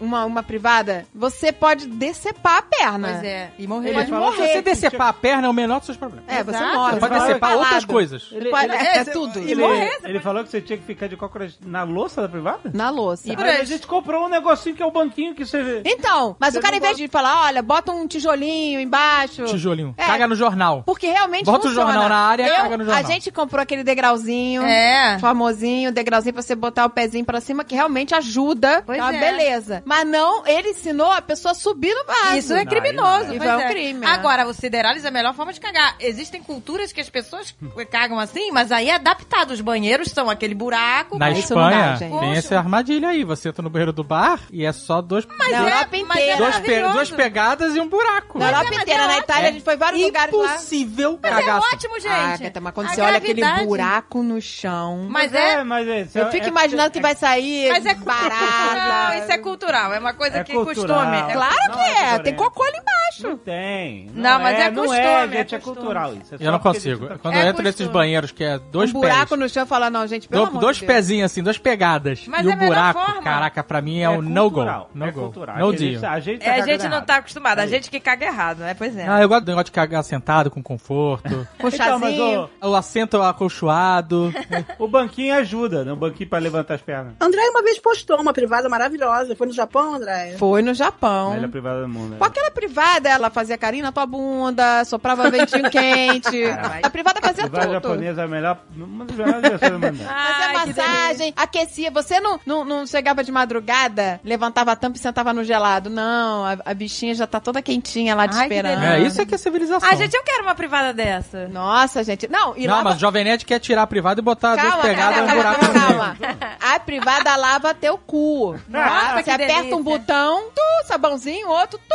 [0.00, 3.08] uma, uma privada, você pode decepar a perna.
[3.12, 3.88] Pois é, e morrer.
[3.88, 4.52] Ele pode falou Se morrer.
[4.52, 6.24] você decepar a perna, é o menor dos seus problemas.
[6.28, 6.74] É, você Exato.
[6.74, 6.92] morre.
[6.94, 8.28] Você pode decepar outras coisas.
[8.32, 9.38] Ele, Pode- ele- é, é, tudo.
[9.38, 12.70] ele- morrer, ele falou que você tinha que ficar de cócoras na louça da privada?
[12.74, 13.28] Na louça.
[13.32, 15.82] E- Aí a gente comprou um negocinho que é o banquinho que você...
[15.84, 19.44] Então, mas Você o cara, em vez de falar, olha, bota um tijolinho embaixo.
[19.44, 19.94] Tijolinho.
[19.96, 20.04] É.
[20.06, 20.82] Caga no jornal.
[20.84, 21.92] Porque realmente Bota o funciona.
[21.92, 23.04] jornal na área, Eu- caga no jornal.
[23.04, 24.62] A gente comprou aquele degrauzinho.
[24.62, 25.18] É.
[25.18, 28.82] Famosinho, degrauzinho pra você botar o pezinho pra cima, que realmente ajuda.
[28.84, 29.20] Pois é uma é.
[29.32, 29.82] Beleza.
[29.84, 32.36] Mas não, ele ensinou a pessoa a subir no vaso.
[32.36, 33.32] Isso é Não, criminoso.
[33.32, 33.36] é.
[33.36, 34.08] Isso é um crime, é.
[34.08, 35.96] Agora, o siderales é a melhor forma de cagar.
[36.00, 37.54] Existem culturas que as pessoas
[37.90, 39.50] cagam assim, mas aí é adaptado.
[39.52, 41.18] Os banheiros são aquele buraco.
[41.18, 42.20] Na Mas isso não dá, Espanha, gente.
[42.20, 43.24] tem essa armadilha aí.
[43.24, 46.00] Você entra no banheiro do bar e é só dois, mas Na é, Europa mas
[46.02, 46.32] inteira.
[46.32, 48.38] é dois pe- duas pegadas e um buraco.
[48.38, 49.18] Na Europa mas é inteira, na.
[49.18, 50.44] Itália, a gente foi em vários lugares lá.
[50.54, 51.74] Impossível Mas cagar é assim.
[51.74, 52.12] ótimo, gente.
[52.12, 55.06] Ah, Cata, mas quando A você olha aquele gravidade- buraco no chão.
[55.10, 55.64] Mas é...
[55.64, 59.05] mas é, Eu fico imaginando que vai sair Mas é barata.
[59.08, 59.92] Não, isso é cultural.
[59.94, 60.98] É uma coisa É que cultural.
[60.98, 61.16] costume.
[61.16, 63.22] É- Claro Não que é é, tem cocô ali embaixo.
[63.22, 64.10] Não tem.
[64.14, 65.76] Não, mas é Não costume, é, é gente, é, costume.
[65.76, 66.34] cultural isso.
[66.34, 67.06] É Eu não consigo.
[67.06, 69.62] eles- Quando É eu entro nesses banheiros que é dois um buraco pés, no chão
[69.64, 72.24] e falar, não, gente, pelo do- amor dois de pezinhos assim, duas pegadas.
[72.26, 73.22] Mas e é o buraco, forma.
[73.22, 74.56] caraca, pra mim é, É o no go.
[74.56, 75.20] cultural, No é go.
[75.22, 75.58] cultural.
[75.58, 76.04] No deal.
[76.12, 77.58] A gente, tá É, gente não tá acostumado.
[77.60, 78.74] A É gente que caga errado, né?
[78.74, 79.06] Pois é.
[79.08, 81.46] Ah, eu gosto do negócio de cagar sentado, com conforto.
[81.58, 82.50] Com Então, chazinho.
[82.62, 84.32] o, o assento acolchoado.
[84.78, 85.92] o banquinho ajuda, né?
[85.92, 87.14] O banquinho pra levantar as pernas.
[87.20, 88.95] André uma vez postou uma privada maravilhosa.
[89.36, 90.34] Foi no Japão, André?
[90.38, 91.32] Foi no Japão.
[91.34, 92.10] Melhor privada do mundo.
[92.12, 92.16] né?
[92.18, 96.44] Com aquela privada, ela fazia carinho na tua bunda, soprava ventinho quente.
[96.82, 97.72] A privada fazia Privada tudo.
[97.74, 99.60] japonesa é a melhor, uma das melhores.
[100.06, 101.90] Fazia massagem, aquecia.
[101.90, 105.88] Você não, não, não chegava de madrugada, levantava a tampa e sentava no gelado.
[105.90, 108.82] Não, a, a bichinha já tá toda quentinha lá te Ai, esperando.
[108.84, 109.88] É, isso é que é civilização.
[109.88, 111.48] Ah, gente, eu quero uma privada dessa.
[111.48, 112.28] Nossa, gente.
[112.28, 112.84] Não, e Não, lava...
[112.90, 115.42] mas o Jovem Nerd quer tirar a privada e botar Calma, duas pegadas calma, no
[115.42, 116.38] calma, buraco calma, calma.
[116.74, 118.56] A privada lava teu cu.
[118.88, 119.76] Nossa, Você aperta delícia.
[119.76, 121.94] um botão, tu, sabãozinho, outro, tu,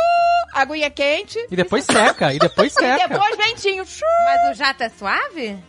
[0.58, 1.38] aguinha quente.
[1.50, 3.08] E depois seca, e depois E seca.
[3.08, 3.84] depois ventinho.
[4.24, 5.58] Mas o jato é suave?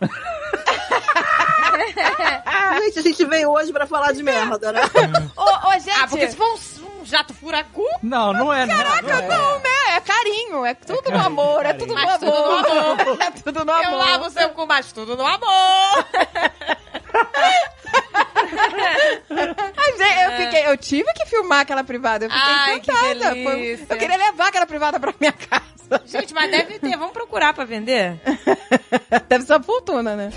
[2.84, 4.80] Gente, a gente veio hoje pra falar de merda, né?
[5.36, 5.90] Ô, ô, gente.
[5.90, 8.66] Ah, porque se for um, um jato furacu, Não, não é.
[8.66, 8.76] não.
[8.76, 9.70] Caraca, não, né?
[9.96, 13.18] É carinho, é tudo no amor, é tudo no Mas tudo no amor.
[13.20, 13.98] É tudo no eu amor.
[13.98, 16.06] lavo o seu cu, mas tudo no amor.
[19.98, 22.24] Gente, eu, fiquei, eu tive que filmar aquela privada.
[22.26, 23.30] Eu fiquei Ai, que encantada.
[23.30, 23.86] Foi- delícia.
[23.90, 26.02] eu queria levar aquela privada pra minha casa.
[26.06, 26.96] Gente, mas deve ter.
[26.96, 28.18] Vamos procurar pra vender?
[29.28, 30.30] Deve ser uma fortuna, né?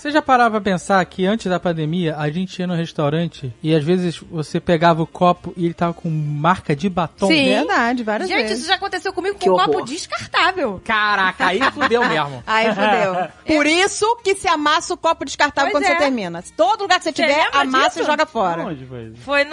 [0.00, 3.74] Você já parava pra pensar que antes da pandemia a gente ia no restaurante e
[3.74, 7.26] às vezes você pegava o copo e ele tava com marca de batom?
[7.26, 7.44] Sim.
[7.44, 8.58] Verdade, várias Gente, vezes.
[8.60, 9.66] isso já aconteceu comigo com Que um horror.
[9.66, 10.80] copo descartável.
[10.82, 12.42] Caraca, aí fudeu mesmo.
[12.50, 13.28] Aí fudeu.
[13.58, 15.98] Por isso que se amassa o copo descartável Pois quando é.
[15.98, 16.42] você termina.
[16.56, 18.00] Todo lugar que você tiver, lembra amassa disso?
[18.00, 18.62] e joga fora.
[18.62, 19.20] Onde foi isso?
[19.22, 19.52] Foi no...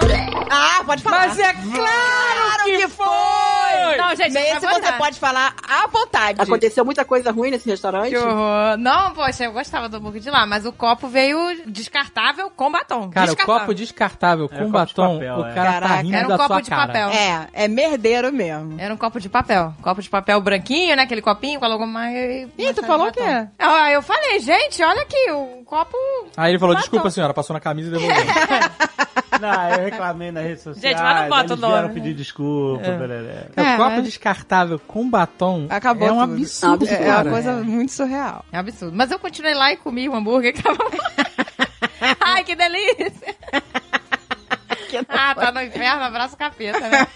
[0.50, 1.28] Ah, pode falar.
[1.28, 3.98] Mas é claro que foi!
[3.98, 6.42] Não, gente, Nesse você pode falar à vontade.
[6.42, 8.10] Aconteceu muita coisa ruim nesse restaurante.
[8.12, 8.78] Que horror.
[8.78, 13.10] Não, poxa, eu gostava do hambúrguer de lá, mas o copo veio descartável com batom.
[13.10, 15.54] Cara, o copo descartável com batom, papel, o é.
[15.54, 16.02] cara tá Caraca.
[16.02, 16.88] rindo Era um da copo sua de cara.
[16.88, 17.10] papel.
[17.10, 18.80] É, é merdeiro mesmo.
[18.80, 19.74] Era um copo de papel.
[19.82, 21.04] Copo de papel branquinho, né?
[21.04, 22.18] Aquele copinho com a logomarca.
[22.58, 23.48] Ih, tu falou o quê?
[23.58, 25.98] Ah, eu falei, gente, olha aqui, o copo...
[26.36, 26.84] Aí ele falou, Batom.
[26.84, 28.18] desculpa senhora, passou na camisa e devolveu.
[29.42, 30.82] Não, eu reclamei na rede social.
[30.92, 31.94] Gente, mas não bota o nome.
[31.94, 32.84] pedir desculpa.
[32.92, 33.48] beleza.
[33.56, 36.34] o É, copo mas- descartável com batom Acabou é um tudo.
[36.34, 38.46] absurdo, É, é uma coisa muito surreal.
[38.52, 38.96] É um absurdo.
[38.96, 40.78] Mas eu continuei lá e comi o hambúrguer que tava...
[42.22, 43.36] Ai, que delícia!
[45.10, 47.08] ah, tá no inferno, abraço o capeta, né?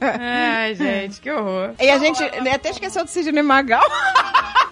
[0.20, 1.70] Ai, gente, que horror.
[1.78, 3.82] E a gente até esqueceu do Sidney Magal.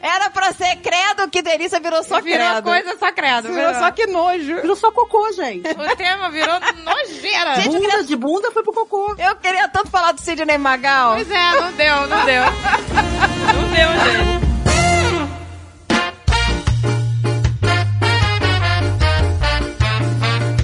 [0.01, 2.63] Era pra ser credo, que delícia, virou só virou credo.
[2.65, 3.49] coisa só credo.
[3.55, 4.57] Virou só que nojo.
[4.61, 5.67] Virou só cocô, gente.
[5.67, 7.55] O tema virou nojeira.
[7.57, 9.15] Gente, Bunda queria- de bunda foi pro cocô.
[9.19, 11.15] Eu queria tanto falar do Sidney Magal.
[11.15, 12.45] Pois é, não deu, não deu.
[13.55, 14.44] Não deu, gente.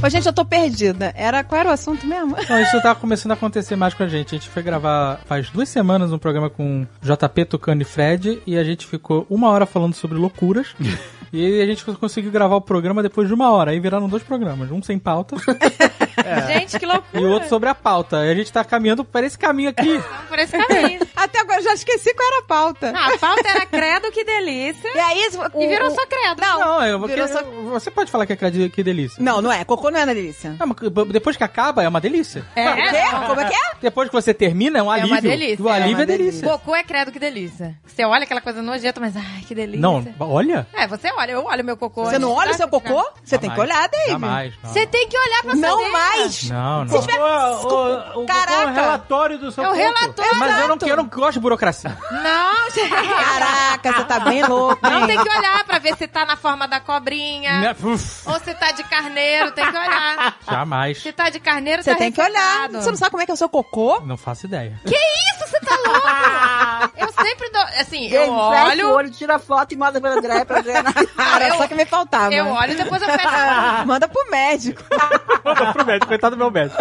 [0.03, 1.13] Ô, gente, eu tô perdida.
[1.15, 2.35] Era, qual era o assunto mesmo?
[2.49, 4.35] Não, isso tá começando a acontecer mais com a gente.
[4.35, 8.57] A gente foi gravar faz duas semanas um programa com JP, Tucano e Fred e
[8.57, 10.69] a gente ficou uma hora falando sobre loucuras.
[11.31, 13.73] e a gente conseguiu gravar o programa depois de uma hora.
[13.73, 15.37] Aí viraram dois programas, um sem pauta
[16.47, 17.21] Gente, que loucura.
[17.23, 18.25] e o outro sobre a pauta.
[18.25, 20.01] E a gente tá caminhando para esse caminho aqui.
[20.29, 21.01] Por esse caminho.
[21.17, 22.93] Até agora eu já esqueci qual era a pauta.
[22.97, 24.89] Ah, a pauta era credo, que delícia.
[24.95, 25.29] E aí...
[25.55, 26.41] o- E virou o- só credo.
[26.41, 27.43] Não, Não, eu, virou que- só...
[27.43, 29.23] você pode falar que é credi- que delícia.
[29.23, 29.65] Não, não é.
[29.65, 30.57] Cocô não é uma delícia.
[30.59, 30.77] Ah, mas
[31.11, 32.45] depois que acaba, é uma delícia.
[32.55, 33.27] É, O quê?
[33.27, 33.61] Como é que é?
[33.81, 35.15] Depois que você termina, é um É alívio.
[35.15, 36.49] uma delícia, O é alívio uma é delícia.
[36.49, 37.75] Cocô é credo, que delícia.
[37.87, 39.81] Você olha aquela coisa nojenta, mas ai, que delícia.
[39.81, 40.67] Não, olha.
[40.75, 42.05] É, você olha, eu olho meu cocô.
[42.05, 43.05] Você não olha o seu cocô?
[43.25, 44.11] Você tem que olhar, David.
[44.11, 44.55] Jamais.
[44.63, 45.91] Não, Você tem que olhar pra Não saber.
[46.19, 46.49] Mais.
[46.51, 46.85] não.
[46.85, 47.01] não.
[47.01, 48.53] Se tiver- O, o, o Caraca.
[48.53, 50.37] é um relatório do seu É o relatório.
[50.39, 51.97] Mas eu não, eu não gosto de burocracia.
[52.11, 52.91] Não.
[52.91, 54.79] Caraca, você tá bem louco.
[54.83, 55.07] Não hein?
[55.07, 57.77] tem que olhar pra ver se tá na forma da cobrinha.
[57.83, 60.37] Uf, Ou se tá de carneiro, tem que olhar.
[60.49, 61.03] Jamais.
[61.03, 62.69] Se tá de carneiro, Você tá tem que olhar.
[62.71, 64.01] Você não sabe como é que é o seu cocô?
[64.05, 64.79] Não faço ideia.
[64.87, 65.49] Que isso?
[65.51, 66.93] Você tá louco?
[66.97, 70.11] Eu sempre dou, assim, Ele eu fecha o olho, olho, tira foto e manda pra
[70.13, 70.83] André pra ver.
[71.17, 72.33] Cara, eu- só que me faltava.
[72.33, 73.31] eu olho e depois eu fecho.
[73.87, 74.83] Manda pro médico.
[75.45, 76.81] Manda pro médico, coitado do meu médico.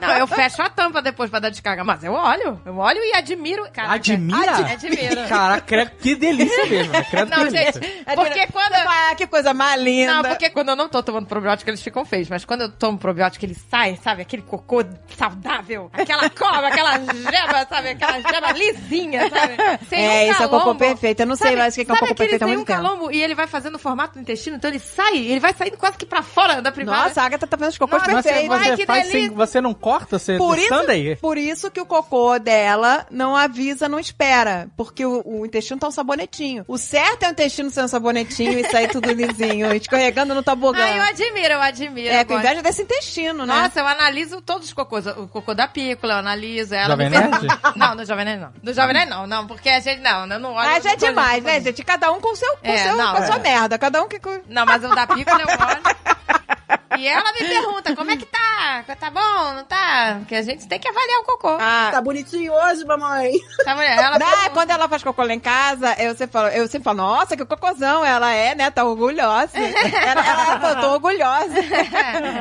[0.00, 3.14] Não, eu fecho a tampa depois pra dar descarga, mas eu olho, eu olho e
[3.16, 3.64] admiro.
[3.72, 4.52] Caraca, Admira?
[4.56, 5.28] ad- Admiro.
[5.28, 6.92] Caraca, credo, que delícia mesmo.
[6.92, 7.02] né?
[7.10, 7.80] Credo, que Não, delícia.
[7.82, 8.88] gente, porque quando eu...
[8.88, 10.14] Ah, que coisa mais linda.
[10.14, 12.28] Não, porque quando eu não tô tomando probiótico, eles ficam feios.
[12.28, 14.22] Mas quando eu tomo probiótico, ele sai, sabe?
[14.22, 14.84] Aquele cocô
[15.16, 15.90] saudável.
[15.92, 17.88] Aquela cobra, aquela geba, sabe?
[17.90, 19.56] Aquela geba lisinha, sabe?
[19.88, 21.20] Sem É, um isso é o cocô perfeito.
[21.20, 22.62] Eu não sei Sabe- mais o que é um sabe cocô perfeito há sem muito
[22.70, 22.82] um tempo.
[22.82, 25.76] calombo e ele vai fazendo o formato do intestino, então ele sai, ele vai saindo
[25.76, 27.04] quase que pra fora da privada.
[27.08, 28.58] Nossa, a Agatha tá vendo os cocôs Nossa, Você, perfeitos.
[28.58, 31.16] você Ai, que faz sem, você não corta, você Por isso, Sunday?
[31.16, 34.68] por isso que o cocô dela não avisa, não espera.
[34.76, 36.64] Porque o, o intestino tá um sabonetinho.
[36.68, 40.84] O certo é o intestino ser um sabonetinho e sair tudo lisinho, escorregando no tobogã.
[40.84, 42.08] Ah, eu admiro, eu admiro.
[42.08, 42.44] é, com gosto.
[42.46, 43.54] inveja desse intestino, né?
[43.54, 45.06] Nossa, eu analiso todos os cocôs.
[45.06, 46.74] O cocô da pícola, eu analiso.
[46.74, 47.46] Ela Jovem Nerd?
[47.76, 48.52] Não, do Jovem Nerd não.
[48.62, 50.68] Do Jovem Nerd não, não, porque a gente não, eu não olho.
[50.68, 51.82] Ah, já é demais, né, gente?
[51.82, 53.38] Cada um com, seu, com, É, seu, não, com a sua é.
[53.40, 53.78] merda.
[53.78, 54.20] Cada um que...
[54.48, 55.82] Não, mas o da pícola eu olho.
[56.98, 58.84] E ela me pergunta, como é que tá?
[59.00, 60.16] Tá bom, não tá?
[60.18, 61.56] Porque a gente tem que avaliar o cocô.
[61.58, 63.32] Ah, Tá bonitinho hoje, mamãe?
[63.64, 63.96] Tá, mulher?
[63.96, 64.50] Ela Ah, pergunta.
[64.50, 67.44] quando ela faz cocô lá em casa, eu sempre falo, eu sempre falo, nossa, que
[67.46, 68.70] cocôzão ela é, né?
[68.70, 69.52] Tá orgulhosa.
[69.58, 71.54] ela, ela, ela fala, tô orgulhosa.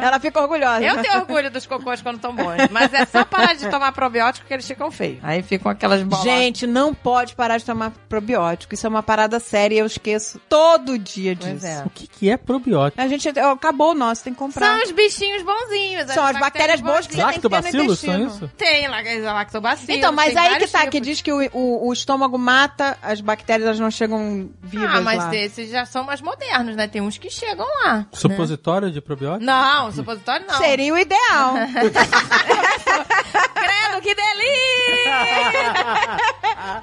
[0.01, 0.81] ela fica orgulhosa.
[0.83, 4.45] Eu tenho orgulho dos cocôs quando estão bons, mas é só parar de tomar probiótico
[4.47, 5.19] que eles ficam feios.
[5.23, 6.25] Aí ficam aquelas bolas.
[6.25, 8.73] Gente, não pode parar de tomar probiótico.
[8.73, 11.65] Isso é uma parada séria e eu esqueço todo dia Pois disso.
[11.65, 11.83] é.
[11.85, 13.01] O que, que é probiótico?
[13.01, 14.65] A gente acabou o nosso, tem que comprar.
[14.65, 16.11] São os bichinhos bonzinhos.
[16.11, 18.51] São as bactérias boas que você tem que ter no Lactobacilos são isso?
[18.57, 19.01] Tem lá,
[19.33, 19.89] lactobacillus.
[19.97, 21.07] Então, mas aí que tá, que tipos.
[21.07, 25.17] diz que o, o, o estômago mata as bactérias, elas não chegam vivas Ah, mas
[25.17, 25.35] lá.
[25.35, 26.87] esses já são mais modernos, né?
[26.87, 28.05] Tem uns que chegam lá.
[28.11, 29.45] Supositório de probiótico?
[29.45, 30.57] Não, supositório não.
[30.57, 31.53] Seria o ideal.
[33.53, 35.11] Credo, que delícia!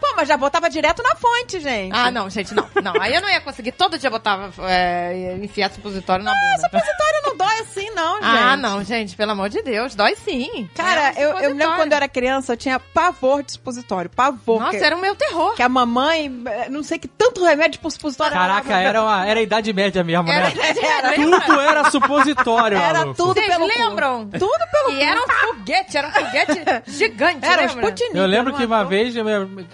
[0.00, 1.92] Pô, mas já botava direto na fonte, gente.
[1.94, 2.68] ah, não, gente, não.
[2.82, 3.72] Não, aí eu não ia conseguir.
[3.72, 6.62] Todo dia botava, é, enfiar supositório na bunda.
[6.62, 8.24] Supositório não dói assim, não, gente.
[8.24, 10.68] Ah, não, gente, pelo amor de Deus, dói sim.
[10.74, 14.10] Cara, É um eu, eu lembro quando eu era criança, eu tinha pavor de supositório.
[14.10, 14.60] Pavor.
[14.60, 15.54] Nossa, que, era o meu terror.
[15.54, 18.32] que a mamãe, eh, não sei que tanto remédio pro supositório.
[18.32, 20.54] Caraca, ela- era, uma, era a idade média mesmo, Era, né?
[20.82, 21.40] era, lembra?
[21.40, 23.16] Tudo era supositório, Era maluco.
[23.16, 23.78] tudo Vocês pelo cu.
[23.78, 24.28] lembram?
[24.30, 27.84] Tudo pelo E era um foguete, era um foguete gigante, Era um lembra?
[27.88, 28.16] Sputnik.
[28.16, 29.24] Eu lembro era que uma vez, eu,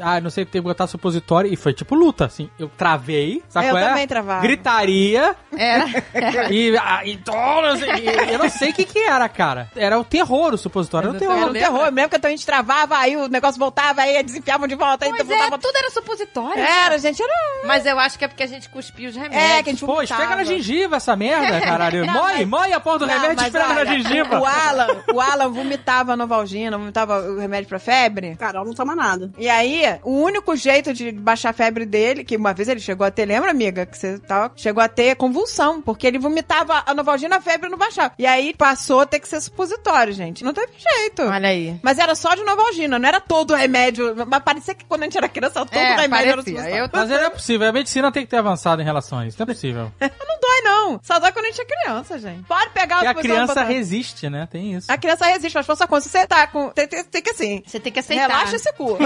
[0.01, 2.51] ah, não sei, teve que botar supositório e foi tipo luta, assim.
[2.59, 3.89] Eu travei, sabe Eu qual é?
[3.89, 4.41] também travava.
[4.43, 6.53] Gritaria Era, era.
[6.53, 9.69] e, ah, e todas- e- eu não sei o que que era, cara.
[9.77, 11.49] Era o terror, o supositório era o Era Era terror.
[11.49, 11.61] um Lembra?
[11.69, 11.87] terror.
[11.87, 15.05] Eu me lembro que a gente travava, aí o negócio voltava, aí desenfiavam de volta,
[15.05, 15.55] aí Pois voltava.
[15.55, 16.63] é, tudo era supositório.
[16.63, 17.33] Era, gente, era.
[17.67, 19.43] Mas eu acho que é porque a gente cuspiu os remédios.
[19.43, 20.23] É, que a gente Pô, vomitava.
[20.23, 22.05] esfrega na gengiva essa merda, caralho.
[22.11, 24.41] Mói, mói a porra do Não, remédio e mas esfrega na olha, gengiva.
[24.41, 28.37] O Alan, o Alan vomitava Novalgina, vomitava o remédio pra febre.
[28.37, 29.31] Carol não toma nada.
[29.39, 33.07] E aí, o único jeito de baixar a febre dele, que uma vez ele chegou
[33.07, 33.87] a ter, lembra, amiga?
[33.87, 37.79] Que você tava, chegou a ter convulsão, porque ele vomitava a Novalgina, a febre não
[37.79, 38.15] baixava.
[38.19, 40.45] E aí passou a ter que ser supositório, gente.
[40.45, 41.23] Não teve jeito.
[41.23, 41.79] Olha aí.
[41.83, 44.15] Mas era só de Novalgina, não era todo o remédio.
[44.27, 46.77] Mas parecia que quando a gente era criança, todo É, o remédio era supositório.
[46.77, 49.37] Eu Mas não é possível, a medicina tem que ter avançado em relação a isso.
[49.39, 49.93] Não é possível.
[50.01, 51.01] Não dói, não.
[51.03, 52.45] Só dói quando a gente é criança, gente.
[52.45, 54.49] Pode pegar Porque a criança resiste, né?
[54.51, 54.91] Tem isso.
[54.91, 55.87] A criança resiste, mas força.
[56.05, 56.69] Se você tá com.
[56.69, 57.63] Tem, tem, tem que assim.
[57.67, 58.29] Você tem que aceitar.
[58.29, 58.97] Relaxa esse cu.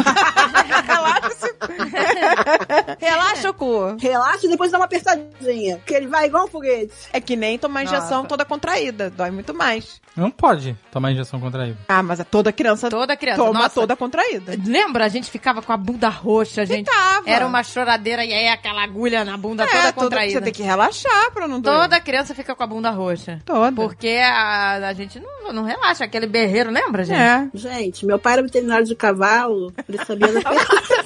[0.86, 1.68] Relaxa esse cu.
[2.98, 3.96] Relaxa o cu.
[4.00, 5.78] Relaxa e depois dá uma apertadinha.
[5.86, 6.92] Que ele vai igual um foguete.
[7.12, 8.28] É que nem tomar injeção Nossa.
[8.28, 9.10] toda contraída.
[9.10, 10.00] Dói muito mais.
[10.16, 11.78] Não pode tomar injeção contraída.
[11.88, 13.40] Ah, mas é toda criança Toda criança.
[13.42, 13.74] toma Nossa.
[13.74, 14.54] toda contraída.
[14.66, 15.04] Lembra?
[15.04, 16.90] A gente ficava com a bunda roxa, gente.
[16.90, 17.30] Ficava.
[17.30, 20.38] Era uma choradeira e aí aquela agulha na bunda É, toda toda, contraída.
[20.40, 21.76] você tem que relaxar pra não doer.
[21.82, 23.40] Toda criança fica com a bunda roxa.
[23.44, 23.70] Toda.
[23.72, 26.04] Porque a, a gente não, não relaxa.
[26.04, 27.18] Aquele berreiro, lembra, gente?
[27.18, 27.48] É.
[27.54, 29.72] Gente, meu pai era veterinário de cavalo.
[29.88, 30.40] Ele sabia da.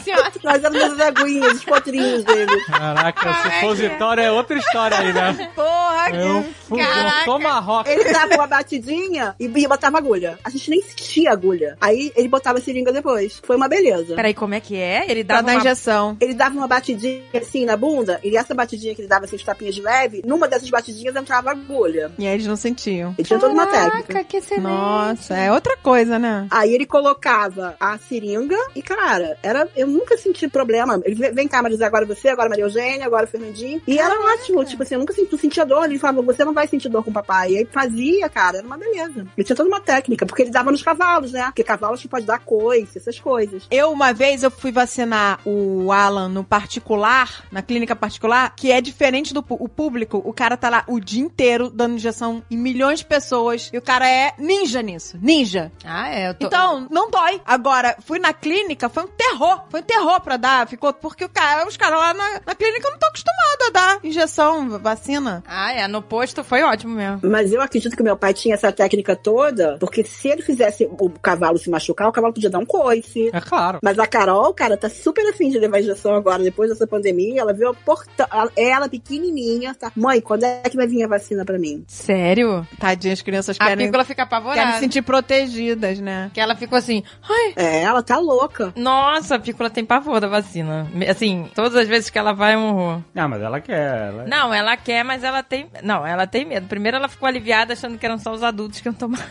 [0.42, 2.60] Nós éramos as aguinhas, os potrinhos dele.
[2.66, 5.50] Caraca, o supositório é outra história aí, né?
[5.54, 7.88] Porra, É um, fu- um tomahawk.
[7.88, 10.38] Ele dava uma batidinha e e botava agulha.
[10.42, 11.76] A gente nem sentia agulha.
[11.80, 13.40] Aí ele botava a seringa depois.
[13.44, 14.14] Foi uma beleza.
[14.16, 15.04] Peraí, como é que é?
[15.08, 15.60] Ele pra dava dar uma...
[15.60, 16.16] injeção.
[16.20, 19.42] Ele dava uma batidinha assim na bunda, e essa batidinha que ele dava assim, os
[19.44, 22.10] tapinhas de leve, numa dessas batidinhas entrava agulha.
[22.18, 23.14] E aí eles não sentiam.
[23.16, 24.02] Ele tinha toda uma técnica.
[24.08, 24.62] Caraca, que excelente.
[24.64, 26.46] Nossa, é outra coisa, né?
[26.50, 31.00] Aí ele colocava a seringa e, cara, era, eu nunca senti problema.
[31.04, 33.80] Ele vem cá, Maria, agora você, agora Maria Eugênia, agora o Fernandinho.
[33.86, 35.84] E era ótimo, tipo assim, eu nunca senti, sentia dor.
[35.84, 37.52] Ele falava, você não vai sentir dor com o papai.
[37.52, 39.26] E aí fazia, cara, era uma beleza.
[39.36, 41.44] Ele tinha toda uma técnica, porque ele dava nos cavalos, né?
[41.46, 43.66] Porque cavalo acho que pode dar coice, essas coisas.
[43.70, 48.80] Eu, uma vez, eu fui vacinar o Alan no particular, na clínica particular, que é
[48.80, 50.22] diferente do o público.
[50.24, 53.82] o cara tá lá o dia inteiro dando injeção em milhões de pessoas e o
[53.82, 55.18] cara é ninja nisso.
[55.20, 55.51] Ninja.
[55.84, 56.28] Ah, é.
[56.28, 56.46] Eu tô...
[56.46, 57.40] Então, não dói.
[57.44, 59.64] Agora, fui na clínica, foi um terror.
[59.68, 60.66] Foi um terror pra dar.
[60.68, 64.00] Ficou, porque o cara, os caras lá na, na clínica não estão acostumados a dar
[64.04, 65.42] injeção, vacina.
[65.46, 65.88] Ah, é.
[65.88, 67.20] No posto foi ótimo mesmo.
[67.22, 71.10] Mas eu acredito que meu pai tinha essa técnica toda, porque se ele fizesse o
[71.10, 73.30] cavalo se machucar, o cavalo podia dar um coice.
[73.32, 73.78] É claro.
[73.82, 77.40] Mas a Carol, cara, tá super afim de levar injeção agora, depois dessa pandemia.
[77.40, 78.28] Ela viu a porta...
[78.56, 79.90] ela pequenininha, tá?
[79.96, 81.84] Mãe, quando é que vai vir a vacina pra mim?
[81.86, 82.66] Sério?
[82.78, 84.72] Tadinha, as crianças A querem, pícola fica querem apavorada.
[84.74, 85.02] se sentir
[85.42, 86.30] protegidas, né?
[86.32, 88.72] Que ela ficou assim, ai, É, ela tá louca.
[88.76, 90.86] nossa, a pícola tem pavor da vacina.
[90.92, 93.00] Me- Assim, todas as vezes que ela vai é um horror.
[93.14, 94.08] Não, mas ela quer.
[94.08, 94.24] Ela...
[94.26, 95.68] Não, ela quer, mas ela tem.
[95.82, 96.66] Não, ela tem medo.
[96.66, 99.26] Primeiro ela ficou aliviada achando que eram só os adultos que iam tomar.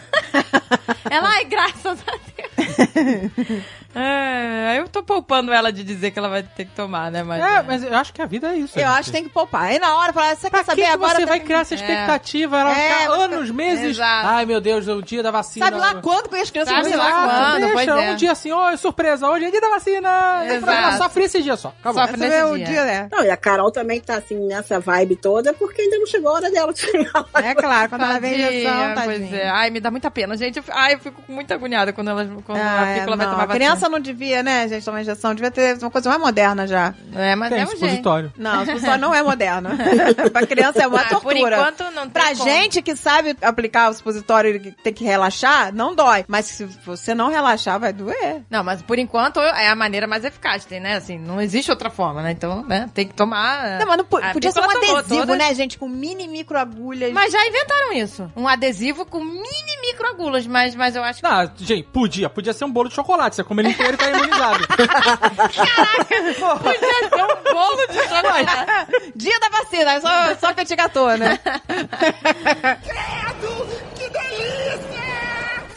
[1.09, 2.30] ela, ai, graças a Deus.
[3.93, 7.23] É, eu tô poupando ela de dizer que ela vai ter que tomar, né?
[7.23, 8.79] Mas, É, mas eu acho que a vida é isso.
[8.79, 8.97] Eu gente.
[8.99, 9.63] acho que tem que poupar.
[9.63, 11.15] Aí na hora, falar, você Pra quer saber que agora?
[11.19, 12.57] você vai que- criar essa expectativa?
[12.61, 13.89] Ela vai É, ficar anos, meses.
[13.97, 14.27] Exato.
[14.27, 15.65] Ai, meu Deus, o dia da vacina.
[15.65, 17.59] Sabe lá quando que as crianças Sabe vão lá quando.
[17.59, 18.11] Deixa, pois é.
[18.11, 20.09] um dia assim, ó, surpresa, hoje é dia da vacina.
[20.45, 20.57] Exato.
[20.57, 21.73] O programa Sofre esse dia só.
[21.81, 22.01] Acabou.
[22.01, 22.65] Sofre nesse vê o dia.
[22.65, 23.09] dia, né?
[23.11, 26.35] Não, e a Carol também tá assim nessa vibe toda, porque ainda não chegou a
[26.35, 27.25] hora dela de chegar.
[27.43, 29.37] É claro, quando ela vem Tadinha, injeção, Pois tadinha.
[29.41, 29.49] é.
[29.49, 30.63] Ai, me dá muita pena, gente.
[30.71, 33.45] Ai, eu fico muito agoniada quando, ela, quando Ah, a é, pícola vai tomar a
[33.45, 33.55] vacina.
[33.65, 35.33] criança não devia, né, gente, tomar injeção.
[35.35, 36.93] Devia ter uma coisa mais moderna já.
[37.15, 37.79] É, mas Tem é um jeito.
[37.79, 38.33] supositório.
[38.37, 39.69] Não, só não é moderno.
[40.31, 41.55] pra criança é uma Ah, por tortura.
[41.57, 42.43] enquanto não tem Pra como.
[42.49, 46.25] gente que sabe aplicar o supositório e tem que relaxar, não dói.
[46.27, 48.41] Mas se você não relaxar, vai doer.
[48.49, 50.95] Não, mas por enquanto é a maneira mais eficaz, tem, né?
[50.95, 52.31] Assim, não existe outra forma, né?
[52.31, 53.79] Então, né, tem que tomar.
[53.79, 55.37] Não, mas não podia ser um adesivo, todas.
[55.37, 55.77] né, gente?
[55.77, 57.11] Com mini microagulhas.
[57.11, 58.31] Mas já inventaram isso.
[58.35, 61.27] Um adesivo com mini microagulhas, mas, mas eu acho que.
[61.27, 62.29] Não, gente, podia.
[62.29, 63.35] Podia ser um bolo de chocolate.
[63.35, 64.67] Você come ele inteiro e tá imunizado.
[66.59, 69.11] Podia ser um bolo de chocolate.
[69.15, 71.39] Dia da vacina, só, só petit gâteau, né?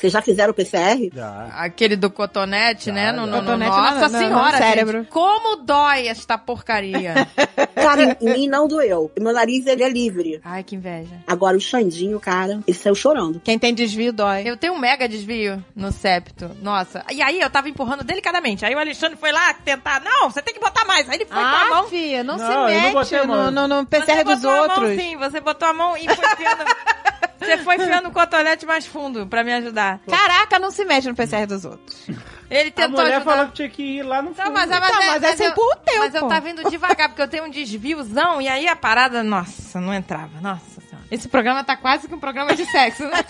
[0.04, 1.08] Vocês já fizeram o PCR?
[1.14, 1.46] Já.
[1.54, 3.10] Aquele do cotonete, né?
[3.10, 4.98] No, no- no- Cotonete nossa no- no- no senhora, cérebro.
[4.98, 5.08] gente.
[5.08, 7.14] Como dói esta porcaria.
[7.74, 9.10] Cara, em mim não doeu.
[9.18, 10.40] Meu nariz, ele é livre.
[10.44, 11.14] Ai, que inveja.
[11.26, 13.40] Agora, o Xandinho, cara, ele saiu chorando.
[13.42, 14.42] Quem tem desvio dói.
[14.46, 16.50] Eu tenho um mega desvio no septo.
[16.62, 17.02] Nossa.
[17.10, 18.64] E aí eu tava empurrando delicadamente.
[18.64, 20.00] Aí o Alexandre foi lá tentar.
[20.00, 21.08] Não, você tem que botar mais.
[21.08, 21.88] Aí ele foi com a Ah, mão.
[21.88, 23.50] filha, não, Não, se não mete mão.
[23.50, 25.00] no, no, no Você PCR dos botou a mão, outros.
[25.00, 26.64] sim, você botou a mão e foi enfiando.
[27.44, 30.00] você foi enfiando o cotonete mais fundo pra me ajudar.
[30.08, 32.06] Caraca, não se mete no PCR dos outros.
[32.50, 33.32] Ele A tentou mulher ajudar.
[33.32, 34.44] falou que tinha que ir lá no fundo.
[34.44, 36.68] Não, mas, mas, Tá, é, mas é eu, pôr o teu, Mas eu tava indo
[36.70, 40.40] devagar, porque eu tenho um desviozão e aí a parada, nossa, não entrava.
[40.40, 41.04] Nossa senhora.
[41.10, 43.18] Esse programa tá quase que um programa de sexo, né?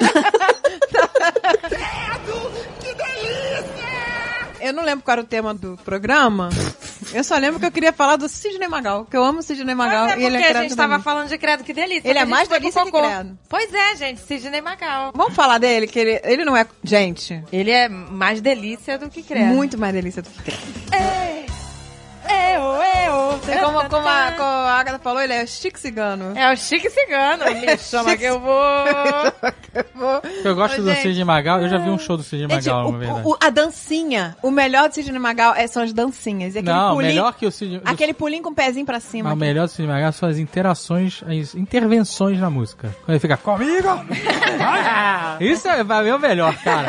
[4.65, 6.49] Eu não lembro qual era o tema do programa.
[7.12, 9.74] Eu só lembro que eu queria falar do Sidney Magal, que eu amo o Sidney
[9.74, 11.05] Magal é e ele é porque a gente da tava mim.
[11.05, 12.09] falando de credo, que delícia.
[12.09, 13.39] Ele é mais delícia que credo.
[13.47, 15.12] Pois é, gente, Sidney Magal.
[15.15, 16.66] Vamos falar dele, que ele, ele não é...
[16.82, 19.45] Gente, Ele é mais delícia do que credo.
[19.45, 21.64] muito mais delícia do que credo.
[22.28, 23.38] Eu, eu.
[23.38, 26.32] Você, como, como, a, como a Agatha falou, ele é chique cigano.
[26.38, 27.44] É o Chique Cigano.
[27.60, 28.55] Me chama que eu vou.
[30.44, 31.02] Eu gosto Ô, do gente.
[31.02, 31.60] Sidney Magal.
[31.60, 33.22] Eu já vi um show do Sidney Gente, Magal, o- na verdade.
[33.24, 36.55] o- a dancinha, o melhor do Sidney Magal é, são as dancinhas.
[36.55, 37.80] E aquele Não, pulinho, melhor que o Sidney...
[37.84, 39.30] aquele pulinho com o pezinho pra cima.
[39.30, 42.88] Mas o melhor do Sidney Magal são as interações, as intervenções na música.
[43.05, 43.88] Quando ele fica, comigo!
[45.40, 46.86] Isso é vai ver o melhor, cara.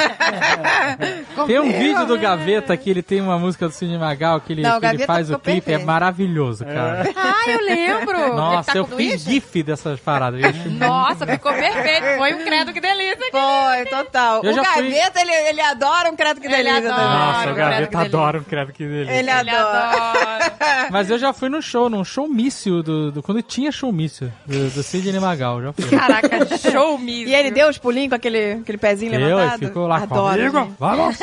[1.47, 4.61] tem um vídeo do Gaveta que ele tem uma música do Sidney Magal que ele,
[4.61, 7.03] Não, o que ele Gaveta faz o clipe, é maravilhoso, cara.
[7.15, 8.35] Ah, eu lembro.
[8.35, 10.41] Nossa, eu tá com fiz gif dessas paradas.
[10.41, 12.17] Eu Nossa, ficou perfeito.
[12.17, 13.17] Foi um credo que delícia.
[13.31, 14.41] Foi, total.
[14.43, 16.95] Eu o já fui- Gaveta, ele, ele adora um credo que Ele delícia adora.
[16.95, 17.17] também.
[17.17, 17.99] Nossa, o Gaveta delícia.
[18.01, 19.09] adora um credo que dele.
[19.11, 20.55] Ele Ele adora.
[20.91, 24.83] Mas eu já fui num show, num showmício do, do quando tinha showmício do, do
[24.83, 25.85] Sidney Magal, já fui.
[25.97, 27.25] Caraca, show me.
[27.25, 29.63] E ele deu os pulinhos com aquele, aquele pezinho Eu, levantado?
[29.63, 30.75] e ficou lá Adoro, comigo.
[30.79, 31.19] Vamos!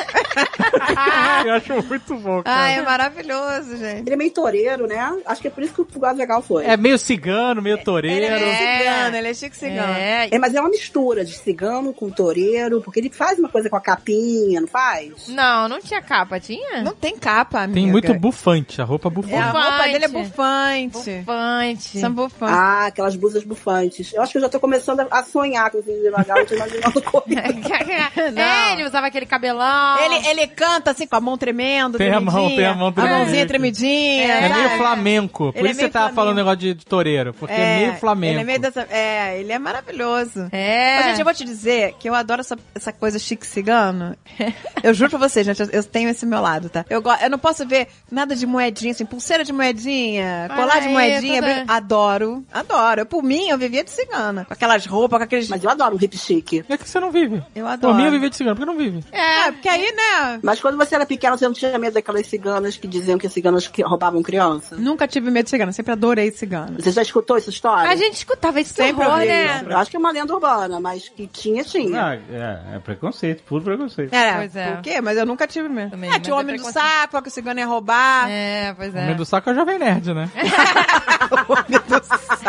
[1.45, 2.57] eu acho muito bom, cara.
[2.63, 3.92] Ai, é maravilhoso, gente.
[3.99, 4.97] Ele é meio toureiro, né?
[5.25, 6.65] Acho que é por isso que o Gato Legal foi.
[6.65, 8.25] É meio cigano, meio Ele toureiro.
[8.25, 8.77] é É.
[8.79, 9.93] cigano, ele é chique cigano.
[9.93, 13.69] É, É, mas é uma mistura de cigano com toureiro, porque ele faz uma coisa
[13.69, 15.27] com a capinha, não faz?
[15.27, 16.81] Não, não tinha capa, tinha?
[16.81, 17.73] Não tem capa, amiga.
[17.81, 19.35] Tem muito bufante, a roupa É, bufante.
[19.35, 21.09] a roupa dele é Bufante.
[21.23, 21.99] bufante.
[21.99, 22.55] São bufantes.
[22.57, 24.13] Ah, aquelas blusas bufantes.
[24.13, 26.45] Eu acho que eu já tô começando a- a sonhar com o Sidney Magal, eu
[26.45, 27.23] tô imaginando coisa.
[28.39, 29.97] é, ele usava aquele cabelão.
[29.99, 32.91] Ele, ele, ele canta assim com a mão tremendo, Tem a mão, tem a mão
[32.91, 33.17] tremidinha.
[33.19, 33.82] mãozinha tremidinha.
[33.87, 34.77] É meio sabe?
[34.77, 35.51] flamenco.
[35.53, 36.15] Por Ele é isso você meio tava flamenco.
[36.15, 37.33] falando negócio de, de toureiro.
[37.33, 38.33] Porque é, meio flamenco.
[38.33, 38.87] Ele é meio dessa.
[38.89, 40.47] É, ele é maravilhoso.
[40.51, 40.95] É.
[40.97, 44.15] Mas, gente, eu vou te dizer que eu adoro essa, essa coisa chique cigano.
[44.83, 46.83] Eu juro pra você, gente, eu, eu tenho esse meu lado, tá?
[46.89, 50.87] Eu, go- eu não posso ver nada de moedinha, assim, pulseira de moedinha, colar de
[50.87, 51.41] aí, moedinha.
[51.41, 52.99] toda- Adoro, adoro.
[53.01, 54.43] Eu, por mim, eu vivia de cigana.
[54.43, 55.47] Com aquelas roupas, com aqueles.
[55.47, 56.65] Mas eu adoro um hip chique.
[56.67, 57.41] É que você não vive.
[57.55, 57.95] Eu Por adoro.
[57.95, 59.05] mim, eu vivia de cigano, porque não vive.
[59.13, 60.39] É, porque aí, né?
[60.43, 63.65] Mas quando você era pequena, você não tinha medo daquelas ciganas que diziam que ciganas
[63.73, 64.75] que roubavam criança?
[64.77, 66.75] Nunca tive medo de cigana, sempre adorei cigana.
[66.79, 67.89] Você já escutou essa história?
[67.89, 69.65] A gente escutava isso Sempre horror, né?
[69.67, 72.01] Eu acho que é uma lenda urbana, mas que tinha, tinha.
[72.01, 74.13] Ah, é, é preconceito, puro preconceito.
[74.13, 74.71] É, Pois é.
[74.71, 75.01] por quê?
[75.01, 75.91] Mas eu nunca tive medo.
[75.91, 78.29] Também, ah, tinha o homem é do saco, que o cigano ia roubar.
[78.29, 79.05] É, pois O é.
[79.05, 80.29] meio do saco é o Jovem Nerd, né?
[81.31, 82.43] o homem do saco.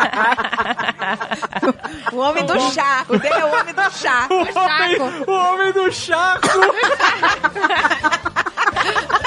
[2.13, 3.05] o homem do chá.
[3.09, 4.29] O dele é o homem do chá.
[4.31, 6.49] o, homem, o homem do chaco!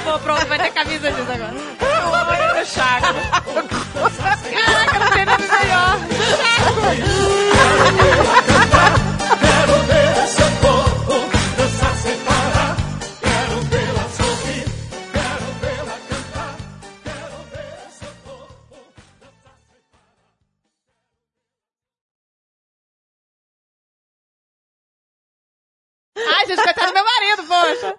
[0.00, 1.52] Acabou, pronto, vai ter camisa disso agora.
[1.52, 3.00] O homem do chá.
[4.50, 5.98] Caraca, não tem nome melhor.
[26.40, 27.94] Ai, gente, coitado do meu marido, poxa.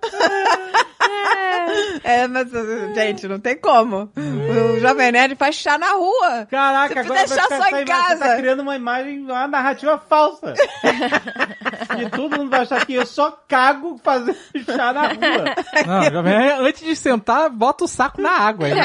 [2.04, 2.48] É, mas,
[2.96, 4.12] gente, não tem como.
[4.18, 6.48] O Jovem Nerd faz chá na rua.
[6.50, 8.38] Caraca, agora deixar vai só em imagem, Você tá casa.
[8.38, 10.54] criando uma imagem, uma narrativa falsa.
[12.00, 14.36] e todo mundo vai achar que eu só cago fazendo
[14.66, 15.56] chá na rua.
[15.86, 18.68] Não, Jovem Nerd, antes de sentar, bota o saco na água.
[18.68, 18.80] Ele,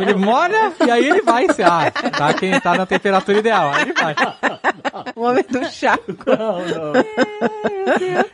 [0.00, 1.46] ele molha e aí ele vai.
[1.52, 3.70] Se, ah, tá, quem tá na temperatura ideal.
[3.72, 4.14] Aí ele vai.
[5.14, 5.98] O homem do chá.
[6.26, 6.92] Não, não.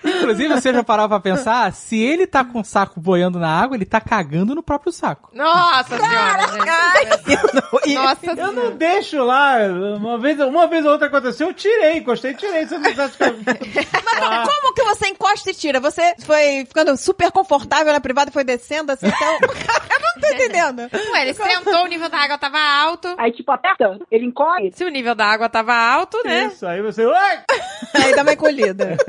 [0.04, 1.72] Inclusive, você já parou pra pensar?
[1.72, 5.30] Se ele tá com o saco boiando na água, ele tá cagando no próprio saco.
[5.34, 7.94] Nossa senhora, gente.
[7.94, 8.52] Nossa Eu senhora.
[8.52, 9.56] não deixo lá.
[9.96, 12.66] Uma vez, uma vez ou outra aconteceu, eu tirei, encostei e tirei.
[12.66, 13.36] Você não que eu-
[14.20, 15.80] Mas como que você encosta e tira?
[15.80, 19.38] Você foi ficando super confortável na privada e foi descendo assim até o...
[19.98, 20.80] Eu não tô entendendo.
[21.12, 23.14] Ué, ele esquentou, o nível da água tava alto.
[23.18, 24.72] Aí, tipo, aperta, ele encolhe.
[24.74, 26.46] Se o nível da água tava alto, né?
[26.46, 27.04] Isso, aí você.
[27.06, 27.44] Ué!
[27.94, 28.96] Aí dá uma encolhida.